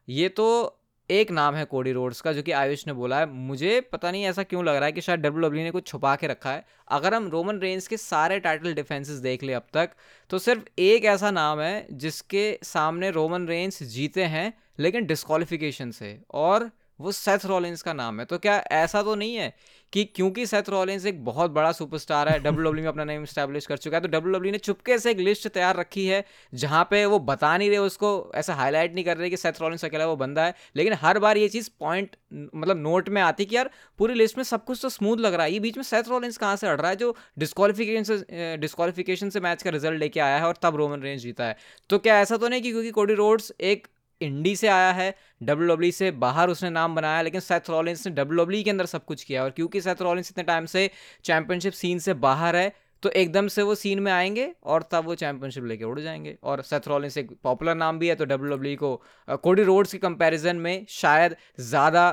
ये 0.09 0.29
तो 0.29 0.77
एक 1.11 1.31
नाम 1.31 1.55
है 1.55 1.65
कोडी 1.65 1.93
रोड्स 1.93 2.21
का, 2.21 2.33
जो 2.33 2.43
कि 2.43 2.53
आयुष 2.53 2.87
ने 2.87 2.93
बोला 2.93 3.19
है। 3.21 3.27
मुझे 3.27 3.81
पता 3.93 4.11
नहीं 4.11 4.25
ऐसा 4.25 4.43
क्यों 4.43 4.65
लग 4.65 4.77
रहा 4.77 4.85
है 4.85 4.93
कि 4.93 5.01
शायद 5.01 5.21
डब्ल्यू 5.21 5.49
डब्ल्यू 5.49 5.65
ने 5.65 5.71
कुछ 5.71 5.87
छुपा 5.87 6.15
के 6.17 6.27
रखा 6.27 6.53
है। 6.53 6.65
अगर 6.89 7.15
हम 7.15 7.29
रोमन 7.29 7.59
रेंज 7.59 7.87
के 7.87 7.97
सारे 7.97 8.39
टाइटल 8.41 8.75
डिफेंसेस 8.75 9.17
देख 9.19 9.43
ले 9.43 9.53
अब 9.53 9.67
तक 9.73 9.91
तो 10.31 10.39
सिर्फ़ 10.39 10.65
एक 10.79 11.05
ऐसा 11.05 11.31
नाम 11.31 11.61
है 11.61 11.87
जिसके 11.93 12.59
सामने 12.65 13.11
रोमन 13.11 13.47
रेंज 13.49 13.83
जीते 13.85 14.25
हैं, 14.25 14.53
लेकिन 14.79 15.07
डिस्कालिफिकेशन 15.07 15.91
से। 15.91 16.19
और 16.35 16.71
वो 17.01 17.13
सेथ 17.13 17.47
रॉलिंस 17.47 17.83
का 17.83 17.93
नाम 17.93 18.21
है। 18.21 18.25
तो 18.27 18.39
क्या 18.39 18.57
ऐसा 18.73 19.03
तो 19.03 19.15
नहीं 19.15 19.35
है 19.35 19.55
कि 19.93 20.05
क्योंकि 20.07 20.45
सेथ 20.47 20.69
रॉलिंस 20.69 21.07
एक 21.07 21.25
बहुत 21.25 21.51
बड़ा 21.51 21.71
सुपरस्टार 21.73 22.29
है 22.29 22.39
डब्ल्यू 22.39 22.65
डब्ल्यू 22.65 22.83
में 22.83 22.89
अपना 22.89 23.05
नेम 23.05 23.25
स्टैब्लिश 23.25 23.67
कर 23.67 23.77
चुका 23.77 23.97
है 23.97 24.01
तो 24.01 24.09
डब्ल्यू 24.09 24.33
डब्ल्यू 24.35 24.53
ने 24.53 24.59
चुपके 24.59 24.99
से 24.99 25.11
एक 25.11 25.19
लिस्ट 25.19 25.49
तैयार 25.49 25.77
रखी 25.77 26.07
है, 26.07 26.25
जहाँ 26.55 26.85
पे 26.91 27.05
वो 27.07 27.19
बता 27.21 27.57
नहीं 27.57 27.69
रहे 27.69 27.79
उसको, 27.81 28.11
ऐसा 28.35 28.55
हाईलाइट 28.55 28.95
नहीं 28.95 29.05
कर 29.05 29.17
रहे 29.17 29.31
कि 29.31 29.37
सेथ 29.37 29.61
रॉलिंस 29.61 29.85
अकेला 29.85 30.07
वो 30.07 30.17
बंदा 30.17 30.45
है। 30.45 30.55
लेकिन 30.77 30.93
हर 31.01 31.19
बार 31.19 31.37
ये 31.37 31.49
चीज़ 31.49 31.71
पॉइंट 31.81 32.17
मतलब 32.33 32.77
नोट 32.79 33.09
में 33.09 33.21
आती 33.23 33.45
कि 33.45 33.57
यार, 33.57 33.71
पूरी 33.99 34.15
लिस्ट 34.15 34.37
में 34.37 34.45
सब 34.45 34.65
कुछ 34.65 34.83
तो 34.83 34.89
स्मूथ 34.89 35.17
लग 35.19 35.35
रहा 35.35 35.47
है। 35.47 35.53
ये 35.53 35.61
बीच 35.61 35.77
में 35.77 35.85
सेथ 35.85 36.09
रॉलिंस 36.09 36.37
कहाँ 36.37 36.57
से 36.57 36.69
हट 36.69 36.81
रहा 36.81 36.91
है, 36.91 36.97
जो 36.97 37.17
डिस्कालिफिकेशन 37.39 38.03
से 38.05 38.57
डिस्कालिफिकेशन 38.59 39.31
से 39.31 39.41
मैच 39.41 39.63
का 39.63 39.71
रिज़ल्ट 39.71 39.99
लेके 40.01 40.21
आया 40.21 40.39
है 40.39 40.47
और 40.47 40.59
तब 40.63 40.77
रोमन 40.77 41.03
रेंज 41.03 41.21
जीता 41.23 41.45
है। 41.45 41.57
तो 41.91 41.99
क्या 41.99 42.21
ऐसा 42.21 42.37
तो 42.37 42.49
नहीं 42.49 42.63
कि 42.63 42.71
क्योंकि 42.71 42.91
कोडी 42.93 43.15
रोड्स 43.15 43.53
एक 43.63 43.87
इंडी 44.23 44.57
से 44.57 44.69
आया 44.69 44.93
है 44.93 45.15
डब्ल्यू 45.43 45.69
डब्ल्यू 45.69 45.91
से 45.91 46.11
बाहर 46.11 46.51
उसने 46.51 46.71
नाम 46.71 46.95
बनाया 46.95 47.23
लेकिन 47.23 47.41
सेथ 47.41 47.71
रॉलिंस 47.71 48.07
ने 48.07 48.13
डब्ल्यू 48.13 48.45
डब्ल्यू 48.45 48.63
के 48.65 48.71
अंदर 48.71 48.87
सब 48.87 49.05
कुछ 49.05 49.25
किया 49.25 49.45
और 49.45 49.51
क्योंकि 49.51 49.81
सेथ 49.81 50.03
रॉलिंस 50.03 50.31
इतने 50.31 50.45
टाइम 50.45 50.67
से 50.67 50.91
चैंपियनशिप 51.25 51.73
सीन 51.73 51.99
से 51.99 52.15
बाहर 52.15 52.57
है 52.57 52.73
तो 53.03 53.11
एकदम 53.11 53.47
से 53.49 53.63
वो 53.63 53.75
सीन 53.75 54.01
में 54.01 54.11
आएँगे 54.13 54.53
और 54.65 54.83
तब 54.93 55.05
वो 55.05 55.15
चैंपियनशिप 55.15 55.65
लेके 55.65 55.85
उड़ 55.85 56.01
जाएँगे। 56.01 56.37
और 56.43 56.63
सेथ 56.63 56.89
रॉलिंस 56.89 57.17
एक 57.19 57.31
पॉपुलर 57.43 57.75
नाम 57.75 57.99
भी 57.99 58.09
है 58.09 58.15
तो 58.15 58.25
डब्ल्यू 58.25 58.57
डब्ल्यू 58.57 58.77
को 58.77 59.03
कोडी 59.43 59.63
रोड्स 59.63 59.93
के 59.93 59.99
कंपैरिजन 59.99 60.57
में 60.57 60.87
शायद 60.89 61.37
ज़्यादा 61.61 62.09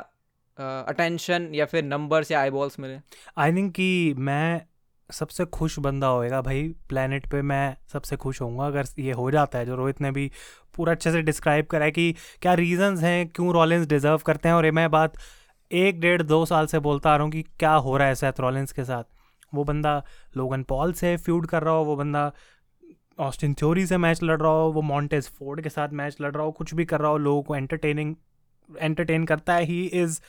अटेंशन 0.58 1.50
या 1.56 1.66
फिर 1.66 1.84
नंबर्स 1.84 2.32
या 2.32 2.40
आई 2.42 2.50
बॉल्स 2.50 2.80
मिले। 2.80 2.98
आई 3.38 3.52
थिंक 3.52 3.74
कि 3.76 4.14
मैं 4.18 4.62
सबसे 5.10 5.46
खुश 5.46 5.78
बंदा 5.80 6.08
होएगा 6.08 6.42
भाई 6.42 6.68
प्लानट 6.90 7.26
पे 7.32 7.42
मैं 7.42 7.76
सबसे 7.94 8.16
खुश 8.16 8.42
होऊँगा, 8.42 8.66
अगर 8.66 8.86
ये 9.00 9.12
हो 9.12 9.30
जाता 9.32 9.60
है। 9.60 9.66
जो 9.66 9.76
रोहित 9.76 10.02
ने 10.02 10.12
भी 10.12 10.32
पूरा 10.76 10.94
अच्छे 10.94 11.12
से 11.12 11.22
डिस्क्राइब 11.22 11.66
करा 11.66 11.86
है 11.86 11.92
कि 11.92 12.16
क्या 12.42 12.54
रीजंस 12.54 13.04
हैं, 13.04 13.28
क्यों 13.28 13.54
रॉलिंस 13.54 13.88
डिजर्व 13.88 14.18
करते 14.18 14.50
हैं। 14.50 14.56
और 14.56 14.66
ये 14.66 14.72
मैं 14.72 14.90
बात 14.92 15.18
एक 15.72 16.00
डेढ़ 16.00 16.22
दो 16.22 16.46
साल 16.46 16.68
से 16.68 16.80
बोलता 16.80 17.12
आ 17.12 17.16
रहा 17.16 17.24
हूँ 17.24 17.32
कि 17.32 17.42
क्या 17.60 17.74
हो 17.74 17.98
रहा 17.98 18.08
है 18.08 18.16
सेथ 18.16 18.40
रॉलिंस 18.40 18.72
के 18.72 18.84
साथ। 18.84 19.04
वो 19.54 19.64
बंदा 19.64 20.04
लोगन 20.38 20.64
पॉल 20.64 20.94
से 20.94 21.16
फ्यूड 21.18 21.48
कर 21.48 21.64
रहा 21.64 21.74
हो, 21.74 21.84
वो 21.84 21.96
बंदा 21.96 22.32
ऑस्टिन 23.20 23.54
थ्योरी 23.54 23.86
से 23.86 23.98
मैच 23.98 24.20
लड़ 24.24 24.40
रहा 24.42 24.52
हो, 24.52 24.72
वो 24.72 24.82
मॉन्टेज 24.82 25.30
फोर्ड 25.30 25.62
के 25.62 25.70
साथ 25.70 25.90
मैच 25.90 26.18
लड़ 26.22 26.34
रहा 26.34 26.44
हो, 26.44 26.52
कुछ 26.52 26.74
भी 26.74 26.86
कर 26.86 27.00
रहा 27.00 27.12
हो, 27.12 27.18
लोगों 27.18 27.42
को 27.44 27.56
एंटरटेनिंग 27.56 28.16
एंटरटेन 28.70 29.26
करता 29.26 29.54
है। 29.54 29.64
He 29.64 29.86
is 29.86 30.20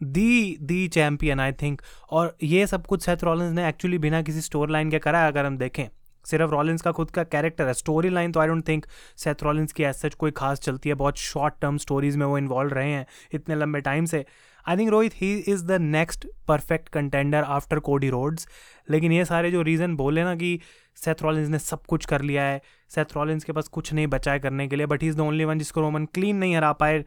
the 0.00 0.56
the 0.62 0.86
champion 0.88 1.40
I 1.40 1.52
think 1.52 1.82
और 2.10 2.36
ये 2.42 2.66
सब 2.66 2.86
कुछ 2.86 3.02
सेथ 3.02 3.24
रॉलिंस 3.24 3.52
ने 3.52 3.68
एक्चुअली 3.68 3.98
बिना 3.98 4.22
किसी 4.22 4.40
स्टोरी 4.40 4.72
लाइन 4.72 4.90
के 4.90 4.98
करा 4.98 5.26
अगर 5.26 5.46
हम 5.46 5.56
देखें। 5.58 5.88
सिर्फ़ 6.24 6.50
रॉलिंस 6.50 6.82
का 6.82 6.90
खुद 6.92 7.10
का 7.10 7.22
कैरेक्टर 7.24 7.66
है। 7.66 7.74
स्टोरी 7.74 8.08
लाइन 8.08 8.32
तो 8.32 8.40
I 8.40 8.46
don't 8.46 8.66
think 8.68 8.86
Seth 9.16 9.42
Rollins 9.42 9.72
की 9.72 9.82
एज 9.82 9.94
सच 9.94 10.14
कोई 10.14 10.30
खास 10.30 10.60
चलती 10.60 10.88
है। 10.88 10.94
बहुत 10.94 11.18
शॉर्ट 11.18 11.54
टर्म 11.60 11.76
स्टोरीज 11.76 12.16
में 12.16 12.26
वो 12.26 12.38
इन्वॉल्व 12.38 12.72
रहे 12.74 12.90
हैं 12.90 13.06
इतने 13.34 13.54
लंबे 13.54 13.80
टाइम 13.80 14.04
से। 14.04 14.24
I 14.64 14.76
think 14.76 14.90
Rohit 14.90 15.12
he 15.14 15.32
is 15.38 15.64
the 15.66 15.80
next 15.80 16.26
perfect 16.48 16.88
contender 16.88 17.42
after 17.42 17.78
Cody 17.78 18.08
Rhodes 18.10 18.48
लेकिन 18.90 19.12
ये 19.12 19.24
सारे 19.24 19.50
जो 19.50 19.62
रीज़न 19.62 19.96
बोले 19.96 20.24
ना 20.24 20.34
कि 20.34 20.58
सेथ 20.96 21.22
रॉलिंस 21.22 21.48
ने 21.48 21.58
सब 21.58 21.84
कुछ 21.86 22.04
कर 22.04 22.22
लिया 22.22 22.42
है। 22.42 22.60
सेथ 22.90 23.16
रॉलिंस 23.16 23.44
के 23.44 23.52
पास 23.52 23.68
कुछ 23.68 23.92
नहीं 23.92 24.06
बचा 24.06 24.32
है 24.32 24.38
करने 24.38 24.68
के 24.68 24.76
लिए 24.76 24.86
but 24.86 25.02
he 25.02 25.08
is 25.08 25.16
the 25.16 25.20
only 25.20 25.44
one 25.44 25.58
जिसको 25.58 25.80
रोमन 25.80 26.04
क्लीन 26.04 26.36
नहीं 26.36 26.56
हरा 26.56 26.72
पाए। 26.72 27.04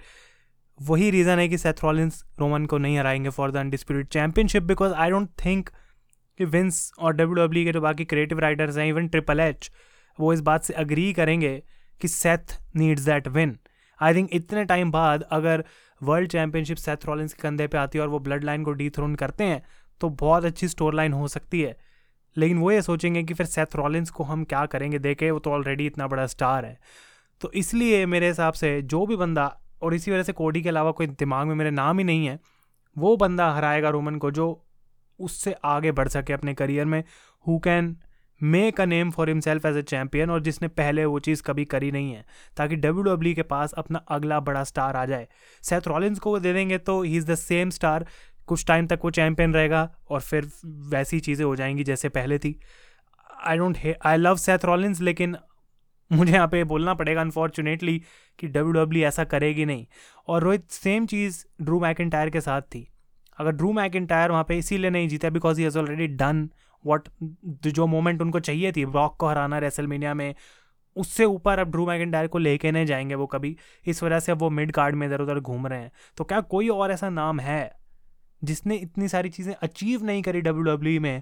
वही 0.82 1.12
रीज़न 1.12 1.40
है 1.40 1.48
कि 1.48 1.58
सेथ 1.58 1.74
रॉलिंस 1.84 2.26
रोमन 2.40 2.66
को 2.66 2.78
नहीं 2.78 2.98
हराएँगे 3.00 3.30
for 3.30 3.52
the 3.52 3.58
undisputed 3.58 4.08
championship 4.08 4.64
because 4.64 4.94
I 4.94 5.10
don't 5.10 5.30
think 5.46 5.70
कि 6.38 6.46
विंस 6.46 6.92
और 7.00 7.14
डब्ल्यू 7.14 7.46
डब्ल्यू 7.46 7.66
के 7.66 7.72
जो 7.72 7.82
बाकी 7.82 8.06
क्रिएटिव 8.06 8.40
राइटर्स 8.40 8.78
हैं 8.78 8.88
इवन 8.88 9.08
ट्रिपल 9.08 9.40
एच 9.40 9.72
वो 10.20 10.34
इस 10.34 10.42
बात 10.42 10.64
से 10.64 10.74
अग्री 10.74 11.14
करेंगे 11.14 11.64
कि 12.02 12.08
Seth 12.08 12.60
needs 12.76 13.02
that 13.02 13.28
win 13.28 13.60
I 14.02 14.16
think 14.16 14.30
इतने 14.34 14.66
टाइम 14.66 14.92
बाद 14.92 15.22
अगर 15.22 15.64
वर्ल्ड 16.04 16.30
चैंपियनशिप 16.30 16.78
सेथ 16.78 17.06
रॉलिंस 17.06 17.34
के 17.34 17.42
कंधे 17.42 17.68
पे 17.68 17.78
आती 17.78 17.98
है 17.98 18.02
और 18.02 18.10
वो 18.10 18.20
ब्लड 18.20 18.44
लाइन 18.44 18.64
को 18.64 18.72
डी 18.72 18.90
थ्रोन 18.90 19.16
करते 19.16 19.44
हैं 19.44 19.64
तो 20.02 20.10
बहुत 20.10 20.46
अच्छी 20.46 20.68
स्टोर 20.68 20.94
लाइन 20.94 21.14
हो 21.14 21.28
सकती 21.28 21.62
है। 21.62 21.78
लेकिन 22.38 22.58
वो 22.58 22.72
ये 22.72 22.82
सोचेंगे 22.82 23.24
कि 23.24 23.34
फिर 23.34 23.46
सेथ 23.46 23.76
रॉलिंस 23.76 24.10
को 24.10 24.24
हम 24.24 24.44
क्या 24.44 24.66
करेंगे? 24.66 25.00
देखे, 25.00 25.32
वो 25.32 25.40
तो 25.40 25.52
ऑलरेडी 25.52 25.86
इतना 25.86 26.08
बड़ा 26.08 26.28
स्टार 26.28 26.66
है। 26.66 26.80
तो 27.42 27.52
इसलिए 27.52 28.06
मेरे 28.06 28.28
हिसाब 28.28 28.54
से 28.54 28.82
जो 28.82 29.06
भी 29.06 29.16
बंदा 29.16 29.62
और 29.82 29.94
इसी 29.94 30.12
वजह 30.12 30.24
से 30.24 30.34
कोडी 30.34 30.62
के 30.62 30.70
अलावा 30.70 30.92
कोई 30.92 31.08
दिमाग 31.08 31.48
में 31.48 31.56
मेरे 31.56 31.72
नाम 31.72 32.00
ही 32.00 32.04
नहीं 32.04 32.26
है, 32.26 32.40
वो 32.96 33.16
बंदा 33.18 33.50
हराएगा 33.52 33.90
रोमन 33.90 34.16
को 34.16 34.32
जो 34.32 34.48
उससे 35.20 35.56
आगे 35.66 35.92
बढ़ 35.92 36.08
सके 36.08 36.34
अपने 36.34 36.54
करियर 36.54 36.86
में 36.86 37.04
who 37.46 37.58
can 37.60 37.96
make 38.42 38.80
a 38.82 38.86
name 38.86 39.12
for 39.12 39.30
himself 39.30 39.66
as 39.66 39.78
a 39.78 39.82
champion 39.84 40.30
और 40.30 40.42
जिसने 40.42 40.68
पहले 40.68 41.06
वो 41.06 41.20
चीज़ 41.20 41.44
कभी 41.44 41.66
करी 41.66 41.92
नहीं 41.92 42.14
है, 42.14 42.26
ताकि 42.58 42.76
डब्ल्यू 42.76 43.04
डब्ल्यू 43.04 43.34
के 43.36 43.44
पास 43.44 43.74
अपना 43.74 44.00
अगला 44.10 44.40
बड़ा 44.40 44.64
स्टार 44.64 44.96
आ 44.96 45.06
जाए। 45.06 45.28
सेथ 45.64 45.88
रॉलिन्स 45.88 46.20
को 46.20 46.32
वो 46.32 46.40
दे 46.40 46.54
देंगे 46.54 46.78
तो 46.80 47.02
he 47.02 47.16
is 47.18 47.32
the 47.32 47.36
same 47.36 47.70
star 47.70 48.06
कुछ 48.48 48.66
टाइम 48.66 48.88
तक 48.88 49.00
वो 49.04 49.12
चैम्पियन 49.12 49.54
रहेगा 49.54 49.90
और 50.10 50.22
फिर 50.22 50.50
वैसी 50.90 51.20
चीज़ें 51.20 51.46
हो 51.46 51.56
जाएँगी 51.56 51.84
जैसे 51.84 52.10
पहले 52.10 52.38
थी। 52.40 52.60
I 53.46 53.58
don't 53.58 53.78
I 54.06 54.18
love 54.18 54.36
Seth 54.38 54.66
Rollins 54.66 55.02
लेकिन 55.02 55.36
मुझे 56.18 56.34
यहाँ 56.34 56.48
पे 56.48 56.64
बोलना 56.64 56.94
पड़ेगा 56.94 57.22
अनफॉर्चुनेटली 57.22 58.02
कि 58.40 58.48
डब्ल्यू 58.48 58.72
डब्ल्यू 58.72 59.08
ऐसा 59.08 59.24
करेगी 59.24 59.66
नहीं। 59.66 59.86
और 60.28 60.44
रोहित 60.44 60.72
सेम 60.72 61.06
चीज़ 61.06 61.46
ड्रू 61.62 61.80
मैकिन 61.80 62.12
के 62.16 62.42
साथ 62.42 62.62
थी। 62.62 62.88
अगर 63.38 63.52
ड्रू 63.52 63.72
मैकिन 63.74 64.08
वहाँ 64.12 64.44
पे 64.44 64.58
इसीलिए 64.58 64.90
नहीं 64.90 65.08
जीता 65.08 65.30
because 65.30 65.58
he 65.58 65.64
has 65.64 65.80
already 65.80 66.08
done 66.08 66.50
what 66.86 67.10
जो 67.46 67.88
मोमेंट 67.88 68.22
उनको 68.22 68.40
चाहिए 68.40 68.72
थी 68.72 68.86
ब्रॉक 68.86 69.18
को 69.18 69.28
हराना 69.28 69.60
रेसलमीनिया 69.60 70.14
में, 70.14 70.36
उससे 70.96 71.26
ऊपर 71.26 71.60
अब 71.60 71.72
ड्रू 71.72 71.88
मैकिन 71.88 72.28
को 72.28 72.38
लेके 72.38 72.72
नहीं 72.72 72.86
जाएँगे 72.86 73.16
वो 73.16 73.26
कभी। 73.26 73.58
इस 73.86 74.04
वजह 74.04 74.20
से 74.20 74.32
अब 74.32 74.38
वो 74.38 74.50
मिड 74.50 74.72
कार्ड 74.72 74.96
में 74.96 75.08
इधर 75.08 75.22
उधर 75.22 75.40
घूम 75.40 75.68
रहे 75.68 75.80
हैं। 75.80 75.92
तो 76.18 76.24
क्या 76.24 76.42
कोई 76.42 76.70
और 76.70 76.92
ऐसा 76.92 77.10
नाम 77.10 77.40
है 77.40 77.72
जिसने 78.44 78.76
इतनी 78.76 79.08
सारी 79.08 79.30
चीज़ें 79.30 79.54
अचीव 79.54 80.04
नहीं 80.04 80.22
करी 80.22 80.42
डब्ल्यू 80.42 80.64
डब्ल्यू 80.64 81.02
में 81.02 81.22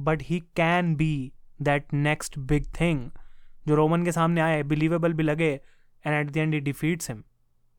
but 0.00 0.22
he 0.22 0.40
can 0.40 0.96
be 0.96 1.32
that 1.62 1.94
next 1.94 2.38
big 2.38 2.66
thing 2.80 3.10
जो 3.68 3.74
रोमन 3.74 4.04
के 4.04 4.12
सामने 4.12 4.40
आए 4.40 4.62
बिलीवेबल 4.72 5.12
भी 5.12 5.22
लगे 5.22 5.50
and 6.04 6.14
at 6.14 6.30
the 6.32 6.36
end 6.36 6.54
he 6.54 6.60
defeats 6.60 7.10
him 7.10 7.22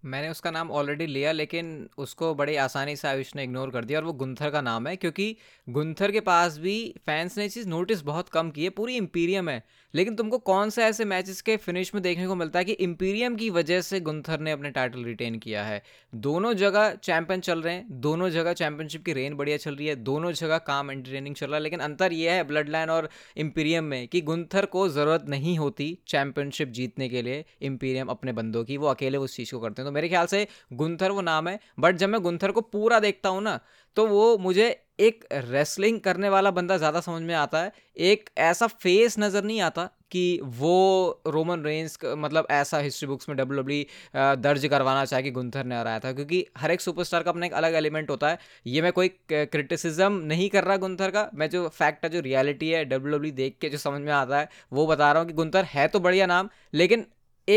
मैंने 0.06 0.30
उसका 0.30 0.52
नाम 0.52 0.72
ऑलरेडी 0.72 1.06
लिया, 1.06 1.32
लेकिन 1.32 1.90
उसको 1.98 2.36
बड़ी 2.36 2.56
आसानी 2.56 2.96
से 2.96 3.08
आयुष 3.08 3.36
ने 3.36 3.44
इग्नोर 3.44 3.70
कर 3.70 3.86
दिया 3.86 4.00
और 4.00 4.06
वो 4.06 4.14
गुंथर 4.14 4.50
का 4.50 4.62
नाम 4.62 4.88
है, 4.88 4.96
क्योंकि 4.96 5.36
गुंथर 5.70 6.12
के 6.12 6.20
पास 6.20 6.58
भी 6.58 6.96
फैंस 7.06 7.38
ने 7.38 7.50
चीज़ 7.50 7.68
नोटिस 7.68 8.02
बहुत 8.02 8.30
कम 8.30 8.50
की 8.50 8.64
है, 8.64 8.70
पूरी 8.70 8.96
इम्पीरियम 8.96 9.50
है। 9.50 9.64
लेकिन 9.96 10.16
तुमको 10.16 10.38
कौन 10.38 10.70
सा 10.70 10.84
ऐसे 10.84 11.06
मैचेस 11.06 11.42
के 11.42 11.58
फिनिश 11.58 11.94
में 11.96 12.04
देखने 12.04 12.28
को 12.28 12.36
मिलता 12.36 12.60
है 12.60 12.66
कि 12.66 12.72
इम्पीरियम 12.72 13.36
की 13.36 13.50
वजह 13.50 13.82
से 13.82 14.00
गुंथर 14.00 14.40
ने 14.40 14.52
अपने 14.52 14.72
टाइटल 14.72 15.04
रिटेन 15.04 15.40
किया 15.40 15.64
है? 15.64 15.84
दोनों 16.16 16.54
जगह 16.54 16.96
चैंपियन 16.96 17.40
चल 17.40 17.62
रहे 17.62 17.74
हैं, 17.74 17.88
दोनों 17.92 18.30
जगह 18.30 18.54
चैंपियनशिप 18.54 19.06
की 19.06 19.14
रेन 19.14 19.34
बढ़िया 19.34 19.58
चल 19.58 19.76
रही 19.76 19.88
है, 19.88 19.96
दोनों 19.96 20.32
जगह 20.32 20.58
काम 20.58 20.92
एंटरटेनिंग 20.92 21.36
चल 21.36 21.48
रहा 21.48 21.56
है, 21.56 21.62
लेकिन 21.62 21.80
अंतर 21.80 22.14
यह 22.14 22.34
है 22.34 22.44
ब्लड 22.44 22.70
लाइन 22.70 22.90
और 22.90 23.10
इम्पीरियम 23.38 23.84
में 23.84 24.08
कि 24.08 24.22
गुंथर 24.22 24.66
को 24.66 24.90
ज़रूरत 24.90 25.26
नहीं 25.30 25.58
होती 25.58 25.98
चैंपियनशिप 26.08 26.68
जीतने 26.70 27.10
के 27.10 27.22
लिए 27.22 27.46
इम्पीरियम 27.62 28.08
अपने 28.08 28.32
बंदों 28.32 28.64
की, 28.64 28.78
वो 28.78 28.88
अकेले 28.88 29.18
उस 29.18 29.36
चीज़ 29.36 29.52
को 29.52 29.60
करते 29.60 29.82
हैं। 29.82 29.89
तो 29.90 29.94
मेरे 29.94 30.10
ख्याल 30.10 30.26
से 30.28 30.48
गुंथर 30.76 31.12
वो 31.12 31.22
नाम 31.24 31.48
है 31.48 31.60
बट 31.80 31.96
जब 31.98 32.10
मैं 32.10 32.22
गुंथर 32.22 32.52
को 32.52 32.62
पूरा 32.70 33.00
देखता 33.02 33.30
हूँ 33.30 33.42
ना 33.44 33.60
तो 33.98 34.06
वो 34.08 34.38
मुझे 34.40 34.70
एक 35.02 35.24
रेसलिंग 35.34 36.00
करने 36.00 36.30
वाला 36.30 36.50
बंदा 36.52 36.78
ज़्यादा 36.78 37.00
समझ 37.02 37.22
में 37.22 37.34
आता 37.36 37.62
है। 37.62 37.72
एक 37.98 38.30
ऐसा 38.40 38.68
फेस 38.68 39.16
नज़र 39.20 39.44
नहीं 39.44 39.60
आता 39.62 39.86
कि 40.12 40.24
वो 40.58 41.22
रोमन 41.28 41.64
रेंस 41.64 41.98
मतलब 42.06 42.48
ऐसा 42.52 42.78
हिस्ट्री 42.80 43.08
बुक्स 43.08 43.30
में 43.30 43.36
डब्ल्यू 43.38 43.62
डब्ल्यू 43.62 44.36
दर्ज 44.42 44.66
करवाना 44.68 45.06
चाहे 45.06 45.24
कि 45.24 45.32
गुंथर 45.32 45.66
ने 45.66 45.78
हराया 45.78 46.00
था, 46.00 46.12
क्योंकि 46.14 46.46
हर 46.58 46.72
एक 46.72 46.82
सुपरस्टार 46.82 47.24
का 47.24 47.32
अपना 47.32 47.46
एक 47.46 47.54
अलग 47.54 47.76
एलिमेंट 47.76 48.10
होता 48.10 48.30
है। 48.30 48.40
ये 48.66 48.82
मैं 48.82 48.92
कोई 48.94 49.08
क्रिटिसिज्म 49.32 50.12
नहीं 50.26 50.50
कर 50.50 50.64
रहा 50.64 50.78
गुंथर 50.78 51.12
का, 51.12 51.30
मैं 51.34 51.50
जो 51.50 51.68
फैक्ट 51.70 52.06
है, 52.06 52.10
जो 52.12 52.20
रियलिटी 52.22 52.70
है 52.70 52.84
डब्ल्यू 52.86 53.14
डब्ल्यू 53.14 53.32
देख 53.34 53.58
के 53.62 53.70
जो 53.70 53.78
समझ 53.80 54.02
में 54.02 54.12
आता 54.14 54.40
है, 54.40 54.50
वो 54.74 54.88
बता 54.88 55.12
रहा 55.12 55.22
हूँ 55.22 55.30
कि 55.30 55.36
गुंथर 55.36 55.64
है 55.70 55.88
तो 55.88 56.00
बढ़िया 56.00 56.26
नाम, 56.28 56.50
लेकिन 56.74 57.06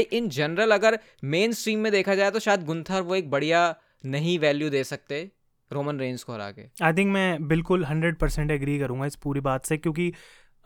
इन 0.00 0.28
जनरल 0.28 0.70
अगर 0.70 0.98
मेन 1.24 1.52
स्ट्रीम 1.52 1.78
में 1.78 1.92
देखा 1.92 2.14
जाए 2.14 2.30
तो 2.30 2.38
शायद 2.38 2.64
गुंथर 2.64 3.00
वो 3.00 3.14
एक 3.14 3.30
बढ़िया 3.30 3.74
नहीं 4.04 4.38
वैल्यू 4.38 4.70
दे 4.70 4.84
सकते 4.84 5.30
रोमन 5.72 5.98
रेंज 5.98 6.22
को 6.22 6.32
हरा 6.32 6.50
के। 6.50 6.62
आई 6.82 6.92
थिंक 6.92 7.12
मैं 7.12 7.48
बिल्कुल 7.48 7.84
हंड्रेड 7.84 8.16
परसेंट 8.16 8.50
एग्री 8.50 8.78
करूँगा 8.78 9.06
इस 9.06 9.16
पूरी 9.16 9.40
बात 9.40 9.64
से 9.64 9.78
क्योंकि 9.78 10.12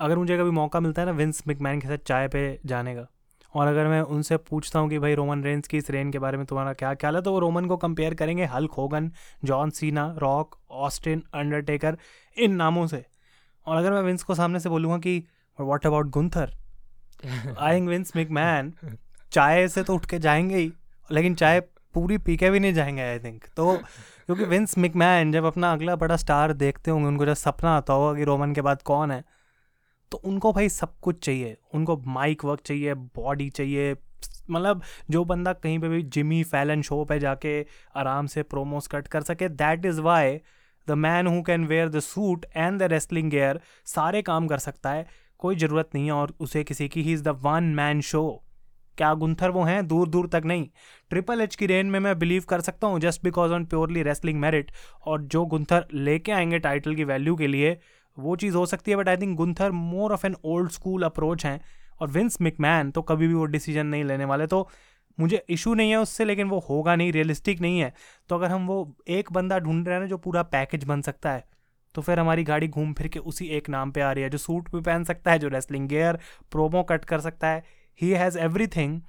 अगर 0.00 0.18
मुझे 0.18 0.38
कभी 0.38 0.50
मौका 0.50 0.80
मिलता 0.80 1.02
है 1.02 1.06
ना 1.06 1.12
विंस 1.12 1.42
मिकमैन 1.48 1.80
के 1.80 1.88
साथ 1.88 1.98
चाय 1.98 2.28
पे 2.28 2.60
जाने 2.66 2.94
का 2.94 3.06
और 3.54 3.66
अगर 3.66 3.86
मैं 3.86 4.00
उनसे 4.00 4.36
पूछता 4.36 4.78
हूँ 4.78 4.90
कि 4.90 4.98
भाई 4.98 5.14
रोमन 5.14 5.42
रेंज 5.44 5.68
की 5.68 5.76
इस 5.76 5.90
रेन 5.90 6.10
के 6.10 6.18
बारे 6.18 6.36
में 6.36 6.46
तुम्हारा 6.46 6.72
क्या 6.72 6.94
ख्याल 6.94 7.16
है 7.16 7.22
तो 7.22 7.32
वो 7.32 7.38
रोमन 7.38 7.64
को 7.64 7.76
कंपेयर 7.76 8.14
करेंगे 8.14 8.44
Hulk 8.44 8.72
Hogan 8.72 9.12
John 9.44 9.70
Cena 9.70 10.14
Rock 10.18 10.58
Austin 10.70 11.22
Undertaker 11.34 11.96
इन 12.36 12.54
नामों 12.54 12.86
से। 12.86 13.04
और 13.66 13.76
अगर 13.76 13.92
मैं 13.92 14.02
विंस 14.02 14.22
को 14.22 14.34
सामने 14.34 14.60
से 14.60 14.68
बोलूँगा 14.68 14.98
कि 14.98 15.24
what 15.60 15.86
about 15.86 16.06
Gunther 16.06 16.52
I 17.58 17.76
think 17.76 17.88
Vince 17.88 18.12
McMahon 18.16 18.72
चाय 19.32 19.66
से 19.68 19.82
तो 19.82 19.94
उठ 19.94 20.06
के 20.06 20.18
जाएँगे 20.18 20.56
ही, 20.56 20.72
लेकिन 21.10 21.34
चाय 21.34 21.60
पूरी 21.94 22.18
पी 22.18 22.36
के 22.36 22.50
भी 22.50 22.60
नहीं 22.60 22.74
जाएँगे 22.74 23.02
आई 23.02 23.18
थिंक 23.18 23.44
तो 23.56 23.76
क्योंकि 23.76 24.44
विंस 24.44 24.76
मिकमैन 24.78 25.32
जब 25.32 25.44
अपना 25.44 25.72
अगला 25.72 25.96
बड़ा 25.96 26.16
स्टार 26.16 26.52
देखते 26.52 26.90
होंगे, 26.90 27.06
उनको 27.06 27.26
जब 27.26 27.34
सपना 27.34 27.76
आता 27.76 27.92
होगा 27.92 28.18
कि 28.18 28.24
रोमन 28.24 28.52
के 28.52 28.60
बाद 28.60 28.82
कौन 28.82 29.10
है 29.10 29.24
तो 30.12 30.18
उनको 30.18 30.52
भाई 30.52 30.68
सब 30.68 30.98
कुछ 31.02 31.24
चाहिए। 31.24 31.56
उनको 31.74 31.96
माइक 32.06 32.44
वर्क 32.44 32.60
चाहिए 32.66 32.94
बॉडी 32.94 33.48
चाहिए 33.50 33.96
मतलब 34.50 34.82
जो 35.10 35.24
बंदा 35.24 35.52
कहीं 35.52 35.78
पे 35.78 35.88
भी 35.88 36.02
जिमी 36.02 36.42
फैलन 36.44 36.82
शो 36.82 37.04
पे 37.04 37.18
जाके 37.18 37.60
आराम 37.96 38.26
से 38.26 38.42
प्रोमोस 38.42 38.86
कट 38.86 39.08
कर 39.08 39.22
सके 39.22 39.48
that 39.48 39.86
is 39.86 40.00
why 40.00 40.40
the 40.88 40.92
man 40.92 41.26
who 41.26 41.42
can 41.42 41.64
wear 41.66 41.88
the 41.88 42.00
suit 42.00 42.46
and 42.56 42.78
the 42.78 42.82
wrestling 42.82 43.30
gear 43.30 43.60
सारे 43.86 44.22
काम 44.22 44.46
कर 44.46 44.58
सकता 44.58 44.90
है, 44.90 45.06
कोई 45.38 45.56
ज़रूरत 45.56 45.88
नहीं 45.94 46.06
है 46.06 46.12
और 46.12 46.34
उसे 46.40 46.64
किसी 46.64 46.88
की 46.88 47.02
he 47.02 47.12
is 47.12 47.22
the 47.22 47.28
one 47.42 47.64
man 47.74 48.00
show 48.00 48.42
क्या 48.98 49.12
गुंथर 49.14 49.50
वो 49.50 49.62
हैं? 49.62 49.87
दूर 49.88 50.09
दूर 50.09 50.26
तक 50.28 50.42
नहीं। 50.44 50.68
ट्रिपल 51.11 51.40
एच 51.40 51.54
की 51.54 51.66
रेन 51.66 51.87
में 51.87 51.98
मैं 52.00 52.18
बिलीव 52.18 52.44
कर 52.48 52.61
सकता 52.61 52.87
हूँ 52.87 53.00
just 53.00 53.22
because 53.24 53.52
on 53.52 53.64
purely 53.64 54.02
wrestling 54.02 54.40
merit 54.40 54.70
और 55.06 55.22
जो 55.24 55.44
गुंथर 55.46 55.87
लेके 55.94 56.32
आएँगे 56.32 56.59
टाइटल 56.59 56.94
की 56.94 57.04
वैल्यू 57.04 57.37
के 57.37 57.46
लिए, 57.46 57.78
वो 58.16 58.37
चीज़ 58.37 58.54
हो 58.56 58.66
सकती 58.66 58.90
है 58.90 58.96
but 58.96 59.09
I 59.09 59.16
think 59.16 59.37
Gunther 59.37 59.70
more 59.72 60.12
of 60.12 60.26
an 60.26 60.37
old 60.44 60.70
school 60.70 61.02
approach 61.02 61.46
हैं। 61.46 61.61
और 62.00 62.09
विंस 62.09 62.40
मिकमैन 62.40 62.90
तो 62.90 63.02
कभी 63.02 63.28
भी 63.28 63.35
वो 63.35 63.44
डिसीज़न 63.46 63.87
नहीं 63.87 64.04
लेने 64.04 64.24
वाले 64.24 64.46
तो 64.46 64.68
मुझे 65.18 65.44
इशू 65.48 65.74
नहीं 65.74 65.90
है 65.90 65.96
उससे, 65.96 66.24
लेकिन 66.24 66.48
वो 66.48 66.59
होगा 66.61 66.94
नहीं 66.96 67.12
रियलिस्टिक 67.12 67.61
नहीं 67.61 67.78
है। 67.80 67.92
तो 68.28 68.35
अगर 68.35 68.50
हम 68.50 68.66
वो 68.66 68.96
एक 69.09 69.32
बंदा 69.32 69.59
ढूंढ 69.59 69.88
रहे 69.88 69.98
हैं 69.98 70.09
जो 70.09 70.18
पूरा 70.18 70.42
पैकेज 70.42 70.85
बन 70.85 71.02
सकता 71.02 71.32
है 71.32 71.44
तो 71.94 72.02
फिर 72.02 72.18
हमारी 72.20 72.42
गाड़ी 72.44 72.68
घूम 72.68 72.92
फिर 72.92 73.09
के 73.09 73.18
उसी 73.20 73.46
एक 73.48 73.68
नाम 73.68 73.90
पे 73.90 74.00
आ 74.00 74.11
रही 74.12 74.24
है, 74.24 74.30
जो 74.30 74.38
सूट 74.38 74.70
भी 74.74 74.80
पहन 74.80 75.04
सकता 75.04 75.30
है, 75.30 75.38
जो 75.38 75.48
रेसलिंग 75.48 75.88
गेयर 75.88 76.18
प्रोमो 76.50 76.82
कट 76.82 77.04
कर 77.04 77.20
सकता 77.20 77.48
है। 77.48 77.62
ही 78.00 78.11
हैज़ 78.12 78.38
एवरी 78.38 78.66
थिंग 78.66 79.00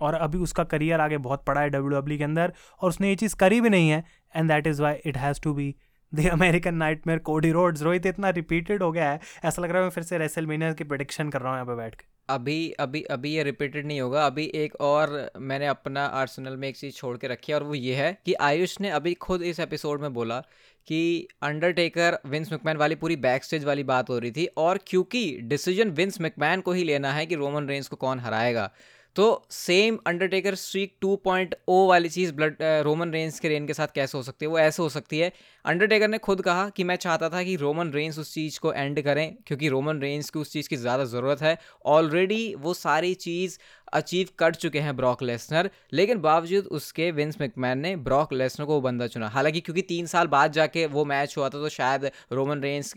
और 0.00 0.14
अभी 0.14 0.38
उसका 0.38 0.64
करियर 0.64 1.00
आगे 1.00 1.18
बहुत 1.18 1.44
पड़ा 1.44 1.60
है 1.60 1.70
डब्ल्यू 1.70 1.90
डब्ल्यू 1.90 2.18
के 2.18 2.24
अंदर 2.24 2.52
और 2.80 2.88
उसने 2.88 3.08
ये 3.08 3.16
चीज़ 3.16 3.36
करी 3.36 3.60
भी 3.60 3.70
नहीं 3.70 3.88
है। 3.90 4.02
And 4.34 4.50
that 4.50 4.66
is 4.66 4.82
why 4.82 4.94
it 5.06 5.16
has 5.16 5.40
to 5.42 5.54
be 5.54 5.74
the 6.12 6.26
American 6.30 6.74
nightmare 7.06 7.18
Cody 7.20 7.50
Rhodes 7.52 7.82
Rohit, 7.82 8.06
इतना 8.06 8.30
रिपीटेड 8.30 8.82
हो 8.82 8.90
गया 8.92 9.10
है। 9.10 9.20
ऐसा 9.44 9.62
लग 9.62 9.70
रहा 9.70 9.78
है 9.78 9.84
मैं 9.84 9.90
फिर 9.90 10.04
से 10.04 10.18
रेसलमेनिया 10.18 10.72
की 10.72 10.84
प्रोडिक्शन 10.84 11.30
कर 11.30 11.40
रहा 11.40 11.50
हूँ 11.50 11.56
यहाँ 11.56 11.66
पर 11.66 11.74
बैठ 11.74 11.94
के। 11.94 12.15
अभी 12.28 12.70
अभी 12.80 13.02
अभी 13.02 13.32
ये 13.34 13.42
रिपीटेड 13.42 13.86
नहीं 13.86 14.00
होगा। 14.00 14.24
अभी 14.26 14.44
एक 14.54 14.74
और 14.80 15.30
मैंने 15.40 15.66
अपना 15.66 16.04
आर्सेनल 16.06 16.56
में 16.56 16.68
एक 16.68 16.76
चीज़ 16.76 16.94
छोड़ 16.94 17.16
के 17.16 17.28
रखी 17.28 17.52
है 17.52 17.58
और 17.58 17.64
वो 17.64 17.74
ये 17.74 17.94
है 17.94 18.18
कि 18.26 18.34
आयुष 18.34 18.80
ने 18.80 18.90
अभी 18.90 19.14
खुद 19.14 19.42
इस 19.42 19.60
एपिसोड 19.60 20.00
में 20.00 20.12
बोला 20.14 20.40
कि 20.88 21.28
अंडरटेकर 21.42 22.18
विंस 22.26 22.52
मकमैन 22.52 22.76
वाली 22.76 22.94
पूरी 22.94 23.16
बैक 23.16 23.44
स्टेज 23.44 23.64
वाली 23.64 23.84
बात 23.84 24.10
हो 24.10 24.18
रही 24.18 24.30
थी 24.30 24.46
और 24.56 24.78
क्योंकि 24.86 25.38
डिसीज़न 25.42 25.90
विंस 25.90 26.20
मकमैन 26.20 26.60
को 26.60 26.72
ही 26.72 26.84
लेना 26.84 27.12
है 27.12 27.26
कि 27.26 27.34
रोमन 27.34 27.68
रेंज 27.68 27.88
को 27.88 27.96
कौन 27.96 28.20
हराएगा। 28.20 28.70
तो 29.16 29.46
सेम 29.50 29.96
अंडरटेकर 30.06 30.54
स्ट्रीक 30.54 30.92
2.0 31.04 31.86
वाली 31.88 32.08
चीज़ 32.08 32.32
ब्लड 32.32 32.56
रोमन 32.84 33.10
रेंस 33.10 33.38
के 33.40 33.48
रेन 33.48 33.66
के 33.66 33.74
साथ 33.74 33.94
कैसे 33.94 34.16
हो 34.18 34.22
सकती 34.24 34.44
है? 34.44 34.50
वो 34.50 34.58
ऐसे 34.58 34.82
हो 34.82 34.88
सकती 34.88 35.18
है। 35.18 35.30
अंडरटेकर 35.64 36.08
ने 36.08 36.18
खुद 36.18 36.40
कहा 36.42 36.68
कि 36.68 36.84
मैं 36.84 36.96
चाहता 36.96 37.28
था 37.28 37.42
कि 37.42 37.54
रोमन 37.56 37.90
रेंस 37.92 38.18
उस 38.18 38.32
चीज़ 38.34 38.58
को 38.60 38.72
एंड 38.72 39.00
करें, 39.02 39.36
क्योंकि 39.46 39.68
रोमन 39.68 40.00
रेंस 40.00 40.30
की 40.30 40.38
उस 40.38 40.52
चीज़ 40.52 40.68
की 40.68 40.76
ज़्यादा 40.76 41.04
ज़रूरत 41.04 41.42
है। 41.42 41.56
ऑलरेडी 41.86 42.54
वो 42.56 42.74
सारी 42.74 43.14
चीज़ 43.16 43.58
अचीव 43.92 44.28
कर 44.38 44.54
चुके 44.54 44.78
हैं 44.78 44.96
ब्रॉक 44.96 45.22
लेसनर 45.22 45.70
लेकिन 45.92 46.20
बावजूद 46.20 46.66
उसके 46.70 47.10
विंस 47.10 47.40
मैकमैन 47.40 47.78
ने 47.78 47.94
ब्रॉक 48.04 48.32
लेसनर 48.32 48.66
को 48.66 48.80
बंदा 48.80 49.06
चुना 49.06 49.28
हालाँकि 49.28 49.60
क्योंकि 49.60 49.82
तीन 49.82 50.06
साल 50.06 50.26
बाद 50.26 50.52
जाके 50.52 50.86
वो 50.86 51.04
मैच 51.04 51.36
हुआ 51.38 51.48
था 51.48 51.58
तो 51.58 51.68
शायद 51.68 52.10
रोमन 52.32 52.60
रेंज 52.60 52.92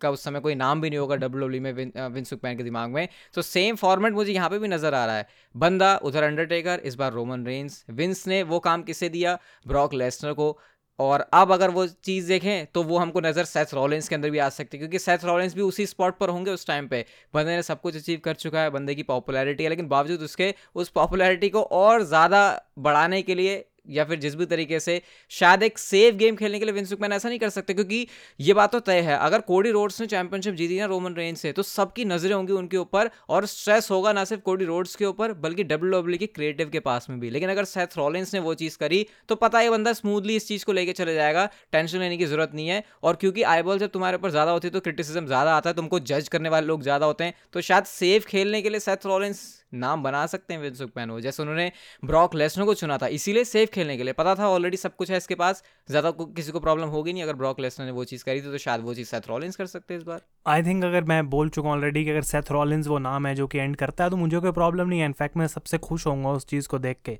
का 0.00 0.10
उस 0.10 0.24
समय 0.24 0.40
कोई 0.40 0.54
नाम 0.54 0.80
भी 0.80 0.90
नहीं 0.90 0.98
होगा 0.98 1.16
डब्ल्यू 1.16 1.48
डब्ल्यू 1.48 1.62
में 1.62 1.72
विंस 2.08 2.32
मैकमैन 2.32 2.56
के 2.56 2.62
दिमाग 2.62 2.90
में 2.90 3.08
तो 3.34 3.42
सेम 3.42 3.76
फॉर्मेट 3.76 4.12
मुझे 4.12 4.32
यहाँ 4.32 4.50
पर 4.50 4.58
भी 4.58 4.68
नज़र 4.68 4.94
आ 4.94 5.04
रहा 5.06 5.16
है 5.16 5.28
बंदा 5.54 5.96
उधर 6.02 6.22
अंडरटेकर 6.22 6.80
इस 6.84 6.94
बार 6.94 7.12
रोमन 7.12 7.46
रेंस 7.46 7.84
विंस 7.92 8.26
ने 8.26 8.42
वो 8.42 8.58
काम 8.58 8.82
किसे 8.82 9.08
दिया 9.08 9.38
ब्रॉक 9.66 9.94
लेसनर 9.94 10.32
को 10.32 10.50
और 10.98 11.20
अब 11.34 11.52
अगर 11.52 11.70
वो 11.70 11.86
चीज़ 11.86 12.28
देखें 12.28 12.66
तो 12.74 12.82
वो 12.82 12.98
हमको 12.98 13.20
नज़र 13.20 13.44
सेथ 13.44 13.74
रॉलेंस 13.74 14.08
के 14.08 14.14
अंदर 14.14 14.30
भी 14.30 14.38
आ 14.38 14.48
सकती 14.48 14.76
है, 14.76 14.78
क्योंकि 14.78 14.98
सेथ 14.98 15.24
रॉलेंस 15.24 15.54
भी 15.54 15.62
उसी 15.62 15.86
स्पॉट 15.86 16.18
पर 16.18 16.28
होंगे 16.28 16.50
उस 16.50 16.66
टाइम 16.66 16.88
पे। 16.88 17.04
बंदे 17.34 17.56
ने 17.56 17.62
सब 17.62 17.80
कुछ 17.80 17.96
अचीव 17.96 18.20
कर 18.24 18.34
चुका 18.36 18.60
है, 18.60 18.70
बंदे 18.70 18.94
की 18.94 19.02
पॉपुलैरिटी 19.04 19.64
है, 19.64 19.70
लेकिन 19.70 19.88
बावजूद 19.88 20.22
उसके, 20.22 20.54
उस 20.74 20.88
पॉपुलैरिटी 20.90 21.48
को 21.48 21.62
और 21.62 22.02
ज़्यादा 22.04 22.60
बढ़ाने 22.78 23.22
के 23.22 23.34
लिए 23.34 23.64
या 23.86 24.04
फिर 24.04 24.18
जिस 24.18 24.34
भी 24.34 24.46
तरीके 24.46 24.80
से 24.80 25.00
शायद 25.30 25.62
एक 25.62 25.78
सेफ़ 25.78 26.14
गेम 26.16 26.36
खेलने 26.36 26.58
के 26.58 26.64
लिए 26.64 26.74
विंस 26.74 26.92
मैन 27.00 27.12
ऐसा 27.12 27.28
नहीं 27.28 27.38
कर 27.38 27.48
सकते, 27.50 27.74
क्योंकि 27.74 28.06
ये 28.40 28.54
बात 28.54 28.72
तो 28.72 28.80
तय 28.82 29.00
है। 29.00 29.16
अगर 29.18 29.40
कोडी 29.42 29.70
रोड्स 29.70 30.00
ने 30.00 30.06
चैंपियनशिप 30.06 30.54
जीती 30.54 30.78
ना 30.78 30.86
रोमन 30.86 31.14
रेंज 31.14 31.36
से 31.38 31.52
तो 31.52 31.62
सबकी 31.64 32.04
नज़रें 32.04 32.34
होंगी 32.34 32.52
उनके 32.54 32.76
ऊपर 32.76 33.10
और 33.28 33.46
स्ट्रेस 33.46 33.90
होगा 33.90 34.12
ना 34.12 34.24
सिर्फ़ 34.24 34.42
कोडी 34.42 34.64
रोड्स 34.64 34.94
के 34.96 35.04
ऊपर, 35.06 35.32
बल्कि 35.34 35.64
डब्ल्यू 35.64 35.90
डब्ल्यू 35.92 36.18
के 36.18 36.26
क्रिएटिव 36.28 36.68
के 36.70 36.80
पास 36.80 37.06
में 37.10 37.18
भी। 37.20 37.30
लेकिन 37.30 37.50
अगर 37.50 37.64
सेथ 37.66 37.96
रॉलिंस 37.98 38.34
ने 38.34 38.40
वो 38.40 38.54
चीज़ 38.56 38.78
करी 38.78 39.06
तो 39.28 39.34
पता 39.36 39.58
है 39.58 39.70
बंदा 39.70 39.92
स्मूथली 39.94 40.36
इस 40.36 40.48
चीज़ 40.48 40.64
को 40.64 40.72
लेकर 40.72 40.92
चले 40.94 41.14
जाएगा 41.14 41.48
टेंशन 41.72 41.98
लेने 41.98 42.16
की 42.16 42.26
ज़रूरत 42.26 42.50
नहीं 42.54 42.68
है। 42.68 42.82
और 43.02 43.16
क्योंकि 43.16 43.42
आईबॉल 43.44 43.78
जब 43.78 43.90
तुम्हारे 43.90 44.16
ऊपर 44.16 44.30
ज़्यादा 44.30 44.50
होती 44.50 44.68
है 44.68 44.72
तो 44.72 44.80
क्रिटिसिज्म 44.80 45.26
ज़्यादा 45.26 45.56
आता 45.56 45.70
है, 45.70 45.76
तुमको 45.76 46.00
जज 46.00 46.28
करने 46.28 46.48
वाले 46.48 46.66
लोग 46.66 46.82
ज़्यादा 46.82 47.06
होते 47.06 47.24
हैं। 47.24 47.34
तो 47.52 47.60
शायद 47.62 47.84
सेफ़ 47.86 48.26
खेलने 48.26 48.62
के 48.62 48.70
लिए 48.70 48.80
सेथ 48.80 49.06
रॉलिंस 49.06 49.42
नाम 49.72 50.02
बना 50.02 50.24
सकते 50.26 50.54
हैं 50.54 50.60
विंस 50.60 50.82
मैन 50.96 51.10
वो 51.10 51.20
जैसे 51.20 51.42
उन्होंने 51.42 51.70
ब्रॉक 52.04 52.34
लेसनर 52.34 52.64
को 52.64 52.74
चुना 52.74 52.98
था, 52.98 53.06
इसीलिए 53.08 53.44
सेफ़ 53.44 53.70
खेलने 53.70 53.96
के 53.96 54.02
लिए। 54.02 54.12
पता 54.12 54.34
था 54.34 54.48
ऑलरेडी 54.48 54.76
सब 54.76 54.96
कुछ 54.96 55.10
है 55.10 55.16
इसके 55.16 55.34
पास, 55.34 55.62
ज़्यादा 55.88 56.10
किसी 56.10 56.52
को 56.52 56.60
प्रॉब्लम 56.60 56.88
होगी 56.88 57.12
नहीं 57.12 57.22
अगर 57.22 57.34
ब्रॉक 57.34 57.60
लेसनर 57.60 57.86
ने 57.86 57.92
वो 57.92 58.04
चीज़ 58.04 58.24
करी 58.24 58.40
थी 58.40 58.50
तो 58.52 58.58
शायद 58.58 58.80
वो 58.80 58.94
चीज़ 58.94 59.08
सेथ 59.08 59.28
रॉलिंस 59.28 59.56
कर 59.56 59.66
सकते 59.66 59.94
हैं 59.94 60.00
इस 60.00 60.06
बार। 60.06 60.20
आई 60.46 60.62
थिंक 60.62 60.84
अगर 60.84 61.04
मैं 61.04 61.28
बोल 61.30 61.48
चुका 61.48 61.68
हूँ 61.68 61.76
ऑलरेडी 61.76 62.04
कि 62.04 62.10
अगर 62.10 62.22
सेथ 62.24 62.52
रॉलिंस 62.52 62.86
वो 62.86 62.98
नाम 63.00 63.26
है 63.26 63.34
जो 63.34 63.46
कि 63.46 63.58
एंड 63.58 63.76
करता 63.76 64.04
है 64.04 64.10
तो 64.10 64.16
मुझे 64.16 64.38
कोई 64.38 64.52
प्रॉब्लम 64.52 64.88
नहीं 64.88 65.00
है। 65.00 65.06
इनफैक्ट 65.06 65.36
मैं 65.36 65.46
सबसे 65.48 65.78
खुश 65.80 66.06
होऊँगा 66.06 66.30
उस 66.30 66.46
चीज़ 66.46 66.68
को 66.68 66.78
देख 66.80 67.00
के। 67.04 67.18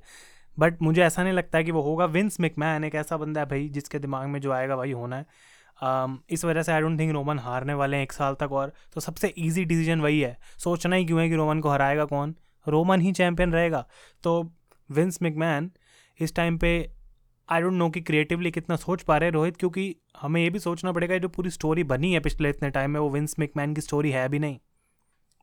बट 0.57 0.81
मुझे 0.81 1.01
ऐसा 1.03 1.23
नहीं 1.23 1.33
लगता 1.33 1.61
कि 1.61 1.71
वो 1.71 1.81
होगा। 1.81 2.05
विंस 2.07 2.39
मैन 2.39 2.83
एक 2.83 2.95
ऐसा 2.95 3.17
बंदा 3.17 3.41
है 3.41 3.47
भाई, 3.47 3.67
जिसके 3.69 3.99
दिमाग 3.99 4.27
में 4.27 4.39
जो 4.41 4.51
आएगा 4.51 4.75
भाई 4.75 4.91
होना 4.93 5.17
है। 5.17 5.25
इस 5.79 6.45
वजह 6.45 6.63
से 6.63 6.71
आई 6.71 6.81
डोंट 6.81 6.99
थिंक 6.99 7.11
रोमन 7.13 7.39
हारने 7.39 7.73
वाले 7.73 7.97
हैं 7.97 8.03
एक 8.03 8.13
साल 8.13 8.35
तक 8.39 8.51
और 8.51 8.73
तो 8.93 9.01
सबसे 9.01 9.33
ईजी 9.37 9.65
डिसीज़न 9.65 10.01
वही 10.01 10.19
है। 10.19 10.37
सोचना 10.57 10.95
ही 10.95 11.05
क्यों 11.05 11.21
है 11.21 11.29
कि 11.29 11.35
रोमन 11.35 11.59
को 11.59 11.69
हराएगा 11.69 12.05
कौन? 12.05 12.35
रोमन 12.67 13.01
ही 13.01 13.11
चैम्पियन 13.11 13.53
रहेगा। 13.53 13.85
तो 14.23 14.41
विंस 14.89 15.19
मिकमैन 15.21 15.71
इस 16.19 16.35
टाइम 16.35 16.57
पे 16.57 16.71
आई 17.49 17.61
डोंट 17.61 17.73
नो 17.73 17.89
कि 17.89 18.01
क्रिएटिवली 18.01 18.51
कितना 18.51 18.75
सोच 18.75 19.01
पा 19.03 19.17
रहे 19.17 19.29
रोहित, 19.29 19.57
क्योंकि 19.57 19.95
हमें 20.21 20.41
ये 20.41 20.49
भी 20.49 20.59
सोचना 20.59 20.91
पड़ेगा 20.91 21.17
जो 21.17 21.29
पूरी 21.29 21.49
स्टोरी 21.49 21.83
बनी 21.83 22.13
है 22.13 22.19
पिछले 22.19 22.49
इतने 22.49 22.69
टाइम 22.69 22.91
में, 22.91 22.99
वो 22.99 23.09
विंस 23.09 23.35
मिकमैन 23.39 23.73
की 23.73 23.81
स्टोरी 23.81 24.11
है 24.11 24.27
भी 24.29 24.39
नहीं। 24.39 24.57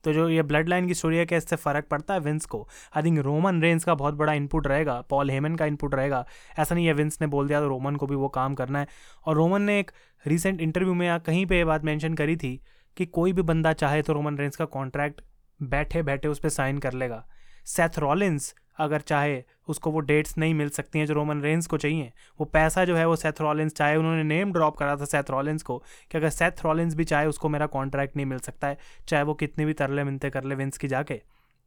तो 0.04 0.12
जो 0.12 0.28
ये 0.28 0.42
ब्लड 0.42 0.68
लाइन 0.68 0.86
की 0.86 0.94
स्टोरी 0.94 1.16
है 1.16 1.24
क्या 1.26 1.38
इससे 1.38 1.56
फ़र्क 1.56 1.86
पड़ता 1.90 2.14
है 2.14 2.20
विंस 2.20 2.46
को। 2.46 2.66
आई 2.96 3.02
थिंक 3.02 3.18
रोमन 3.18 3.60
रेंस 3.62 3.84
का 3.84 3.94
बहुत 3.94 4.14
बड़ा 4.14 4.32
इनपुट 4.32 4.66
रहेगा 4.66 5.00
पॉल 5.10 5.30
हेमन 5.30 5.56
का 5.56 5.66
इनपुट 5.66 5.94
रहेगा। 5.94 6.24
ऐसा 6.58 6.74
नहीं 6.74 6.86
है 6.86 6.92
विंस 6.92 7.18
ने 7.20 7.26
बोल 7.26 7.48
दिया 7.48 7.60
तो 7.60 7.68
रोमन 7.68 7.96
को 7.96 8.06
भी 8.06 8.14
वो 8.14 8.28
काम 8.30 8.54
करना 8.54 8.78
है। 8.78 8.86
और 9.26 9.36
रोमन 9.36 9.62
ने 9.62 9.78
एक 9.80 9.90
रिसेंट 10.24 10.60
इंटरव्यू 10.60 10.94
में 10.94 11.20
कहीं 11.20 11.44
पर 11.46 11.54
ये 11.54 11.64
बात 11.64 11.84
मैंशन 11.84 12.14
करी 12.14 12.36
थी 12.36 12.60
कि 12.96 13.06
कोई 13.08 13.32
भी 13.32 13.42
बंदा 13.42 13.72
चाहे 13.74 14.02
तो 14.02 14.12
रोमन 14.12 14.38
रेंस 14.38 14.56
का 14.56 14.64
कॉन्ट्रैक्ट 14.64 15.20
बैठे 15.60 16.02
बैठे 16.02 16.28
उस 16.28 16.38
पर 16.38 16.48
साइन 16.48 16.78
कर 16.78 16.92
लेगा। 16.92 17.24
सेथ 17.66 17.98
रॉलिन्स 17.98 18.54
अगर 18.78 19.00
चाहे 19.00 19.42
उसको 19.68 19.90
वो 19.90 20.00
डेट्स 20.00 20.36
नहीं 20.38 20.54
मिल 20.54 20.68
सकती 20.70 20.98
हैं 20.98 21.06
जो 21.06 21.14
रोमन 21.14 21.40
रेंस 21.42 21.66
को 21.66 21.78
चाहिए। 21.78 22.12
वो 22.40 22.44
पैसा 22.46 22.84
जो 22.84 22.96
है 22.96 23.06
वो 23.06 23.16
सेथ 23.16 23.40
रॉलिन्स 23.40 23.74
चाहे 23.74 23.96
उन्होंने 23.96 24.22
नेम 24.24 24.52
ड्रॉप 24.52 24.76
करा 24.76 24.96
था 24.96 25.04
सेथ 25.04 25.30
रॉलिन्स 25.30 25.62
को, 25.62 25.78
कि 26.10 26.18
अगर 26.18 26.30
सेथ 26.30 26.64
रॉलिन्स 26.64 26.94
भी 26.94 27.04
चाहे 27.04 27.26
उसको 27.26 27.48
मेरा 27.48 27.66
कॉन्ट्रैक्ट 27.68 28.16
नहीं 28.16 28.26
मिल 28.26 28.38
सकता 28.38 28.68
है, 28.68 28.78
चाहे 29.08 29.22
वो 29.22 29.34
कितनी 29.34 29.64
भी 29.64 29.72
तरले 29.72 30.04
मिनते 30.04 30.30
कर 30.30 30.44
ले 30.44 30.54
विंस 30.54 30.78
की 30.78 30.88
जाके। 30.88 31.20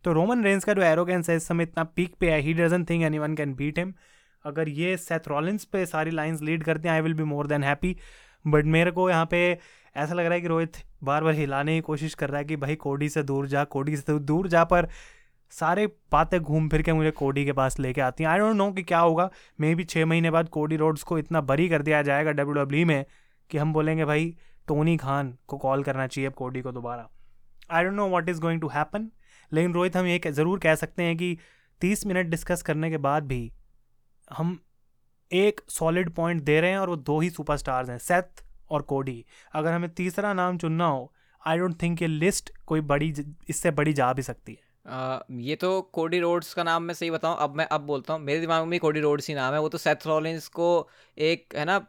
तो 0.03 0.13
रोमन 0.13 0.43
रेंस 0.43 0.63
का 0.63 0.73
जो 0.73 0.81
एरोगेंस 0.81 1.29
है 1.29 1.35
इस 1.35 1.47
समय 1.47 1.63
इतना 1.63 1.83
पीक 1.95 2.15
पे 2.19 2.31
है 2.31 2.39
he 2.41 2.53
doesn't 2.53 2.83
think 2.85 3.03
anyone 3.19 3.35
can 3.35 3.53
beat 3.55 3.79
him 3.79 3.93
अगर 4.45 4.69
ये 4.69 4.97
सेथ 4.97 5.27
रॉलिन्स 5.27 5.63
पे 5.65 5.85
सारी 5.85 6.11
लाइन्स 6.11 6.41
लीड 6.41 6.63
करते 6.63 6.87
हैं 6.87 6.95
I 6.95 7.01
will 7.01 7.13
be 7.13 7.23
more 7.23 7.47
than 7.47 7.63
happy 7.63 7.95
but 8.45 8.65
मेरे 8.65 8.91
को 8.91 9.09
यहाँ 9.09 9.25
पे 9.25 9.39
ऐसा 9.95 10.13
लग 10.13 10.25
रहा 10.25 10.33
है 10.33 10.41
कि 10.41 10.47
रोहित 10.47 10.77
बार 11.03 11.23
बार 11.23 11.33
हिलाने 11.33 11.75
की 11.75 11.81
कोशिश 11.81 12.13
कर 12.13 12.29
रहा 12.29 12.37
है 12.37 12.45
कि 12.45 12.55
भाई 12.55 12.75
कोडी 12.75 13.09
से 13.09 13.23
दूर 13.23 13.47
जा 13.47 13.63
कोडी 13.63 13.97
से 13.97 14.19
दूर 14.19 14.47
जा 14.47 14.63
पर 14.63 14.87
सारे 15.55 15.85
बातें 16.11 16.39
घूम 16.39 16.67
फिर 16.69 16.81
के 16.81 16.93
मुझे 16.93 17.11
कोडी 17.13 17.45
के 17.45 17.53
पास 17.53 17.79
लेके 17.79 18.01
आती 18.01 18.23
हैं। 18.23 18.29
आई 18.31 18.39
डोंट 18.39 18.55
नो 18.55 18.71
कि 18.71 18.83
क्या 18.83 18.99
होगा। 18.99 19.29
मे 19.59 19.73
भी 19.75 19.83
छः 19.85 20.05
महीने 20.05 20.31
बाद 20.31 20.49
कोडी 20.49 20.75
रोड्स 20.77 21.03
को 21.03 21.17
इतना 21.19 21.41
बरी 21.43 21.67
कर 21.69 21.81
दिया 21.81 22.01
जाएगा 22.03 22.31
डब्ल्यू 22.31 22.53
डब्ल्यू 22.55 22.85
में 22.85 23.05
कि 23.49 23.57
हम 23.57 23.73
बोलेंगे, 23.73 24.05
भाई 24.05 24.35
टोनी 24.67 24.95
खान 24.97 25.33
को 25.47 25.57
कॉल 25.57 25.83
करना 25.83 26.07
चाहिए 26.07 26.29
अब 26.29 26.33
कोडी 26.35 26.61
को 26.61 26.71
दोबारा। 26.71 27.09
I 27.71 27.83
don't 27.83 27.93
know 27.93 28.07
what 28.07 28.29
is 28.29 28.41
going 28.41 28.61
to 28.61 28.67
happen 28.67 29.09
लेकिन 29.51 29.73
रोहित, 29.73 29.97
हम 29.97 30.05
ये 30.05 30.19
ज़रूर 30.27 30.59
कह 30.59 30.75
सकते 30.75 31.03
हैं 31.03 31.17
कि 31.17 31.37
तीस 31.81 32.05
मिनट 32.05 32.27
डिस्कस 32.27 32.61
करने 32.61 32.89
के 32.89 32.97
बाद 32.99 33.27
भी 33.27 33.51
हम 34.27 34.57
एक 35.31 35.61
सॉलिड 35.69 36.09
पॉइंट 36.15 36.41
दे 36.43 36.59
रहे 36.61 36.71
हैं 36.71 36.77
और 36.77 36.89
वो 36.89 36.95
दो 36.97 37.19
ही 37.19 37.29
सुपरस्टार्स 37.29 37.89
हैं 37.89 37.97
सेथ 37.99 38.43
और 38.69 38.81
कोडी। 38.83 39.23
अगर 39.53 39.71
हमें 39.71 39.89
तीसरा 39.91 40.33
नाम 40.33 40.57
चुनना 40.57 40.85
हो 40.87 41.11
आई 41.41 41.57
डोंट 41.57 41.81
थिंक 41.81 42.01
ये 42.01 42.07
लिस्ट 42.07 42.51
कोई 42.65 42.81
बड़ी 42.83 43.13
इससे 43.49 43.71
बड़ी 43.71 43.93
जा 43.93 44.11
भी 44.13 44.21
सकती 44.23 44.51
है। 44.51 44.63
आ, 44.85 45.19
ये 45.31 45.55
तो 45.55 45.69
कोडी 45.93 46.19
रोड्स 46.19 46.53
का 46.53 46.63
नाम 46.63 46.83
मैं 46.83 46.93
सही 46.93 47.09
बताऊँ 47.11 47.37
अब 47.39 47.55
मैं 47.55 47.65
अब 47.67 47.81
बोलता 47.81 48.13
हूँ 48.13 48.21
मेरे 48.21 48.39
दिमाग 48.39 48.65
में 48.65 48.79
कोडी 48.79 48.99
रोड्स 48.99 49.27
ही 49.27 49.35
नाम 49.35 49.53
है 49.53 49.59
वो 49.61 49.69
तो 49.69 49.77
सेथ 49.77 50.05
रॉलिंस 50.07 50.47
को 50.47 50.67
एक 51.17 51.55
है 51.57 51.65
ना 51.65 51.79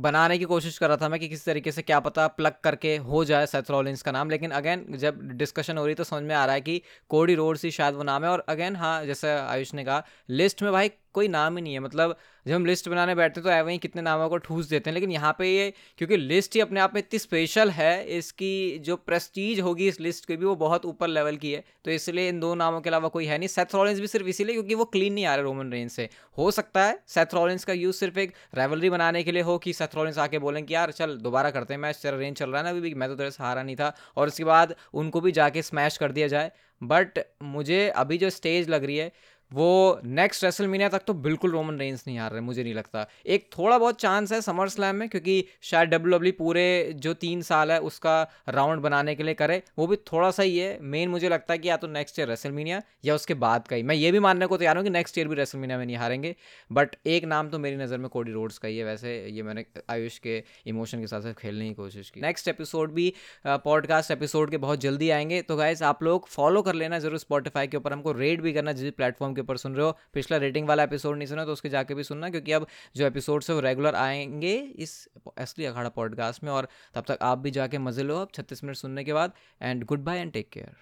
बनाने 0.00 0.38
की 0.38 0.44
कोशिश 0.44 0.78
कर 0.78 0.88
रहा 0.88 0.96
था 0.96 1.08
मैं 1.08 1.20
कि 1.20 1.28
किस 1.28 1.44
तरीके 1.44 1.72
से 1.72 1.82
क्या 1.82 1.98
पता 2.00 2.26
प्लग 2.30 2.54
करके 2.64 2.96
हो 3.04 3.24
जाए 3.24 3.46
सेथ 3.46 3.70
रॉलिंस 3.70 4.02
का 4.02 4.12
नाम 4.12 4.30
लेकिन 4.30 4.50
अगेन 4.50 4.86
जब 4.96 5.20
डिस्कशन 5.34 5.78
हो 5.78 5.84
रही 5.86 5.94
तो 5.94 6.04
समझ 6.04 6.22
में 6.22 6.34
आ 6.34 6.44
रहा 6.44 6.54
है 6.54 6.60
कि 6.60 6.80
कोडी 7.10 7.34
रोड्स 7.34 7.64
ही 7.64 7.70
शायद 7.70 7.94
वो 7.94 8.02
नाम 8.02 8.24
है 8.24 8.30
और 8.30 8.44
अगेन 8.48 8.76
हाँ 8.76 9.04
जैसे 9.06 9.36
आयुष 9.38 9.74
ने 9.74 9.84
कहा 9.84 10.02
लिस्ट 10.32 10.62
में 10.62 10.72
भाई 10.72 10.90
कोई 11.14 11.28
नाम 11.28 11.56
ही 11.56 11.62
नहीं 11.62 11.72
है। 11.74 11.80
मतलब 11.80 12.16
जब 12.46 12.54
हम 12.54 12.66
लिस्ट 12.66 12.88
बनाने 12.88 13.14
बैठते 13.14 13.40
हैं 13.40 13.44
तो 13.44 13.64
वहीं 13.66 13.78
कितने 13.78 14.02
नामों 14.02 14.28
को 14.28 14.36
ठूस 14.38 14.66
देते 14.66 14.90
हैं। 14.90 14.94
लेकिन 14.94 15.10
यहाँ 15.10 15.34
पे 15.38 15.48
ये, 15.48 15.72
क्योंकि 15.98 16.16
लिस्ट 16.16 16.54
ही 16.54 16.60
अपने 16.60 16.80
आप 16.80 16.94
में 16.94 16.98
इतनी 16.98 17.18
स्पेशल 17.18 17.70
है, 17.70 18.04
इसकी 18.18 18.78
जो 18.78 18.96
प्रेस्टीज 18.96 19.60
होगी 19.60 19.88
इस 19.88 20.00
लिस्ट 20.00 20.26
की 20.26 20.36
भी 20.36 20.44
वो 20.44 20.54
बहुत 20.56 20.84
ऊपर 20.86 21.08
लेवल 21.08 21.36
की 21.36 21.52
है। 21.52 21.64
तो 21.84 21.90
इसलिए 21.90 22.28
इन 22.28 22.40
दो 22.40 22.54
नामों 22.54 22.80
के 22.80 22.90
अलावा 22.90 23.08
कोई 23.08 23.26
है 23.26 23.38
नहीं। 23.38 23.48
सेथ 23.48 23.74
रॉलिंस 23.74 24.00
भी 24.00 24.06
सिर्फ़ 24.06 24.26
इसीलिए 24.26 24.54
क्योंकि 24.54 24.74
वो 24.74 24.84
क्लीन 24.86 25.12
नहीं 25.12 25.24
आ 25.24 25.34
रहे 25.34 25.44
रोमन 25.44 25.72
रेंज 25.72 25.90
से। 25.90 26.08
हो 26.38 26.50
सकता 26.50 26.84
है 26.84 26.98
सेथ 27.08 27.34
रॉलिंस 27.34 27.64
का 27.64 27.72
यूज़ 27.72 27.96
सिर्फ़ 27.96 28.18
एक 28.18 28.34
रेवलरी 28.54 28.90
बनाने 28.90 29.22
के 29.22 29.32
लिए 29.32 29.42
हो 29.42 29.58
कि 29.58 29.72
सेथ 29.72 29.96
रॉलिंस 29.96 30.18
आके 30.18 30.38
बोलें 30.38 30.64
कि 30.64 30.74
यार 30.74 30.92
चल 30.92 31.16
दोबारा 31.18 31.50
करते 31.50 31.74
हैं 31.74 31.80
मैच 31.80 31.96
तेरा 31.96 32.18
रेंज 32.18 32.36
चल 32.36 32.50
रहा 32.50 32.58
है 32.58 32.64
ना 32.64 32.70
अभी 32.70 32.80
भी, 32.80 32.94
मैं 32.94 33.08
तो 33.08 33.14
तेरे 33.14 33.30
से 33.30 33.42
हारा 33.42 33.62
नहीं 33.62 33.76
था। 33.76 33.94
और 34.16 34.28
उसके 34.28 34.44
बाद 34.44 34.74
उनको 34.94 35.20
भी 35.20 35.32
जाके 35.32 35.62
स्मैश 35.62 35.96
कर 35.96 36.12
दिया 36.12 36.28
जाए। 36.28 36.50
बट 36.82 37.18
मुझे 37.42 37.88
अभी 37.90 38.16
जो 38.18 38.28
स्टेज 38.30 38.68
लग 38.68 38.84
रही 38.84 38.96
है 38.96 39.10
वो 39.52 40.00
नेक्स्ट 40.04 40.44
रेसलमीनिया 40.44 40.88
तक 40.88 41.02
तो 41.06 41.14
बिल्कुल 41.20 41.50
रोमन 41.50 41.78
रेंस 41.78 42.04
नहीं 42.06 42.18
हार 42.18 42.32
रहे, 42.32 42.40
मुझे 42.40 42.62
नहीं 42.62 42.74
लगता। 42.74 43.06
एक 43.26 43.48
थोड़ा 43.58 43.78
बहुत 43.78 44.00
चांस 44.00 44.32
है 44.32 44.40
समर 44.40 44.68
स्लैम 44.68 44.96
में, 44.96 45.08
क्योंकि 45.08 45.44
शायद 45.62 45.88
डब्ल्यू 45.88 46.10
डब्ल्यू 46.10 46.32
पूरे 46.38 46.92
जो 46.96 47.14
तीन 47.14 47.42
साल 47.42 47.72
है, 47.72 47.78
उसका 47.80 48.22
राउंड 48.48 48.80
बनाने 48.80 49.14
के 49.14 49.22
लिए 49.22 49.34
करे। 49.34 49.62
वो 49.78 49.86
भी 49.86 49.96
थोड़ा 50.12 50.30
सा 50.30 50.42
ही 50.42 50.58
है। 50.58 50.78
मेन 50.82 51.08
मुझे 51.08 51.28
लगता 51.28 51.52
है 51.52 51.58
कि 51.58 51.68
या 51.68 51.76
तो 51.76 51.86
नेक्स्ट 51.86 52.18
ईयर 52.18 52.28
रेसलमीनिया 52.28 52.80
या 53.04 53.14
उसके 53.14 53.34
बाद 53.34 53.66
का 53.68 53.76
ही। 53.76 53.82
मैं 53.82 53.94
ये 53.94 54.12
भी 54.12 54.18
मानने 54.18 54.46
को 54.46 54.56
तैयार 54.56 54.76
हूँ 54.76 54.84
कि 54.84 54.90
नेक्स्ट 54.90 55.18
ईयर 55.18 55.28
भी 55.28 55.34
रेसलमीनिया 55.34 55.78
में 55.78 55.84
नहीं 55.86 55.96
हारेंगे। 55.96 56.34
बट 56.70 56.96
एक 57.06 57.24
नाम 57.24 57.48
तो 57.50 57.58
मेरी 57.58 57.76
नज़र 57.76 57.98
में 57.98 58.08
कोडी 58.08 58.32
रोड्स 58.32 58.58
का 58.58 58.68
ही 58.68 58.78
है। 58.78 58.84
वैसे 58.84 59.14
ये 59.26 59.42
मैंने 59.42 59.64
आयुष 59.90 60.18
के 60.18 60.42
इमोशन 60.66 61.00
के 61.00 61.06
साथ 61.06 61.20
साथ 61.20 61.34
खेलने 61.34 61.68
की 61.68 61.74
कोशिश 61.74 62.10
की। 62.10 62.20
नेक्स्ट 62.20 62.48
एपिसोड 62.48 62.92
भी 62.92 63.12
पॉडकास्ट 63.46 64.10
एपिसोड 64.10 64.50
के 64.50 64.56
बहुत 64.56 64.80
जल्दी 64.80 65.10
आएँगे। 65.10 65.42
तो 65.42 65.56
गाइज़ 65.56 65.84
आप 65.84 66.02
लोग 66.02 66.28
फॉलो 66.28 66.62
कर 66.62 66.74
लेना 66.74 66.98
ज़रूर 66.98 67.18
स्पॉटिफाई 67.18 67.66
के 67.66 67.76
ऊपर। 67.76 67.92
हमको 67.92 68.12
रेड 68.12 68.42
भी 68.42 68.52
करना 68.52 68.72
जिस 68.72 68.92
प्लेटफॉर्म 68.92 69.34
के 69.40 69.42
ऊपर 69.42 69.56
सुन 69.56 69.74
रहे 69.74 69.86
हो। 69.86 69.96
पिछला 70.14 70.36
रेटिंग 70.38 70.68
वाला 70.68 70.82
एपिसोड 70.82 71.16
नहीं 71.16 71.28
सुना 71.28 71.44
तो 71.44 71.52
उसके 71.52 71.68
जाके 71.68 71.94
भी 71.94 72.04
सुनना, 72.04 72.30
क्योंकि 72.30 72.52
अब 72.52 72.66
जो 72.96 73.06
एपिसोड्स 73.06 73.50
है 73.50 73.54
वो 73.54 73.60
रेगुलर 73.60 73.94
आएँगे 73.96 74.56
इस 74.76 75.08
असली 75.38 75.64
अखाड़ा 75.64 75.88
पॉडकास्ट 75.90 76.44
में, 76.44 76.50
और 76.50 76.68
तब 76.94 77.04
तक 77.08 77.18
आप 77.22 77.38
भी 77.38 77.50
जाके 77.50 77.78
मज़े 77.80 78.02
लो 78.02 78.18
अब 78.18 78.28
छत्तीस 78.34 78.64
मिनट 78.64 78.76
सुनने 78.76 79.04
के 79.04 79.12
बाद 79.12 79.32
and 79.62 79.84
goodbye 80.04 80.18
and 80.18 80.32
take 80.32 80.48
care 80.50 80.76